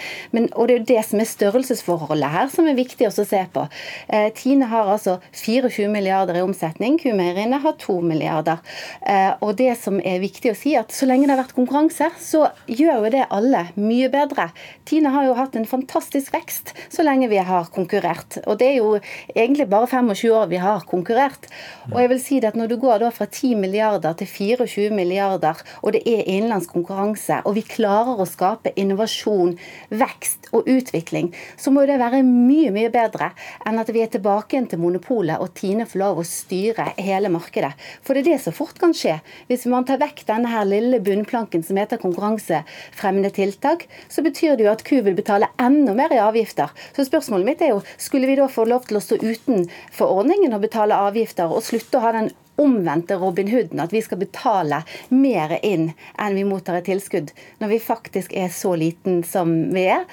Og 0.56 0.68
det 0.68 0.74
er 0.74 0.80
jo 0.80 0.88
det 0.90 1.04
som 1.08 1.22
er 1.22 1.30
størrelsesforholdet 1.30 2.34
her 2.34 2.50
som 2.54 2.68
er 2.68 2.78
viktig 2.78 3.08
å 3.08 3.14
se 3.14 3.44
på. 3.54 3.66
Eh, 4.08 4.30
Tine 4.36 4.70
har 4.70 4.90
altså 4.90 5.20
24 5.34 5.90
milliarder 5.92 6.40
i 6.40 6.44
omsetning, 6.46 7.00
kumeieriene 7.02 7.62
har 7.62 7.78
2 7.82 8.00
milliarder. 8.06 8.62
Eh, 9.02 9.32
og 9.46 9.56
det 9.60 9.76
som 9.82 10.00
er 10.00 10.22
viktig 10.24 10.54
å 10.54 10.58
si, 10.58 10.76
at 10.80 10.94
så 10.96 11.08
lenge 11.10 11.28
det 11.28 11.36
har 11.36 11.44
vært 11.44 11.58
konkurranse, 11.58 12.10
så 12.20 12.48
gjør 12.70 13.06
jo 13.06 13.14
det 13.18 13.28
alle 13.34 13.66
mye 13.78 14.10
bedre. 14.12 14.50
Tine 14.90 15.14
har 15.14 15.28
jo 15.28 15.38
hatt 15.38 15.58
en 15.60 15.68
fantastisk 15.70 16.34
vekst 16.34 16.74
så 16.90 17.06
lenge 17.06 17.30
vi 17.32 17.40
har 17.44 17.70
konkurrert. 17.74 18.40
Og 18.50 18.60
det 18.60 18.72
er 18.74 18.78
jo 18.80 18.96
egentlig 19.36 19.70
bare 19.70 19.90
25 19.90 20.32
år 20.36 20.39
år 20.40 20.50
vi 20.52 20.62
har 20.62 20.86
konkurrert. 20.90 21.50
Og 21.92 22.00
jeg 22.02 22.14
vil 22.14 22.22
si 22.24 22.40
at 22.40 22.56
Når 22.60 22.68
du 22.68 22.78
går 22.82 23.00
da 23.04 23.10
fra 23.14 23.26
10 23.26 23.56
milliarder 23.56 24.14
til 24.18 24.28
24 24.28 24.90
milliarder, 24.96 25.60
og 25.84 25.94
det 25.94 26.02
er 26.08 26.26
innenlandsk 26.28 26.74
konkurranse, 26.74 27.42
og 27.46 27.56
vi 27.56 27.64
klarer 27.64 28.20
å 28.20 28.28
skape 28.28 28.74
innovasjon, 28.76 29.56
vekst 29.90 30.50
og 30.52 30.68
utvikling, 30.68 31.32
så 31.58 31.72
må 31.72 31.86
det 31.88 32.00
være 32.02 32.24
mye 32.26 32.72
mye 32.74 32.92
bedre 32.94 33.32
enn 33.68 33.80
at 33.82 33.92
vi 33.94 34.04
er 34.04 34.12
tilbake 34.12 34.56
igjen 34.56 34.68
til 34.72 34.82
monopolet 34.82 35.40
og 35.42 35.54
Tine 35.58 35.88
får 35.90 36.02
lov 36.02 36.22
å 36.22 36.28
styre 36.28 36.92
hele 36.98 37.32
markedet. 37.34 37.72
For 38.06 38.16
det 38.16 38.24
er 38.24 38.30
det 38.32 38.44
som 38.44 38.56
fort 38.56 38.80
kan 38.82 38.94
skje. 38.96 39.20
Hvis 39.50 39.68
man 39.72 39.88
tar 39.88 40.02
vekk 40.02 40.26
denne 40.28 40.52
her 40.52 40.68
lille 40.68 41.02
bunnplanken 41.04 41.64
som 41.66 41.80
heter 41.80 42.02
konkurransefremmende 42.02 43.32
tiltak, 43.36 43.88
så 44.12 44.24
betyr 44.26 44.58
det 44.58 44.68
jo 44.68 44.74
at 44.74 44.84
Q 44.88 45.02
vil 45.06 45.18
betale 45.18 45.52
enda 45.62 45.96
mer 45.98 46.14
i 46.16 46.22
avgifter. 46.22 46.72
Så 46.96 47.08
spørsmålet 47.08 47.50
mitt 47.50 47.64
er 47.66 47.74
jo, 47.74 47.84
skulle 47.98 48.30
vi 48.30 48.38
da 48.40 48.50
få 48.52 48.68
lov 48.70 48.88
til 48.90 49.00
å 49.00 49.04
stå 49.04 49.20
utenfor 49.22 50.08
ordningen? 50.10 50.29
Ordningen 50.30 50.54
å 50.54 50.62
betale 50.62 50.98
avgifter, 51.08 51.50
og 51.50 51.66
slutte 51.66 51.98
å 51.98 52.04
ha 52.04 52.14
den 52.14 52.30
omvendte 52.60 53.16
Robin 53.18 53.48
Hooden, 53.50 53.80
at 53.80 53.94
vi 53.96 54.02
skal 54.04 54.20
betale 54.20 54.84
mer 55.10 55.56
inn 55.64 55.94
enn 56.20 56.36
vi 56.36 56.46
mottar 56.46 56.78
i 56.78 56.86
tilskudd, 56.86 57.32
når 57.62 57.72
vi 57.72 57.80
faktisk 57.82 58.36
er 58.36 58.52
så 58.54 58.76
liten 58.78 59.24
som 59.24 59.72
vi 59.74 59.88
er. 59.90 60.06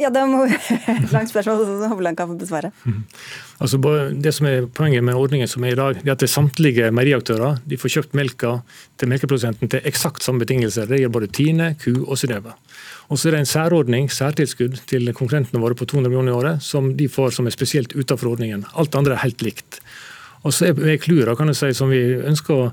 Ja, 0.00 0.10
det 0.10 0.22
må 0.26 0.46
langt 1.14 1.30
spørsmål 1.30 1.60
som 1.62 1.92
Hovland 1.92 2.18
kan 2.18 2.30
få 2.30 2.38
besvare. 2.38 2.72
Mm. 2.86 3.02
Altså, 3.62 3.78
det 4.14 4.32
som 4.34 4.48
er 4.48 4.66
Poenget 4.74 5.04
med 5.06 5.18
ordningen 5.18 5.50
som 5.50 5.64
er 5.64 5.74
i 5.74 5.78
dag, 5.78 6.00
er 6.02 6.14
at 6.16 6.22
det 6.22 6.30
samtlige 6.32 6.88
meieriaktører 6.94 7.60
de 7.66 7.78
får 7.78 7.98
kjøpt 7.98 8.16
melka 8.18 8.56
til 8.98 9.12
melkeprodusenten 9.12 9.70
til 9.70 9.86
eksakt 9.86 10.26
samme 10.26 10.42
betingelser. 10.42 10.88
Det 10.88 11.02
gjelder 11.02 11.18
både 11.20 11.30
Tine, 11.34 11.74
Ku 11.82 11.92
og 12.06 12.16
Synnøve. 12.18 12.56
Og 13.06 13.18
så 13.18 13.28
er 13.28 13.36
det 13.36 13.44
en 13.44 13.50
særordning, 13.50 14.08
særtilskudd 14.10 14.80
til 14.90 15.12
konkurrentene 15.14 15.62
våre 15.62 15.78
på 15.78 15.86
200 15.86 16.10
millioner 16.10 16.32
i 16.32 16.36
året, 16.36 16.62
som 16.64 16.90
de 16.98 17.06
får 17.10 17.36
som 17.36 17.46
er 17.46 17.54
spesielt 17.54 17.94
utenfor 17.94 18.34
ordningen. 18.34 18.66
Alt 18.74 18.98
andre 18.98 19.14
er 19.14 19.24
helt 19.26 19.44
likt. 19.46 19.80
Og 20.46 20.54
så 20.54 20.68
er 20.70 20.98
klura 21.02 21.34
kan 21.34 21.50
jeg 21.50 21.58
si, 21.58 21.72
som 21.74 21.90
vi 21.90 21.98
ønsker 21.98 22.54
å 22.54 22.66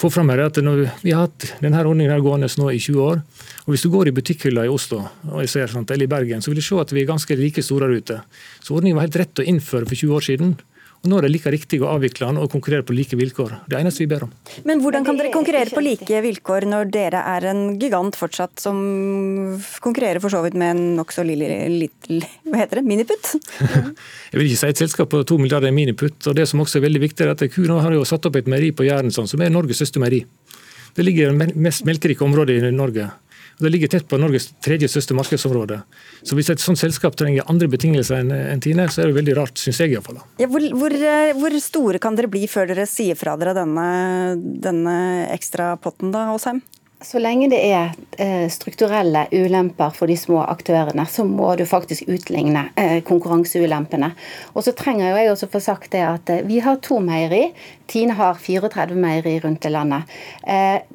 få 0.00 0.10
fram 0.12 0.28
her, 0.32 0.42
at 0.44 0.58
vi 0.60 1.12
har 1.14 1.24
hatt 1.24 1.46
denne 1.62 1.80
ordningen 1.80 2.12
her 2.12 2.24
gående 2.24 2.50
nå 2.60 2.68
i 2.72 2.80
20 2.80 3.00
år, 3.00 3.22
og 3.64 3.72
Hvis 3.72 3.82
du 3.82 3.88
går 3.88 4.08
i 4.08 4.12
butikkhylla 4.12 4.66
i 4.66 4.68
Oslo 4.68 5.06
eller 5.24 6.02
i 6.02 6.06
Bergen, 6.06 6.42
så 6.42 6.50
vil 6.50 6.60
du 6.60 6.62
se 6.62 6.76
at 6.76 6.92
vi 6.92 7.00
er 7.00 7.08
ganske 7.08 7.36
like 7.36 7.62
store 7.62 7.88
der 7.88 7.96
ute. 7.96 8.20
Så 8.60 8.74
ordningen 8.76 8.96
var 8.96 9.06
helt 9.06 9.16
rett 9.16 9.40
å 9.40 9.46
innføre 9.48 9.88
for 9.88 9.96
20 9.96 10.12
år 10.12 10.20
siden. 10.20 10.56
Nå 11.04 11.18
er 11.18 11.26
det 11.26 11.32
like 11.34 11.50
riktig 11.52 11.80
å 11.84 11.90
avvikle 11.92 12.30
den 12.30 12.38
og 12.40 12.48
konkurrere 12.52 12.84
på 12.86 12.94
like 12.96 13.16
vilkår. 13.18 13.50
Det 13.68 13.76
eneste 13.76 14.04
vi 14.04 14.08
ber 14.08 14.24
om. 14.24 14.30
Men 14.64 14.80
hvordan 14.80 15.04
kan 15.04 15.18
dere 15.20 15.32
konkurrere 15.34 15.68
på 15.74 15.82
like 15.84 16.20
vilkår 16.24 16.64
når 16.70 16.88
dere 16.94 17.20
er 17.34 17.48
en 17.50 17.62
gigant 17.80 18.16
fortsatt 18.16 18.62
som 18.62 18.78
konkurrerer 19.84 20.22
for 20.24 20.32
så 20.32 20.40
vidt 20.46 20.56
med 20.60 20.72
en 20.72 20.82
nokså 21.00 21.26
lille, 21.28 21.50
lille 21.68 22.30
hva 22.48 22.62
heter 22.62 22.80
det, 22.80 22.86
miniputt? 22.88 23.34
Jeg 24.32 24.38
vil 24.40 24.48
ikke 24.48 24.62
si 24.62 24.70
et 24.72 24.80
selskap 24.86 25.12
på 25.12 25.20
to 25.28 25.36
milliarder 25.40 25.74
miniputt. 25.76 26.18
og 26.24 26.38
Det 26.38 26.48
som 26.48 26.64
også 26.64 26.80
er 26.80 26.86
veldig 26.88 27.04
viktig, 27.04 27.26
er 27.26 27.34
at 27.34 27.44
Kuna 27.52 27.82
har 27.84 27.92
jo 27.92 28.06
satt 28.08 28.24
opp 28.30 28.40
et 28.40 28.48
meieri 28.48 28.72
på 28.72 28.88
Jæren 28.88 29.12
som 29.12 29.28
er 29.44 29.52
Norges 29.52 29.82
største 29.82 30.00
meieri. 30.00 30.24
Det 30.94 31.04
ligger 31.04 31.28
i 31.28 31.36
det 31.36 31.56
mest 31.58 31.84
melkerike 31.84 32.24
området 32.24 32.62
i 32.62 32.72
Norge. 32.72 33.10
Det 33.58 33.70
ligger 33.70 33.90
tett 33.92 34.06
på 34.10 34.18
Norges 34.18 34.48
tredje 34.64 34.88
største 34.90 35.14
markedsområde. 35.16 35.80
Så 36.26 36.36
hvis 36.38 36.50
et 36.50 36.62
sånt 36.62 36.80
selskap 36.80 37.16
trenger 37.18 37.46
andre 37.50 37.68
betingelser 37.70 38.22
enn 38.22 38.62
Tine, 38.64 38.88
så 38.90 39.04
er 39.04 39.10
det 39.10 39.18
veldig 39.20 39.36
rart, 39.38 39.58
syns 39.60 39.80
jeg 39.82 39.94
iallfall. 39.94 40.18
Ja, 40.42 40.48
hvor, 40.50 40.64
hvor, 40.74 40.94
eh, 40.94 41.34
hvor 41.38 41.58
store 41.62 42.00
kan 42.02 42.18
dere 42.18 42.30
bli 42.32 42.46
før 42.50 42.72
dere 42.72 42.88
sier 42.90 43.18
fra 43.18 43.36
dere 43.40 43.54
denne, 43.56 43.88
denne 44.64 44.96
ekstra 45.34 45.74
potten, 45.80 46.12
da, 46.14 46.28
Åsheim? 46.34 46.62
Så 47.04 47.20
lenge 47.20 47.50
det 47.52 47.58
er 47.68 47.90
eh, 48.16 48.46
strukturelle 48.48 49.26
ulemper 49.32 49.92
for 49.92 50.08
de 50.08 50.16
små 50.16 50.38
aktørene, 50.48 51.04
så 51.04 51.26
må 51.28 51.50
du 51.58 51.66
faktisk 51.68 52.08
utligne 52.08 52.70
eh, 52.80 53.02
konkurranseulempene. 53.04 54.08
Og 54.54 54.64
så 54.64 54.72
trenger 54.72 55.10
jo 55.10 55.18
jeg 55.18 55.32
også 55.34 55.48
få 55.52 55.60
sagt 55.60 55.90
det 55.92 56.00
at 56.06 56.30
eh, 56.32 56.44
vi 56.48 56.62
har 56.64 56.78
to 56.80 57.02
meieri. 57.04 57.50
Tine 57.92 58.16
har 58.16 58.38
34 58.40 58.96
meieri 58.96 59.34
rundt 59.42 59.66
i 59.68 59.70
landet. 59.74 60.08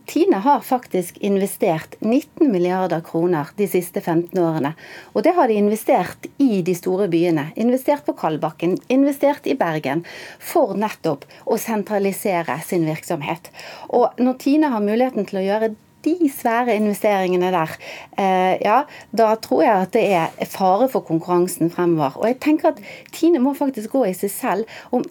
Tine 0.10 0.39
har 0.41 0.64
faktisk 0.66 1.20
investert 1.22 1.93
19 2.01 2.49
milliarder 2.49 3.03
kroner 3.05 3.51
de 3.60 3.68
siste 3.70 4.01
15 4.01 4.34
årene. 4.41 4.72
Og 5.14 5.22
det 5.28 5.36
har 5.38 5.51
de 5.51 5.60
investert 5.62 6.26
i 6.41 6.64
de 6.66 6.74
store 6.74 7.05
byene. 7.12 7.51
Investert 7.62 8.07
på 8.07 8.16
Kalbakken, 8.18 8.74
investert 8.89 9.45
i 9.45 9.53
Bergen. 9.60 10.01
For 10.41 10.74
nettopp 10.74 11.28
å 11.45 11.60
sentralisere 11.62 12.57
sin 12.66 12.89
virksomhet. 12.89 13.51
Og 13.93 14.18
når 14.18 14.41
Tine 14.41 14.74
har 14.74 14.82
muligheten 14.82 15.30
til 15.30 15.43
å 15.43 15.45
gjøre 15.45 15.72
de 16.06 16.32
svære 16.32 16.76
investeringene 16.80 17.52
der, 17.54 17.76
eh, 18.18 18.56
ja, 18.64 18.82
da 19.12 19.36
tror 19.36 19.64
jeg 19.64 19.86
at 19.88 19.93
det 19.93 20.06
er 20.16 20.50
fare 20.50 20.89
for 20.89 21.06
konkurransen 21.06 21.72
fremover. 21.72 22.18
Og 22.18 22.28
jeg 22.28 22.39
tenker 22.39 22.74
at 22.74 22.84
Tine 23.12 23.39
må 23.39 23.54
faktisk 23.54 23.91
gå 23.95 24.06
i 24.08 24.14
seg 24.18 24.32
selv 24.32 24.78
og, 24.91 25.08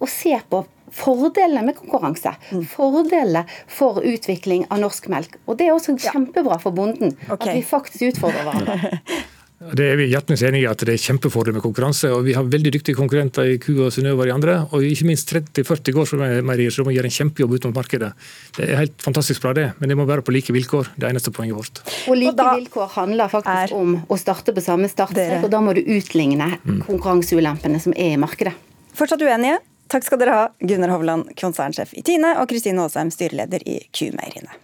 og 0.00 0.08
se 0.08 0.36
på 0.50 0.64
fordelene 0.90 1.62
med 1.66 1.76
konkurranse. 1.78 2.32
Mm. 2.50 2.64
Fordelene 2.66 3.44
for 3.70 4.02
utvikling 4.02 4.66
av 4.70 4.80
norsk 4.82 5.10
melk. 5.12 5.36
Og 5.46 5.58
det 5.58 5.68
er 5.68 5.76
også 5.76 5.96
kjempebra 5.98 6.58
for 6.62 6.74
bonden. 6.74 7.14
Okay. 7.28 7.36
At 7.36 7.54
vi 7.54 7.66
faktisk 7.66 8.10
utfordrer 8.14 8.48
hverandre. 8.48 8.98
Det 9.60 9.84
er 9.92 9.98
vi 10.00 10.06
hjertens 10.08 10.40
enig 10.48 10.62
i 10.62 10.68
at 10.70 10.80
det 10.88 10.94
er 10.94 11.02
kjempefordel 11.02 11.52
med 11.52 11.60
konkurranse. 11.60 12.08
og 12.08 12.22
Vi 12.24 12.32
har 12.32 12.46
veldig 12.48 12.70
dyktige 12.78 12.96
konkurrenter 12.96 13.44
i 13.44 13.58
Ku 13.60 13.74
og 13.84 13.90
Synnøve 13.92 14.22
og 14.22 14.28
de 14.30 14.32
andre. 14.32 14.54
Og 14.72 14.86
ikke 14.88 15.04
minst 15.10 15.28
30-40 15.28 15.92
gårdsmeierier 15.98 16.72
som 16.72 16.88
må 16.88 16.94
gjøre 16.94 17.10
en 17.10 17.16
kjempejobb 17.18 17.52
ut 17.52 17.66
mot 17.68 17.80
markedet. 17.82 18.08
Det 18.56 18.64
er 18.64 18.80
helt 18.80 19.04
fantastisk 19.04 19.44
bra, 19.44 19.52
det, 19.52 19.66
men 19.76 19.92
det 19.92 19.98
må 20.00 20.06
være 20.08 20.24
på 20.24 20.32
like 20.32 20.54
vilkår. 20.56 20.88
Det 20.96 21.04
er 21.04 21.12
eneste 21.12 21.34
poenget 21.36 21.58
vårt. 21.58 21.82
Og 22.08 22.16
like 22.16 22.32
og 22.40 22.62
vilkår 22.62 22.88
handler 22.94 23.34
faktisk 23.34 23.76
om 23.76 23.98
å 24.00 24.18
starte 24.22 24.56
på 24.56 24.64
samme 24.64 24.88
startstrek, 24.88 25.44
og 25.44 25.52
da 25.52 25.60
må 25.60 25.76
du 25.76 25.82
utligne 25.84 26.54
mm. 26.56 26.80
konkurranseulempene 26.88 27.82
som 27.84 27.92
er 27.92 28.16
i 28.16 28.22
markedet. 28.22 28.56
Fortsatt 28.96 29.20
uenige? 29.20 29.60
Takk 29.92 30.08
skal 30.08 30.22
dere 30.22 30.38
ha, 30.38 30.48
Gunnar 30.64 30.94
Hovland, 30.94 31.34
konsernsjef 31.36 31.92
i 31.98 32.06
Tine, 32.06 32.32
og 32.40 32.48
Kristine 32.48 32.80
Aasheim, 32.86 33.12
styreleder 33.12 33.68
i 33.68 33.80
Q-meieriene. 33.92 34.56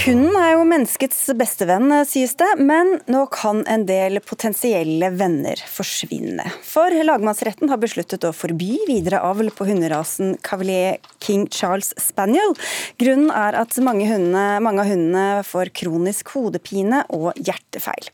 Hunden 0.00 0.32
er 0.32 0.54
jo 0.54 0.62
menneskets 0.64 1.18
bestevenn, 1.36 1.90
sies 2.08 2.32
det, 2.40 2.46
men 2.56 2.94
nå 3.12 3.26
kan 3.34 3.58
en 3.68 3.82
del 3.84 4.16
potensielle 4.24 5.10
venner 5.12 5.60
forsvinne. 5.68 6.46
For 6.64 6.94
lagmannsretten 7.04 7.68
har 7.68 7.82
besluttet 7.82 8.24
å 8.24 8.30
forby 8.32 8.78
videre 8.88 9.20
avl 9.28 9.50
på 9.52 9.66
hunderasen 9.68 10.38
Cavalier 10.46 10.96
King 11.20 11.44
Charles 11.52 11.92
Spaniel. 12.00 12.56
Grunnen 13.02 13.28
er 13.28 13.58
at 13.60 13.76
mange, 13.84 14.06
hundene, 14.08 14.46
mange 14.64 14.86
av 14.86 14.88
hundene 14.88 15.26
får 15.44 15.74
kronisk 15.82 16.32
hodepine 16.32 17.02
og 17.12 17.36
hjertefeil. 17.36 18.08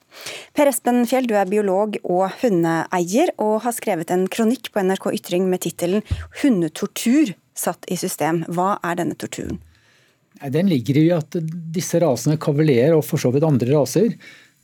Per 0.59 0.72
Espen 0.72 1.05
Fjell, 1.07 1.30
du 1.30 1.37
er 1.39 1.47
biolog 1.47 2.01
og 2.03 2.26
hundeeier, 2.43 3.30
og 3.39 3.61
har 3.62 3.78
skrevet 3.78 4.11
en 4.11 4.26
kronikk 4.26 4.72
på 4.74 4.82
NRK 4.82 5.12
Ytring 5.20 5.47
med 5.47 5.62
tittelen 5.62 6.03
'Hundetortur 6.03 7.37
satt 7.55 7.87
i 7.87 7.95
system'. 7.95 8.43
Hva 8.51 8.74
er 8.82 8.99
denne 8.99 9.14
torturen? 9.14 9.62
Den 10.53 10.68
ligger 10.68 10.99
i 11.01 11.07
at 11.16 11.37
disse 11.72 12.01
rasene, 12.03 12.37
kavalier 12.41 12.97
og 12.97 13.05
for 13.07 13.20
så 13.20 13.32
vidt 13.32 13.47
andre 13.47 13.72
raser, 13.72 14.12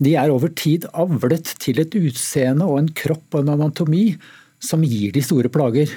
de 0.03 0.14
er 0.18 0.33
over 0.33 0.53
tid 0.59 0.87
avlet 0.99 1.55
til 1.62 1.81
et 1.83 1.95
utseende 1.97 2.66
og 2.66 2.81
en 2.81 2.93
kropp 2.97 3.37
og 3.37 3.45
en 3.45 3.55
anatomi 3.55 4.12
som 4.62 4.85
gir 4.87 5.12
de 5.14 5.23
store 5.25 5.51
plager. 5.53 5.91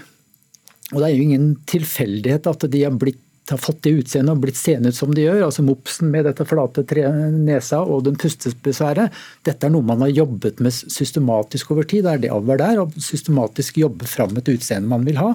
Og 0.94 1.00
Det 1.00 1.06
er 1.08 1.16
jo 1.16 1.26
ingen 1.26 1.54
tilfeldighet 1.70 2.48
at 2.50 2.66
de 2.72 2.84
har, 2.84 2.94
blitt, 2.94 3.22
har 3.50 3.62
fått 3.62 3.82
det 3.86 3.96
utseendet 4.04 4.36
og 4.36 4.44
blitt 4.46 4.60
seende 4.60 4.92
ut 4.94 4.98
som 4.98 5.14
de 5.16 5.26
gjør. 5.26 5.46
altså 5.48 5.66
Mopsen 5.66 6.12
med 6.14 6.28
dette 6.30 6.46
flate 6.46 6.86
nesa 7.34 7.82
og 7.82 8.06
den 8.06 8.20
pustebesværet. 8.22 9.14
Dette 9.46 9.66
er 9.66 9.74
noe 9.74 9.86
man 9.86 10.06
har 10.06 10.14
jobbet 10.14 10.62
med 10.62 10.74
systematisk 10.74 11.74
over 11.74 11.88
tid. 11.90 12.06
Det 12.06 12.14
er 12.14 12.26
det 12.26 12.34
avl 12.36 12.58
der, 12.62 12.84
å 12.84 12.92
systematisk 13.02 13.82
jobbe 13.82 14.10
fram 14.10 14.38
et 14.38 14.54
utseende 14.54 14.92
man 14.92 15.08
vil 15.08 15.22
ha. 15.22 15.34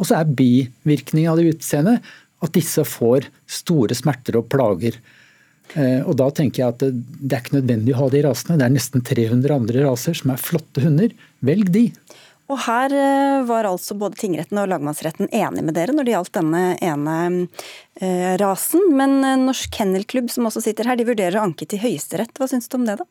Og 0.00 0.08
så 0.08 0.18
er 0.18 0.36
bivirkningen 0.36 1.32
av 1.32 1.40
det 1.40 1.54
utseendet 1.54 2.12
at 2.42 2.54
disse 2.56 2.84
får 2.86 3.28
store 3.50 3.96
smerter 3.96 4.38
og 4.40 4.48
plager. 4.52 4.98
Eh, 5.74 6.00
og 6.02 6.16
Da 6.18 6.28
tenker 6.34 6.62
jeg 6.64 6.74
at 6.74 6.82
det 6.82 7.36
er 7.36 7.44
ikke 7.44 7.60
nødvendig 7.60 7.94
å 7.94 8.02
ha 8.02 8.10
de 8.12 8.24
rasene. 8.26 8.58
Det 8.60 8.66
er 8.66 8.74
nesten 8.74 9.04
300 9.06 9.54
andre 9.54 9.86
raser 9.86 10.18
som 10.18 10.34
er 10.34 10.42
flotte 10.42 10.84
hunder. 10.84 11.14
Velg 11.44 11.72
de. 11.74 11.86
Og 12.52 12.58
Her 12.66 12.92
eh, 12.92 13.38
var 13.48 13.70
altså 13.70 13.96
både 13.98 14.20
tingretten 14.20 14.60
og 14.60 14.68
lagmannsretten 14.72 15.30
enige 15.30 15.64
med 15.64 15.78
dere 15.78 15.94
når 15.96 16.08
det 16.08 16.16
gjaldt 16.16 16.36
denne 16.36 16.64
ene 16.82 17.16
eh, 18.02 18.34
rasen. 18.42 18.90
Men 18.98 19.20
Norsk 19.46 19.72
Kennelklubb 19.78 20.30
som 20.34 20.50
også 20.50 20.64
sitter 20.66 20.90
her, 20.90 21.00
de 21.00 21.08
vurderer 21.08 21.40
å 21.40 21.46
anke 21.46 21.68
til 21.68 21.80
Høyesterett. 21.84 22.34
Hva 22.36 22.50
syns 22.50 22.68
du 22.68 22.80
om 22.80 22.88
det, 22.88 23.00
da? 23.00 23.08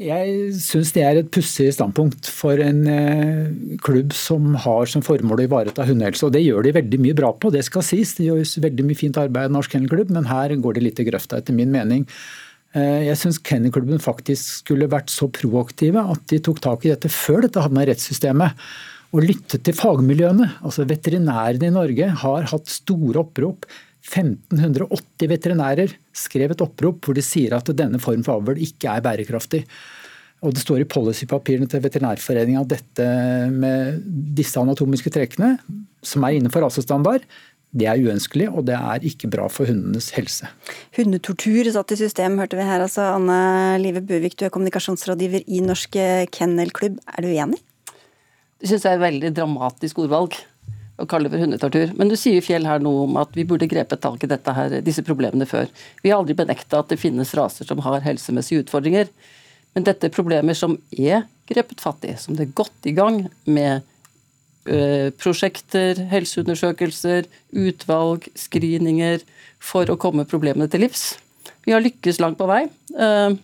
Jeg 0.00 0.52
syns 0.56 0.94
det 0.96 1.02
er 1.04 1.18
et 1.20 1.28
pussig 1.28 1.66
standpunkt 1.76 2.28
for 2.32 2.60
en 2.64 2.86
eh, 2.88 3.50
klubb 3.84 4.14
som 4.16 4.54
har 4.64 4.88
som 4.88 5.02
formål 5.04 5.42
å 5.42 5.44
ivareta 5.44 5.84
hundehelse. 5.84 6.24
Og 6.24 6.32
det 6.32 6.40
gjør 6.40 6.64
de 6.64 6.72
veldig 6.78 7.00
mye 7.04 7.16
bra 7.18 7.34
på, 7.36 7.50
det 7.52 7.66
skal 7.66 7.84
sies. 7.84 8.14
De 8.16 8.30
gjør 8.30 8.40
veldig 8.64 8.86
mye 8.88 8.96
fint 8.96 9.18
arbeid 9.20 9.50
i 9.50 9.54
Norsk 9.58 9.74
Kennelklubb, 9.74 10.14
men 10.16 10.30
her 10.30 10.54
går 10.56 10.78
det 10.78 10.86
litt 10.86 11.02
i 11.04 11.06
grøfta, 11.10 11.42
etter 11.42 11.56
min 11.56 11.74
mening. 11.74 12.06
Eh, 12.72 13.10
jeg 13.10 13.20
syns 13.20 13.40
Kennelklubben 13.44 14.00
faktisk 14.00 14.62
skulle 14.62 14.88
vært 14.88 15.12
så 15.12 15.28
proaktive 15.36 16.06
at 16.14 16.24
de 16.32 16.40
tok 16.48 16.62
tak 16.64 16.86
i 16.86 16.94
dette 16.94 17.12
før 17.12 17.44
dette 17.44 17.60
havna 17.60 17.84
i 17.84 17.90
rettssystemet. 17.92 18.64
Og 19.10 19.26
lyttet 19.26 19.66
til 19.66 19.76
fagmiljøene. 19.76 20.48
Altså 20.64 20.88
Veterinærene 20.88 21.68
i 21.68 21.76
Norge 21.76 22.08
har 22.22 22.48
hatt 22.54 22.72
store 22.72 23.20
opprop. 23.26 23.68
1580 24.06 25.28
veterinærer 25.30 25.92
skrev 26.16 26.54
et 26.54 26.62
opprop 26.64 27.04
hvor 27.04 27.16
de 27.16 27.24
sier 27.24 27.56
at 27.56 27.68
denne 27.76 28.00
form 28.02 28.24
for 28.26 28.40
avl 28.40 28.60
ikke 28.60 28.92
er 28.92 29.04
bærekraftig. 29.04 29.64
Og 30.40 30.54
Det 30.56 30.62
står 30.64 30.80
i 30.80 30.88
policypapirene 30.88 31.68
til 31.68 31.82
Veterinærforeningen 31.84 32.62
at 32.62 32.72
dette 32.72 33.06
med 33.52 34.00
disse 34.36 34.56
anatomiske 34.56 35.12
trekkene, 35.12 35.58
som 36.00 36.24
er 36.24 36.38
innenfor 36.38 36.64
rasestandard, 36.64 37.26
det 37.70 37.86
er 37.86 38.00
uønskelig, 38.02 38.48
og 38.48 38.64
det 38.66 38.74
er 38.74 39.04
ikke 39.06 39.28
bra 39.30 39.44
for 39.52 39.68
hundenes 39.68 40.08
helse. 40.16 40.48
Hundetortur 40.96 41.68
satt 41.70 41.92
i 41.94 42.00
system, 42.00 42.40
hørte 42.40 42.58
vi 42.58 42.66
her. 42.66 42.82
altså. 42.82 43.04
Anne 43.14 43.78
Live 43.78 44.02
Buvik, 44.02 44.34
du 44.34 44.46
er 44.48 44.54
kommunikasjonsrådgiver 44.54 45.44
i 45.46 45.60
Norsk 45.62 46.00
Kennelklubb. 46.34 46.98
Er 47.06 47.22
du 47.22 47.28
enig? 47.30 47.60
Det 48.60 48.72
syns 48.72 48.88
jeg 48.88 48.96
er 48.96 48.98
et 48.98 49.04
veldig 49.04 49.30
dramatisk 49.36 50.02
ordvalg 50.02 50.34
å 51.00 51.08
kalle 51.08 51.28
det 51.28 51.34
for 51.34 51.44
hundetortur. 51.44 51.92
Men 51.98 52.10
du 52.10 52.16
sier 52.20 52.44
Fjell 52.44 52.68
her 52.68 52.82
noe 52.82 53.06
om 53.06 53.18
at 53.20 53.34
vi 53.36 53.46
burde 53.48 53.68
grepet 53.70 54.02
tak 54.04 54.24
i 54.24 54.30
dette 54.30 54.54
her, 54.56 54.80
disse 54.84 55.04
problemene 55.06 55.48
før. 55.48 55.70
Vi 56.04 56.12
har 56.12 56.20
aldri 56.20 56.36
benekta 56.38 56.82
at 56.82 56.92
det 56.92 57.00
finnes 57.00 57.34
raser 57.38 57.68
som 57.68 57.82
har 57.86 58.04
helsemessige 58.04 58.66
utfordringer. 58.66 59.10
Men 59.74 59.86
dette 59.86 60.08
er 60.08 60.14
problemer 60.14 60.56
som 60.58 60.76
er 60.96 61.24
grepet 61.50 61.82
fatt 61.82 62.04
i, 62.06 62.14
som 62.18 62.36
det 62.36 62.48
er 62.48 62.58
godt 62.58 62.88
i 62.88 62.94
gang 62.94 63.22
med 63.46 63.86
øh, 64.66 65.10
prosjekter, 65.18 65.98
helseundersøkelser, 66.10 67.28
utvalg, 67.66 68.26
screeninger, 68.38 69.22
for 69.60 69.90
å 69.90 69.98
komme 70.00 70.26
problemene 70.28 70.70
til 70.70 70.86
livs. 70.86 71.12
Vi 71.66 71.74
har 71.74 71.84
lykkes 71.84 72.20
langt 72.22 72.38
på 72.40 72.48
vei. 72.48 72.64
Uh, 72.96 73.36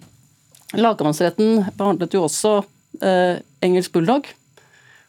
Lagmannsretten 0.76 1.66
behandlet 1.76 2.16
jo 2.16 2.24
også 2.26 2.58
uh, 2.64 3.36
engelsk 3.62 3.92
bulldog, 3.94 4.26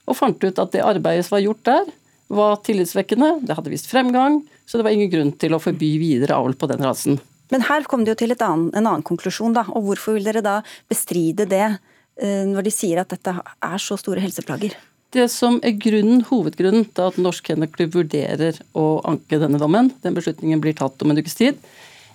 og 0.08 0.16
fant 0.16 0.44
ut 0.44 0.60
at 0.62 0.74
det 0.76 0.84
arbeidet 0.86 1.26
som 1.28 1.38
var 1.38 1.46
gjort 1.46 1.64
der, 1.68 1.88
var 2.28 2.60
tillitsvekkende, 2.66 3.38
det 3.48 3.56
hadde 3.58 3.72
vist 3.72 3.90
fremgang, 3.92 4.42
så 4.68 4.80
det 4.80 4.88
var 4.88 4.96
ingen 4.96 5.12
grunn 5.12 5.34
til 5.40 5.56
å 5.56 5.62
forby 5.64 5.94
videre 6.02 6.36
avl 6.36 6.58
på 6.60 6.70
den 6.72 6.84
rasen. 6.84 7.22
Men 7.54 7.64
her 7.70 7.88
kom 7.88 8.04
det 8.04 8.12
jo 8.12 8.20
til 8.20 8.36
annen, 8.36 8.68
en 8.76 8.84
annen 8.84 9.06
konklusjon, 9.08 9.56
da. 9.56 9.64
Og 9.72 9.88
hvorfor 9.88 10.18
vil 10.18 10.28
dere 10.28 10.44
da 10.44 10.60
bestride 10.92 11.48
det 11.48 11.64
eh, 11.70 12.44
når 12.48 12.68
de 12.68 12.74
sier 12.76 13.00
at 13.00 13.14
dette 13.14 13.32
er 13.40 13.80
så 13.80 13.96
store 14.00 14.24
helseplager? 14.24 14.76
Det 15.16 15.30
som 15.32 15.62
er 15.64 15.78
grunnen, 15.80 16.26
hovedgrunnen 16.28 16.90
til 16.92 17.06
at 17.06 17.20
Norsk 17.22 17.48
Kennelklubb 17.48 17.94
vurderer 17.96 18.60
å 18.76 19.00
anke 19.08 19.40
denne 19.40 19.60
dommen, 19.62 19.94
den 20.04 20.18
beslutningen 20.18 20.60
blir 20.64 20.76
tatt 20.76 21.00
om 21.02 21.14
en 21.14 21.22
ukes 21.22 21.38
tid, 21.40 21.62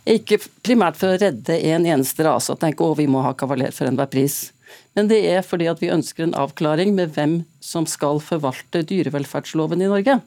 er 0.04 0.18
ikke 0.18 0.42
primært 0.66 0.98
for 1.00 1.14
å 1.14 1.20
redde 1.22 1.56
en 1.72 1.86
eneste 1.88 2.26
rase 2.26 2.52
og 2.52 2.60
tenke 2.60 2.84
å 2.84 2.96
vi 2.98 3.08
må 3.08 3.22
ha 3.24 3.32
kavaler 3.38 3.72
for 3.72 3.88
enhver 3.88 4.10
pris. 4.12 4.51
Men 4.96 5.08
det 5.08 5.22
er 5.30 5.44
fordi 5.46 5.68
at 5.70 5.80
vi 5.80 5.92
ønsker 5.92 6.26
en 6.26 6.36
avklaring 6.36 6.92
med 6.96 7.14
hvem 7.16 7.40
som 7.64 7.86
skal 7.88 8.20
forvalte 8.20 8.84
dyrevelferdsloven 8.88 9.80
i 9.80 9.90
Norge. 9.90 10.18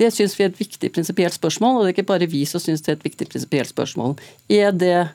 Det 0.00 0.08
syns 0.14 0.38
vi 0.38 0.46
er 0.46 0.52
et 0.52 0.60
viktig 0.60 0.88
prinsipielt 0.94 1.36
spørsmål, 1.36 1.76
og 1.76 1.82
det 1.82 1.90
er 1.90 1.96
ikke 1.98 2.10
bare 2.14 2.30
vi 2.30 2.46
som 2.48 2.62
syns 2.62 2.84
det 2.84 2.94
er 2.94 3.00
et 3.00 3.10
viktig 3.10 3.28
prinsipielt 3.28 3.72
spørsmål. 3.74 4.16
Er 4.48 4.72
det 4.72 5.10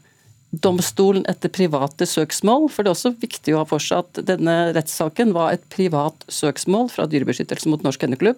domstolen 0.51 1.25
etter 1.30 1.51
private 1.53 2.05
søksmål? 2.07 2.69
For 2.69 2.86
det 2.86 2.91
er 2.91 2.97
også 2.97 3.15
viktig 3.17 3.55
å 3.55 3.63
ha 3.63 3.69
for 3.69 3.84
seg 3.84 4.05
at 4.05 4.21
denne 4.30 4.57
rettssaken 4.78 5.34
var 5.36 5.55
et 5.55 5.65
privat 5.73 6.28
søksmål 6.30 6.91
fra 6.93 7.07
Dyrebeskyttelsen 7.09 7.73
mot 7.73 7.84
Norsk 7.86 8.05
Henneklubb. 8.05 8.38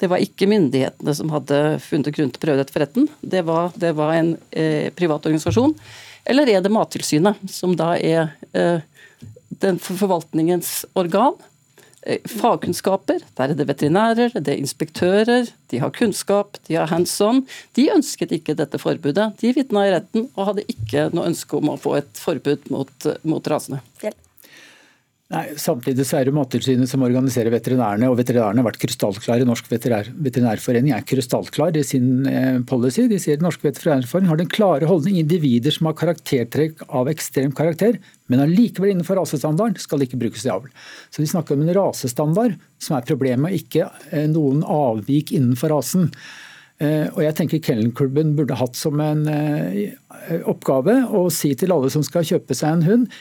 Det 0.00 0.08
var 0.08 0.22
ikke 0.24 0.48
myndighetene 0.48 1.14
som 1.16 1.32
hadde 1.32 1.80
funnet 1.84 2.14
grunn 2.16 2.30
til 2.32 2.40
å 2.40 2.44
prøve 2.44 2.60
dette 2.60 2.72
for 2.72 2.84
retten. 2.84 3.08
Det 3.20 3.42
var, 3.48 3.72
det 3.76 3.90
var 3.96 4.14
en 4.16 4.30
eh, 4.52 4.88
privat 4.96 5.26
organisasjon. 5.28 5.74
Eller 6.28 6.48
er 6.52 6.62
det 6.64 6.72
Mattilsynet, 6.72 7.40
som 7.52 7.74
da 7.76 7.94
er 7.96 8.30
eh, 8.56 8.80
den 9.62 9.80
forvaltningens 9.82 10.84
organ? 10.98 11.38
Eh, 12.02 12.22
fagkunnskaper, 12.24 13.20
der 13.36 13.52
er 13.52 13.58
det 13.58 13.66
veterinærer, 13.68 14.32
det 14.32 14.54
er 14.54 14.62
inspektører, 14.62 15.50
de 15.68 15.80
har 15.82 15.92
kunnskap, 15.92 16.56
de 16.68 16.78
har 16.78 16.88
hands 16.88 17.12
on. 17.20 17.42
De 17.76 17.90
ønsket 17.92 18.32
ikke 18.32 18.56
dette 18.56 18.80
forbudet. 18.80 19.28
De 19.42 19.52
vitna 19.56 19.84
i 19.84 19.92
retten 19.92 20.30
og 20.32 20.48
hadde 20.48 20.64
ikke 20.72 21.10
noe 21.12 21.28
ønske 21.28 21.60
om 21.60 21.74
å 21.74 21.78
få 21.80 21.98
et 22.00 22.24
forbud 22.24 22.70
mot, 22.72 23.10
mot 23.28 23.52
rasene. 23.52 23.82
Fjell. 24.00 24.16
Nei, 25.30 25.44
Samtidig 25.62 26.02
så 26.08 26.16
er 26.18 26.26
det 26.26 26.32
Mattilsynet 26.34 26.90
som 26.90 27.04
organiserer 27.06 27.52
veterinærene, 27.54 28.08
og 28.10 28.16
veterinærene 28.18 28.64
har 28.64 28.66
vært 28.66 28.80
krystallklare. 28.82 29.46
Norsk 29.46 29.68
veterinær, 29.70 30.10
veterinærforening 30.26 30.90
er 30.96 31.06
krystallklar 31.06 31.78
i 31.78 31.84
sin 31.86 32.26
eh, 32.26 32.58
policy. 32.66 33.04
De 33.10 33.20
sier 33.22 33.38
at 33.38 33.44
Norsk 33.44 33.62
veterinærforening 33.68 34.32
har 34.32 34.40
den 34.40 34.50
klare 34.50 34.90
holdning 34.90 35.20
individer 35.22 35.76
som 35.76 35.86
har 35.86 35.96
karaktertrekk 36.02 36.82
av 36.88 37.12
ekstrem 37.14 37.54
karakter, 37.54 38.00
men 38.26 38.42
allikevel 38.42 38.96
innenfor 38.96 39.22
rasestandarden 39.22 39.78
skal 39.78 40.02
ikke 40.02 40.18
brukes 40.18 40.48
i 40.48 40.50
avl. 40.50 40.66
Så 41.14 41.22
de 41.22 41.30
snakker 41.30 41.54
om 41.54 41.62
en 41.62 41.74
rasestandard 41.78 42.58
som 42.82 42.98
er 42.98 43.06
problemet, 43.06 43.54
ikke 43.62 43.86
eh, 44.10 44.26
noen 44.34 44.66
avvik 44.66 45.30
innenfor 45.38 45.76
rasen. 45.76 46.10
Eh, 46.82 47.06
og 47.06 47.22
jeg 47.22 47.38
tenker 47.38 47.62
Kennelklubben 47.70 48.34
burde 48.34 48.58
hatt 48.58 48.74
som 48.74 48.98
en 48.98 49.28
oppgave 50.50 51.04
å 51.14 51.28
si 51.30 51.54
til 51.54 51.70
alle 51.70 51.90
som 51.92 52.02
skal 52.02 52.26
kjøpe 52.26 52.56
seg 52.56 52.80
en 52.80 52.88
hund, 52.88 53.20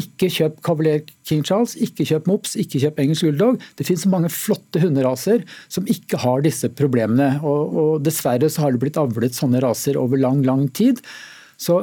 ikke 0.00 0.30
kjøp 0.32 0.58
Cavalier 0.66 1.04
King 1.26 1.44
Charles, 1.46 1.76
ikke 1.82 2.06
kjøp 2.08 2.28
Mops, 2.30 2.56
ikke 2.60 2.80
kjøp 2.82 3.00
engelsk 3.02 3.28
bulldog. 3.28 3.62
Det 3.78 3.86
finnes 3.88 4.08
mange 4.10 4.32
flotte 4.32 4.82
hunderaser 4.82 5.46
som 5.72 5.88
ikke 5.90 6.20
har 6.22 6.44
disse 6.46 6.70
problemene. 6.78 7.36
Og, 7.42 7.78
og 7.80 8.04
dessverre 8.06 8.50
så 8.52 8.66
har 8.66 8.74
det 8.74 8.82
blitt 8.84 9.00
avlet 9.00 9.36
sånne 9.36 9.62
raser 9.64 9.98
over 10.00 10.20
lang, 10.20 10.44
lang 10.46 10.68
tid. 10.76 11.02
Så 11.56 11.78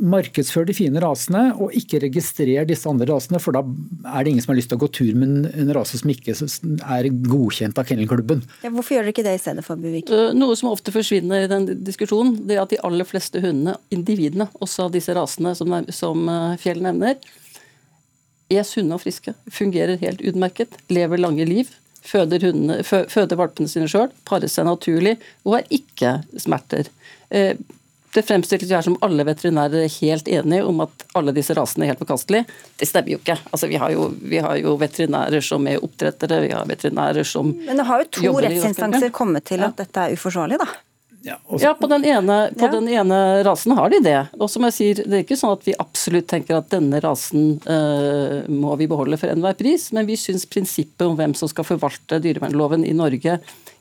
markedsfør 0.00 0.64
de 0.68 0.72
fine 0.72 1.00
rasene, 1.04 1.50
og 1.60 1.74
ikke 1.76 2.00
registrer 2.06 2.64
disse 2.68 2.88
andre 2.88 3.10
rasene, 3.10 3.40
for 3.42 3.52
da 3.52 3.60
er 4.14 4.24
det 4.24 4.32
ingen 4.32 4.44
som 4.44 4.54
har 4.54 4.58
lyst 4.60 4.70
til 4.72 4.78
å 4.78 4.80
gå 4.80 4.88
tur 4.96 5.18
med 5.20 5.50
en 5.52 5.72
rase 5.76 6.00
som 6.00 6.12
ikke 6.12 6.32
er 6.32 7.10
godkjent 7.28 7.76
av 7.76 7.88
Kennelklubben. 7.90 8.40
Ja, 8.64 8.72
hvorfor 8.72 8.96
gjør 8.96 9.04
dere 9.04 9.12
ikke 9.12 9.26
det 9.26 9.34
i 9.36 9.42
stedet 9.42 9.66
for, 9.66 9.80
Buvik? 9.80 10.08
Eh, 10.08 10.32
noe 10.36 10.56
som 10.56 10.70
ofte 10.72 10.94
forsvinner 10.94 11.44
i 11.44 11.50
den 11.50 11.68
diskusjonen, 11.84 12.38
det 12.48 12.56
er 12.56 12.62
at 12.64 12.72
de 12.72 12.80
aller 12.88 13.08
fleste 13.08 13.42
hundene, 13.44 13.76
individene, 13.92 14.48
også 14.64 14.86
av 14.86 14.96
disse 14.96 15.12
rasene 15.18 15.52
som, 15.58 15.76
som 15.92 16.24
eh, 16.32 16.56
Fjell 16.64 16.80
nevner, 16.88 17.20
er 18.52 18.64
sunne 18.66 18.96
og 18.96 19.02
friske, 19.04 19.34
fungerer 19.52 20.00
helt 20.00 20.22
utmerket, 20.24 20.78
lever 20.92 21.20
lange 21.20 21.46
liv. 21.48 21.72
Føder, 22.08 22.40
hundene, 22.48 22.80
føder 22.86 23.36
valpene 23.36 23.68
sine 23.68 23.88
sjøl, 23.90 24.08
parer 24.28 24.48
seg 24.48 24.68
naturlig 24.68 25.18
og 25.44 25.58
har 25.58 25.74
ikke 25.74 26.14
smerter. 26.40 26.88
Eh, 27.28 27.58
det 28.14 28.22
fremstilles 28.24 28.70
her 28.72 28.84
som 28.84 28.96
alle 29.04 29.24
veterinærer 29.28 29.84
er 29.84 29.92
helt 29.98 30.28
enige 30.32 30.64
om 30.64 30.80
at 30.80 31.04
alle 31.18 31.34
disse 31.36 31.52
rasene 31.56 31.84
er 31.84 31.92
helt 31.92 32.00
forkastelige. 32.00 32.46
Det 32.80 32.88
stemmer 32.88 33.12
jo 33.12 33.20
ikke. 33.20 33.36
Altså, 33.52 33.68
vi, 33.68 33.76
har 33.82 33.92
jo, 33.92 34.08
vi, 34.22 34.40
har 34.40 34.56
jo, 34.62 34.76
veterinærer 34.80 35.44
som 35.44 35.68
er 35.68 35.84
oppdrettere, 35.84 36.40
vi 36.46 36.54
har 36.54 36.68
veterinærer 36.68 37.28
som 37.28 37.52
Men 37.52 37.82
det 37.82 37.88
har 37.90 38.04
jo 38.04 38.10
to 38.16 38.32
rettsinstanser 38.46 39.12
kommet 39.14 39.44
til 39.50 39.64
at 39.66 39.76
dette 39.76 40.06
er 40.06 40.16
uforsvarlig, 40.16 40.60
da? 40.62 40.70
Ja, 41.28 41.36
ja, 41.60 41.74
på, 41.76 41.88
den 41.90 42.06
ene, 42.08 42.36
på 42.56 42.64
ja. 42.66 42.72
den 42.72 42.88
ene, 42.88 43.18
rasen 43.46 43.74
har 43.76 43.92
de 43.92 44.00
det. 44.04 44.16
Og 44.38 44.48
som 44.50 44.64
jeg 44.68 44.76
sier, 44.76 45.02
Det 45.04 45.20
er 45.20 45.24
ikke 45.26 45.38
sånn 45.38 45.56
at 45.58 45.66
vi 45.66 45.76
absolutt 45.78 46.28
tenker 46.30 46.58
at 46.58 46.70
denne 46.72 47.00
rasen 47.04 47.58
uh, 47.68 48.48
må 48.48 48.76
vi 48.80 48.88
beholde 48.90 49.18
for 49.20 49.32
enhver 49.32 49.56
pris, 49.58 49.90
men 49.96 50.08
vi 50.08 50.16
syns 50.20 50.48
prinsippet 50.48 51.06
om 51.06 51.18
hvem 51.18 51.36
som 51.38 51.50
skal 51.50 51.66
forvalte 51.68 52.20
dyrevernloven 52.24 52.86
i 52.88 52.94
Norge 52.96 53.38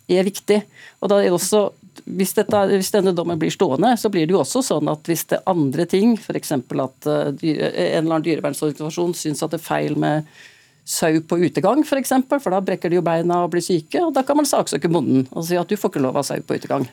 er 0.08 0.28
viktig. 0.28 0.62
Og 1.02 1.12
da 1.12 1.20
er 1.22 1.30
det 1.30 1.38
også, 1.38 1.64
hvis, 2.06 2.36
dette, 2.38 2.66
hvis, 2.74 2.92
denne 2.96 3.16
dommen 3.16 3.40
blir 3.40 3.54
stående, 3.54 3.94
så 4.00 4.12
blir 4.12 4.28
det 4.28 4.36
jo 4.36 4.44
også 4.44 4.64
sånn 4.66 4.92
at 4.92 5.08
hvis 5.08 5.26
det 5.32 5.40
er 5.40 5.50
andre 5.52 5.88
ting, 5.90 6.16
f.eks. 6.20 6.54
at 6.58 7.10
uh, 7.10 7.32
dyre, 7.32 7.72
en 7.72 8.04
eller 8.04 8.20
annen 8.20 8.28
dyrevernsorganisasjon 8.28 9.18
syns 9.18 9.44
at 9.44 9.56
det 9.56 9.62
er 9.62 9.68
feil 9.68 9.98
med 10.00 10.30
sau 10.88 11.20
på 11.28 11.40
utegang, 11.44 11.82
f.eks., 11.84 11.90
for, 11.90 12.00
eksempel, 12.00 12.40
for 12.40 12.56
da 12.56 12.64
brekker 12.64 12.92
de 12.92 13.02
jo 13.02 13.04
beina 13.06 13.42
og 13.44 13.52
blir 13.56 13.66
syke. 13.66 14.00
og 14.06 14.14
Da 14.16 14.24
kan 14.24 14.40
man 14.40 14.48
saksøke 14.48 14.92
bonden 14.92 15.28
og 15.34 15.44
si 15.48 15.60
at 15.60 15.68
du 15.68 15.76
får 15.76 15.92
ikke 15.92 16.06
lov 16.06 16.20
av 16.22 16.28
sau 16.28 16.40
på 16.40 16.56
utegang. 16.56 16.88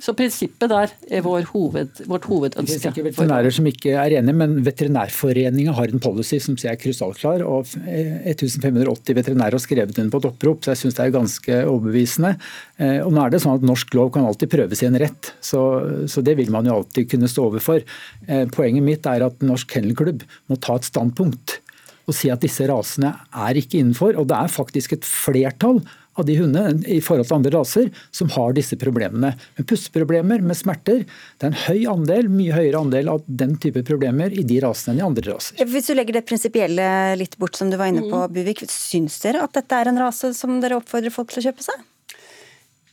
Så 0.00 0.14
prinsippet 0.16 0.70
der 0.70 0.92
er 1.12 1.24
vår 1.24 1.48
hoved, 1.50 1.98
vårt 2.08 2.24
hovedønske. 2.30 2.64
Det 2.70 2.76
er 2.78 2.82
sikkert 2.86 3.08
veterinærer 3.10 3.52
som 3.52 3.66
ikke 3.68 3.92
er 4.00 4.14
enige, 4.20 4.36
men 4.38 4.54
Veterinærforeningen 4.64 5.76
har 5.76 5.92
en 5.92 6.00
policy 6.00 6.38
som 6.40 6.56
er 6.64 6.78
krystallklar. 6.80 7.44
og 7.44 7.68
1580 7.84 9.18
veterinærer 9.18 9.58
har 9.58 9.62
skrevet 9.62 9.98
under 9.98 10.12
på 10.14 10.22
et 10.22 10.28
opprop, 10.30 10.64
så 10.64 10.72
jeg 10.72 10.82
syns 10.84 10.96
det 10.96 11.04
er 11.04 11.16
ganske 11.18 11.58
overbevisende. 11.66 12.32
Eh, 12.78 13.00
og 13.04 13.12
nå 13.12 13.24
er 13.24 13.34
det 13.34 13.42
sånn 13.44 13.58
at 13.58 13.66
Norsk 13.66 13.92
lov 13.98 14.12
kan 14.14 14.24
alltid 14.24 14.52
prøves 14.54 14.80
i 14.80 14.88
en 14.88 15.00
rett, 15.00 15.34
så, 15.44 15.64
så 16.08 16.24
det 16.24 16.38
vil 16.40 16.54
man 16.54 16.70
jo 16.70 16.78
alltid 16.80 17.10
kunne 17.10 17.28
stå 17.28 17.50
overfor. 17.50 17.84
Eh, 18.26 18.46
poenget 18.54 18.86
mitt 18.86 19.10
er 19.10 19.26
at 19.26 19.44
Norsk 19.44 19.68
Kennelklubb 19.74 20.24
må 20.48 20.60
ta 20.64 20.78
et 20.80 20.88
standpunkt 20.88 21.60
og 22.08 22.16
si 22.16 22.30
at 22.32 22.42
disse 22.42 22.66
rasene 22.66 23.12
er 23.30 23.58
ikke 23.60 23.78
innenfor. 23.78 24.16
Og 24.18 24.28
det 24.30 24.38
er 24.38 24.50
faktisk 24.50 24.96
et 24.96 25.06
flertall 25.06 25.82
av 26.20 26.28
de 26.28 26.36
hundene 26.38 26.84
i 26.90 27.00
forhold 27.04 27.28
til 27.28 27.38
andre 27.38 27.52
raser 27.56 27.90
som 28.14 28.30
har 28.36 28.54
disse 28.56 28.78
problemene. 28.80 29.32
Med 29.58 29.68
pusteproblemer, 29.70 30.44
med 30.44 30.58
smerter. 30.58 31.04
Det 31.38 31.48
er 31.48 31.52
en 31.52 31.60
høy 31.66 31.86
andel, 31.92 32.30
mye 32.32 32.56
høyere 32.56 32.80
andel 32.84 33.12
av 33.12 33.24
den 33.26 33.56
type 33.60 33.82
problemer 33.86 34.32
i 34.32 34.44
de 34.46 34.60
rasene 34.64 34.94
enn 34.94 35.02
i 35.02 35.06
andre 35.06 35.32
raser. 35.32 35.60
Hvis 35.70 35.90
du 35.90 35.96
legger 35.96 36.20
det 36.20 36.26
prinsipielle 36.28 36.90
litt 37.20 37.38
bort, 37.40 37.58
som 37.58 37.70
du 37.72 37.78
var 37.80 37.92
inne 37.92 38.06
på, 38.06 38.24
mm. 38.24 38.34
Buvik. 38.34 38.64
Syns 38.70 39.18
dere 39.22 39.44
at 39.44 39.54
dette 39.56 39.76
er 39.76 39.90
en 39.90 40.00
rase 40.00 40.32
som 40.36 40.60
dere 40.62 40.78
oppfordrer 40.80 41.12
folk 41.14 41.32
til 41.32 41.42
å 41.42 41.48
kjøpe 41.50 41.66
seg? 41.66 41.86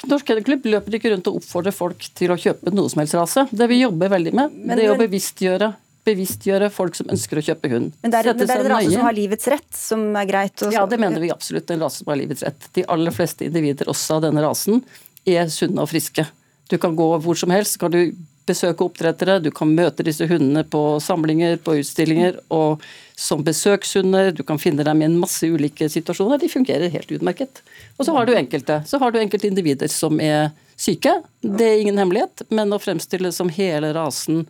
Norsk 0.06 0.28
Kennelklubb 0.30 0.68
løper 0.70 0.98
ikke 1.00 1.10
rundt 1.10 1.28
og 1.32 1.40
oppfordrer 1.40 1.74
folk 1.74 2.04
til 2.18 2.30
å 2.34 2.38
kjøpe 2.38 2.74
noe 2.74 2.90
som 2.92 3.02
helst 3.02 3.18
rase. 3.18 3.48
Det 3.50 3.66
vi 3.72 3.82
jobber 3.82 4.12
veldig 4.14 4.34
med, 4.38 4.54
men, 4.54 4.78
det 4.78 4.86
er 4.86 4.94
å 4.94 5.00
bevisstgjøre 5.00 5.72
bevisstgjøre 6.08 6.70
folk 6.74 6.96
som 6.98 7.12
ønsker 7.14 7.42
å 7.42 7.44
kjøpe 7.50 7.72
hund. 7.74 7.92
Men 8.04 8.14
det 8.14 8.22
er, 8.22 8.32
men 8.32 8.42
det 8.42 8.56
er 8.56 8.64
en 8.64 8.72
rase 8.74 8.94
som 8.96 9.06
har 9.08 9.18
livets 9.18 9.52
rett, 9.54 9.70
som 9.76 10.08
er 10.24 10.30
greit? 10.30 10.66
ja, 10.74 10.86
det 10.90 11.02
mener 11.02 11.24
vi 11.24 11.34
absolutt. 11.34 11.70
En 11.76 11.84
rase 11.86 12.02
som 12.02 12.14
har 12.14 12.22
livets 12.22 12.46
rett. 12.48 12.72
De 12.78 12.86
aller 12.96 13.16
fleste 13.16 13.48
individer 13.48 13.92
også 13.92 14.18
av 14.18 14.26
denne 14.30 14.44
rasen 14.46 14.82
er 15.28 15.52
sunne 15.52 15.84
og 15.84 15.92
friske. 15.92 16.26
Du 16.72 16.78
kan 16.82 16.96
gå 16.96 17.12
hvor 17.24 17.38
som 17.40 17.52
helst. 17.54 17.80
kan 17.80 17.94
du 17.94 18.16
besøke 18.48 18.86
oppdrettere, 18.86 19.40
du 19.44 19.50
kan 19.52 19.74
møte 19.76 20.06
disse 20.08 20.28
hundene 20.30 20.64
på 20.64 20.82
samlinger, 21.04 21.58
på 21.64 21.78
utstillinger, 21.82 22.38
og 22.54 22.84
som 23.18 23.44
besøkshunder. 23.44 24.32
Du 24.36 24.44
kan 24.48 24.62
finne 24.62 24.86
dem 24.88 25.02
i 25.02 25.08
en 25.10 25.18
masse 25.20 25.48
ulike 25.48 25.90
situasjoner. 25.92 26.40
De 26.40 26.52
fungerer 26.52 26.94
helt 26.94 27.12
utmerket. 27.12 27.62
Og 27.98 28.08
så 28.08 28.16
har 28.16 28.28
du 28.28 28.36
enkelte. 28.38 28.82
Så 28.88 29.02
har 29.02 29.12
du 29.12 29.20
enkelte 29.20 29.50
individer 29.52 29.92
som 29.92 30.22
er 30.24 30.54
syke. 30.78 31.18
Det 31.42 31.66
er 31.66 31.82
ingen 31.82 32.00
hemmelighet, 32.00 32.46
men 32.54 32.74
å 32.74 32.82
fremstille 32.82 33.34
som 33.36 33.52
hele 33.52 33.92
rasen 33.98 34.46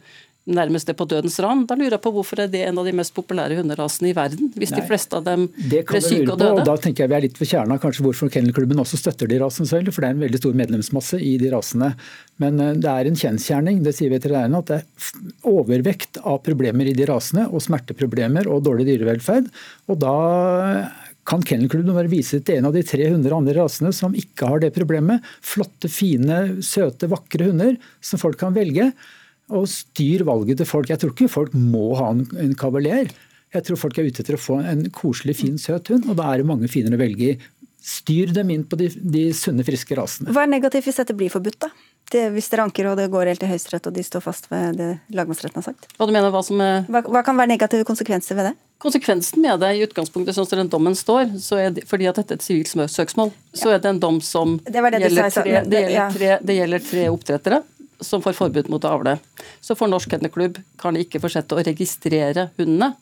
nærmest 0.47 0.87
det 0.89 0.95
på 0.97 1.07
dødens 1.09 1.37
rand. 1.43 1.65
Da 1.69 1.75
lurer 1.77 1.97
jeg 1.97 2.03
på 2.03 2.11
hvorfor 2.15 2.41
er 2.43 2.51
det 2.51 2.63
en 2.67 2.79
av 2.79 2.87
de 2.87 2.93
mest 2.95 3.13
populære 3.15 3.59
hunderasene 3.59 4.11
i 4.11 4.15
verden, 4.17 4.51
hvis 4.55 4.71
Nei, 4.73 4.81
de 4.81 4.89
fleste 4.89 5.19
av 5.19 5.25
dem 5.27 5.47
ble 5.51 6.01
syke 6.03 6.33
og 6.33 6.39
døde? 6.39 6.61
På, 6.61 6.65
da 6.69 6.77
tenker 6.81 7.03
jeg 7.03 7.11
vi 7.11 7.17
er 7.19 7.25
litt 7.27 7.41
ved 7.41 7.51
kjerna 7.51 7.79
kanskje 7.83 8.05
hvorfor 8.05 8.31
Kennelklubben 8.33 8.83
også 8.83 8.99
støtter 9.01 9.29
de 9.29 9.41
rasene 9.43 9.69
selv, 9.69 9.91
for 9.93 10.03
det 10.03 10.11
er 10.11 10.17
en 10.17 10.23
veldig 10.25 10.41
stor 10.41 10.55
medlemsmasse 10.63 11.19
i 11.23 11.33
de 11.41 11.51
rasene. 11.53 11.91
Men 12.43 12.61
eh, 12.63 12.75
det 12.79 12.93
er 12.93 13.09
en 13.09 13.19
kjensgjerning, 13.23 13.81
det 13.85 13.95
sier 13.97 14.13
veterinærene, 14.13 14.63
at 14.63 14.71
det 14.71 14.79
er 14.79 15.51
overvekt 15.51 16.21
av 16.23 16.39
problemer 16.45 16.89
i 16.89 16.95
de 16.97 17.09
rasene, 17.09 17.47
og 17.51 17.63
smerteproblemer 17.65 18.49
og 18.51 18.63
dårlig 18.67 18.87
dyrevelferd. 18.91 19.51
Og 19.91 20.01
da 20.01 20.15
kan 21.27 21.43
Kennelklubben 21.43 21.95
bare 21.95 22.11
vise 22.11 22.39
til 22.39 22.61
en 22.61 22.69
av 22.69 22.75
de 22.75 22.85
300 22.87 23.35
andre 23.35 23.55
rasene 23.59 23.91
som 23.95 24.15
ikke 24.15 24.47
har 24.47 24.63
det 24.63 24.71
problemet. 24.75 25.25
Flotte, 25.43 25.91
fine, 25.91 26.61
søte, 26.63 27.09
vakre 27.11 27.49
hunder 27.49 27.75
som 27.99 28.21
folk 28.21 28.39
kan 28.39 28.55
velge 28.55 28.93
og 29.53 29.67
styr 29.71 30.25
valget 30.27 30.59
til 30.61 30.67
folk. 30.67 30.89
Jeg 30.91 31.01
tror 31.01 31.13
ikke 31.13 31.31
folk 31.31 31.55
må 31.55 31.93
ha 31.99 32.11
en, 32.13 32.25
en 32.43 32.55
kavaler. 32.57 33.11
Jeg 33.55 33.63
tror 33.67 33.79
folk 33.79 33.99
er 33.99 34.09
ute 34.09 34.23
etter 34.23 34.35
å 34.35 34.41
få 34.41 34.59
en 34.59 34.87
koselig, 34.93 35.37
fin, 35.39 35.59
søt 35.61 35.93
hund, 35.93 36.09
og 36.11 36.17
da 36.19 36.31
er 36.31 36.41
det 36.41 36.49
mange 36.49 36.69
finere 36.71 36.99
å 36.99 37.01
velge 37.01 37.31
i. 37.31 37.35
Styr 37.87 38.33
dem 38.35 38.49
inn 38.51 38.65
på 38.67 38.75
de, 38.79 38.89
de, 38.91 39.29
sunne, 39.37 39.63
friske 39.63 39.95
rasene. 39.95 40.33
Hva 40.35 40.43
er 40.43 40.51
negativt 40.51 40.89
hvis 40.89 40.99
dette 40.99 41.15
blir 41.15 41.31
forbudt, 41.31 41.61
da? 41.63 41.71
Det, 42.11 42.21
hvis 42.31 42.47
dere 42.51 42.63
anker 42.67 42.87
og 42.87 42.99
det 42.99 43.09
går 43.11 43.27
helt 43.27 43.41
til 43.43 43.49
Høyesterett 43.51 43.87
og 43.89 43.95
de 43.95 44.03
står 44.03 44.23
fast 44.23 44.45
ved 44.47 44.77
det 44.79 44.89
lagmannsretten 45.15 45.59
har 45.59 45.65
sagt? 45.65 45.89
Hva 45.95 46.07
du 46.07 46.13
mener, 46.15 46.31
hva 46.31 46.43
som 46.43 46.59
er... 46.63 46.85
Hva, 46.87 47.01
hva, 47.03 47.23
kan 47.27 47.39
være 47.39 47.51
negative 47.51 47.87
konsekvenser 47.87 48.39
ved 48.39 48.49
det? 48.49 48.53
Konsekvensen 48.83 49.43
med 49.43 49.59
det 49.63 49.73
i 49.75 49.81
utgangspunktet, 49.83 50.35
sånn 50.35 50.47
som 50.47 50.61
den 50.61 50.71
dommen 50.71 50.95
står, 50.95 51.33
så 51.43 51.59
er 51.63 51.73
det, 51.75 51.83
fordi 51.89 52.07
at 52.07 52.19
dette 52.19 52.35
er 52.35 52.39
et 52.39 52.45
sivilt 52.45 52.91
søksmål, 52.93 53.33
så 53.55 53.73
er 53.73 53.81
det 53.83 53.91
en 53.91 54.03
dom 54.03 54.21
som 54.23 54.55
det 54.67 54.75
det 54.75 55.01
gjelder, 55.07 55.33
tre, 55.33 55.63
det, 55.65 55.81
gjelder 55.83 56.19
tre, 56.19 56.31
det 56.43 56.59
gjelder 56.59 56.85
tre 56.91 57.07
oppdrettere 57.11 57.63
som 57.99 58.21
får 58.21 58.37
forbud 58.37 58.69
mot 58.69 58.83
å 58.85 58.93
avle. 58.97 59.17
Så 59.61 59.75
for 59.77 59.89
Norsk 59.91 60.13
Kennelklubb 60.13 60.59
kan 60.81 60.95
de 60.95 61.05
ikke 61.05 61.21
fortsette 61.23 61.55
å 61.57 61.63
registrere 61.65 62.49
hundene, 62.59 62.93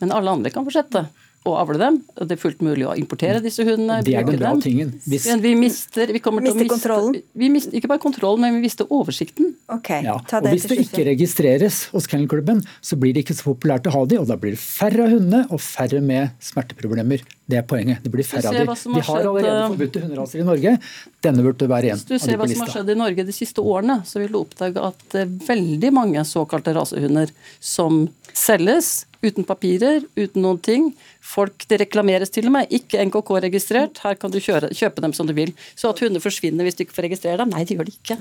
men 0.00 0.14
alle 0.14 0.32
andre 0.32 0.52
kan 0.54 0.66
fortsette. 0.66 1.06
Å 1.44 1.54
avle 1.60 1.76
dem. 1.78 1.98
og 2.16 2.28
Det 2.28 2.38
er 2.38 2.40
fullt 2.40 2.62
mulig 2.64 2.86
å 2.88 2.94
importere 2.96 3.40
disse 3.44 3.64
hundene. 3.66 4.02
Det 4.04 4.14
er 4.16 4.24
den 4.24 4.38
bra 4.40 4.52
dem. 4.54 4.62
tingen. 4.64 4.92
Hvis- 5.06 5.26
Men 5.28 5.40
vi 5.42 5.54
mister, 5.54 6.06
vi 6.06 6.18
kommer 6.18 6.40
til 6.40 6.52
å 6.52 6.56
miste, 6.56 6.72
kontrollen? 6.72 7.22
Vi 7.36 7.48
mister, 7.50 7.72
ikke 7.72 7.88
bare 7.88 7.98
kontrollen, 8.00 8.40
men 8.40 8.54
vi 8.54 8.60
mister 8.62 8.86
oversikten. 8.86 9.54
Ja, 9.68 10.14
og 10.16 10.24
Hvis 10.48 10.66
det 10.68 10.78
ikke 10.78 11.04
registreres 11.04 11.90
hos 11.90 12.06
Kennelklubben, 12.06 12.64
så 12.80 12.96
blir 12.98 13.12
det 13.12 13.26
ikke 13.26 13.36
så 13.36 13.54
populært 13.54 13.84
å 13.84 13.92
ha 13.92 14.04
de, 14.06 14.16
og 14.18 14.26
da 14.26 14.36
blir 14.36 14.52
det 14.52 14.58
færre 14.58 15.04
av 15.04 15.10
hundene 15.10 15.46
og 15.50 15.60
færre 15.60 16.00
med 16.02 16.30
smerteproblemer. 16.40 17.20
Det 17.46 17.58
er 17.58 17.62
poenget. 17.62 18.02
Det 18.02 18.10
blir 18.10 18.24
færre 18.24 18.46
av 18.46 18.52
de. 18.54 18.64
Vi 18.94 19.00
har 19.00 19.20
allerede 19.20 19.64
eh, 19.64 19.68
forbudte 19.68 20.00
hunderaser 20.00 20.40
i 20.40 20.44
Norge. 20.48 20.78
Denne 21.20 21.44
burde 21.44 21.68
være 21.68 21.90
en 21.92 21.98
av 21.98 21.98
de 22.00 22.04
polista. 22.08 22.14
Hvis 22.14 22.24
du 22.24 22.24
ser 22.24 22.36
hva 22.38 22.48
som 22.48 22.60
har 22.64 22.72
skjedd 22.72 22.88
i 22.88 22.94
Norge 22.94 23.26
de 23.26 23.32
siste 23.36 23.60
årene, 23.60 24.00
så 24.08 24.18
vil 24.22 24.32
du 24.32 24.38
oppdage 24.40 24.80
at 24.80 24.94
det 25.12 25.20
er 25.26 25.54
veldig 25.54 25.92
mange 25.92 26.24
såkalte 26.24 26.72
rasehunder 26.72 27.30
som 27.60 28.08
selges 28.32 29.04
uten 29.24 29.46
papirer, 29.48 30.04
uten 30.18 30.44
noen 30.44 30.60
ting. 30.62 30.90
Folk, 31.24 31.64
Det 31.68 31.78
reklameres 31.80 32.30
til 32.30 32.46
og 32.50 32.54
med, 32.56 32.72
ikke 32.74 33.00
NKK-registrert. 33.08 34.00
Her 34.04 34.18
kan 34.20 34.32
du 34.32 34.38
kjøre, 34.42 34.70
kjøpe 34.76 35.00
dem 35.04 35.14
som 35.16 35.26
du 35.26 35.32
vil. 35.36 35.54
Så 35.74 35.90
at 35.90 36.02
hunder 36.04 36.20
forsvinner 36.20 36.66
hvis 36.66 36.76
du 36.76 36.84
ikke 36.84 36.96
får 36.96 37.08
registrere 37.08 37.40
dem? 37.40 37.54
Nei, 37.54 37.64
det 37.64 37.78
gjør 37.78 37.88
de 37.88 37.94
ikke. 37.96 38.18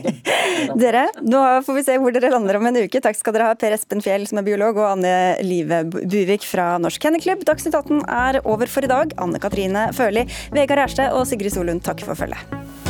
Dere, 0.82 1.06
nå 1.26 1.42
får 1.66 1.78
vi 1.78 1.84
se 1.86 1.98
hvor 2.00 2.14
dere 2.14 2.30
lander 2.32 2.60
om 2.60 2.68
en 2.70 2.82
uke. 2.84 3.02
Takk 3.02 3.18
skal 3.18 3.36
dere 3.36 3.50
ha, 3.50 3.58
Per 3.58 3.74
Espen 3.76 4.04
Fjell 4.04 4.28
som 4.30 4.40
er 4.42 4.46
biolog, 4.46 4.78
og 4.78 4.92
Anne 4.94 5.14
Live 5.46 5.82
Buvik 5.90 6.46
fra 6.46 6.72
Norsk 6.82 7.02
Kennelklubb. 7.02 7.44
Dagsnytt 7.48 7.76
18 7.76 8.04
er 8.06 8.42
over 8.44 8.70
for 8.70 8.86
i 8.86 8.92
dag. 8.92 9.16
Anne 9.20 9.42
Katrine 9.42 9.90
Førli, 9.96 10.26
Vegard 10.54 10.86
Erste 10.86 11.10
og 11.16 11.26
Sigrid 11.30 11.56
Solund, 11.56 11.84
takk 11.86 12.06
for 12.06 12.18
følget. 12.18 12.89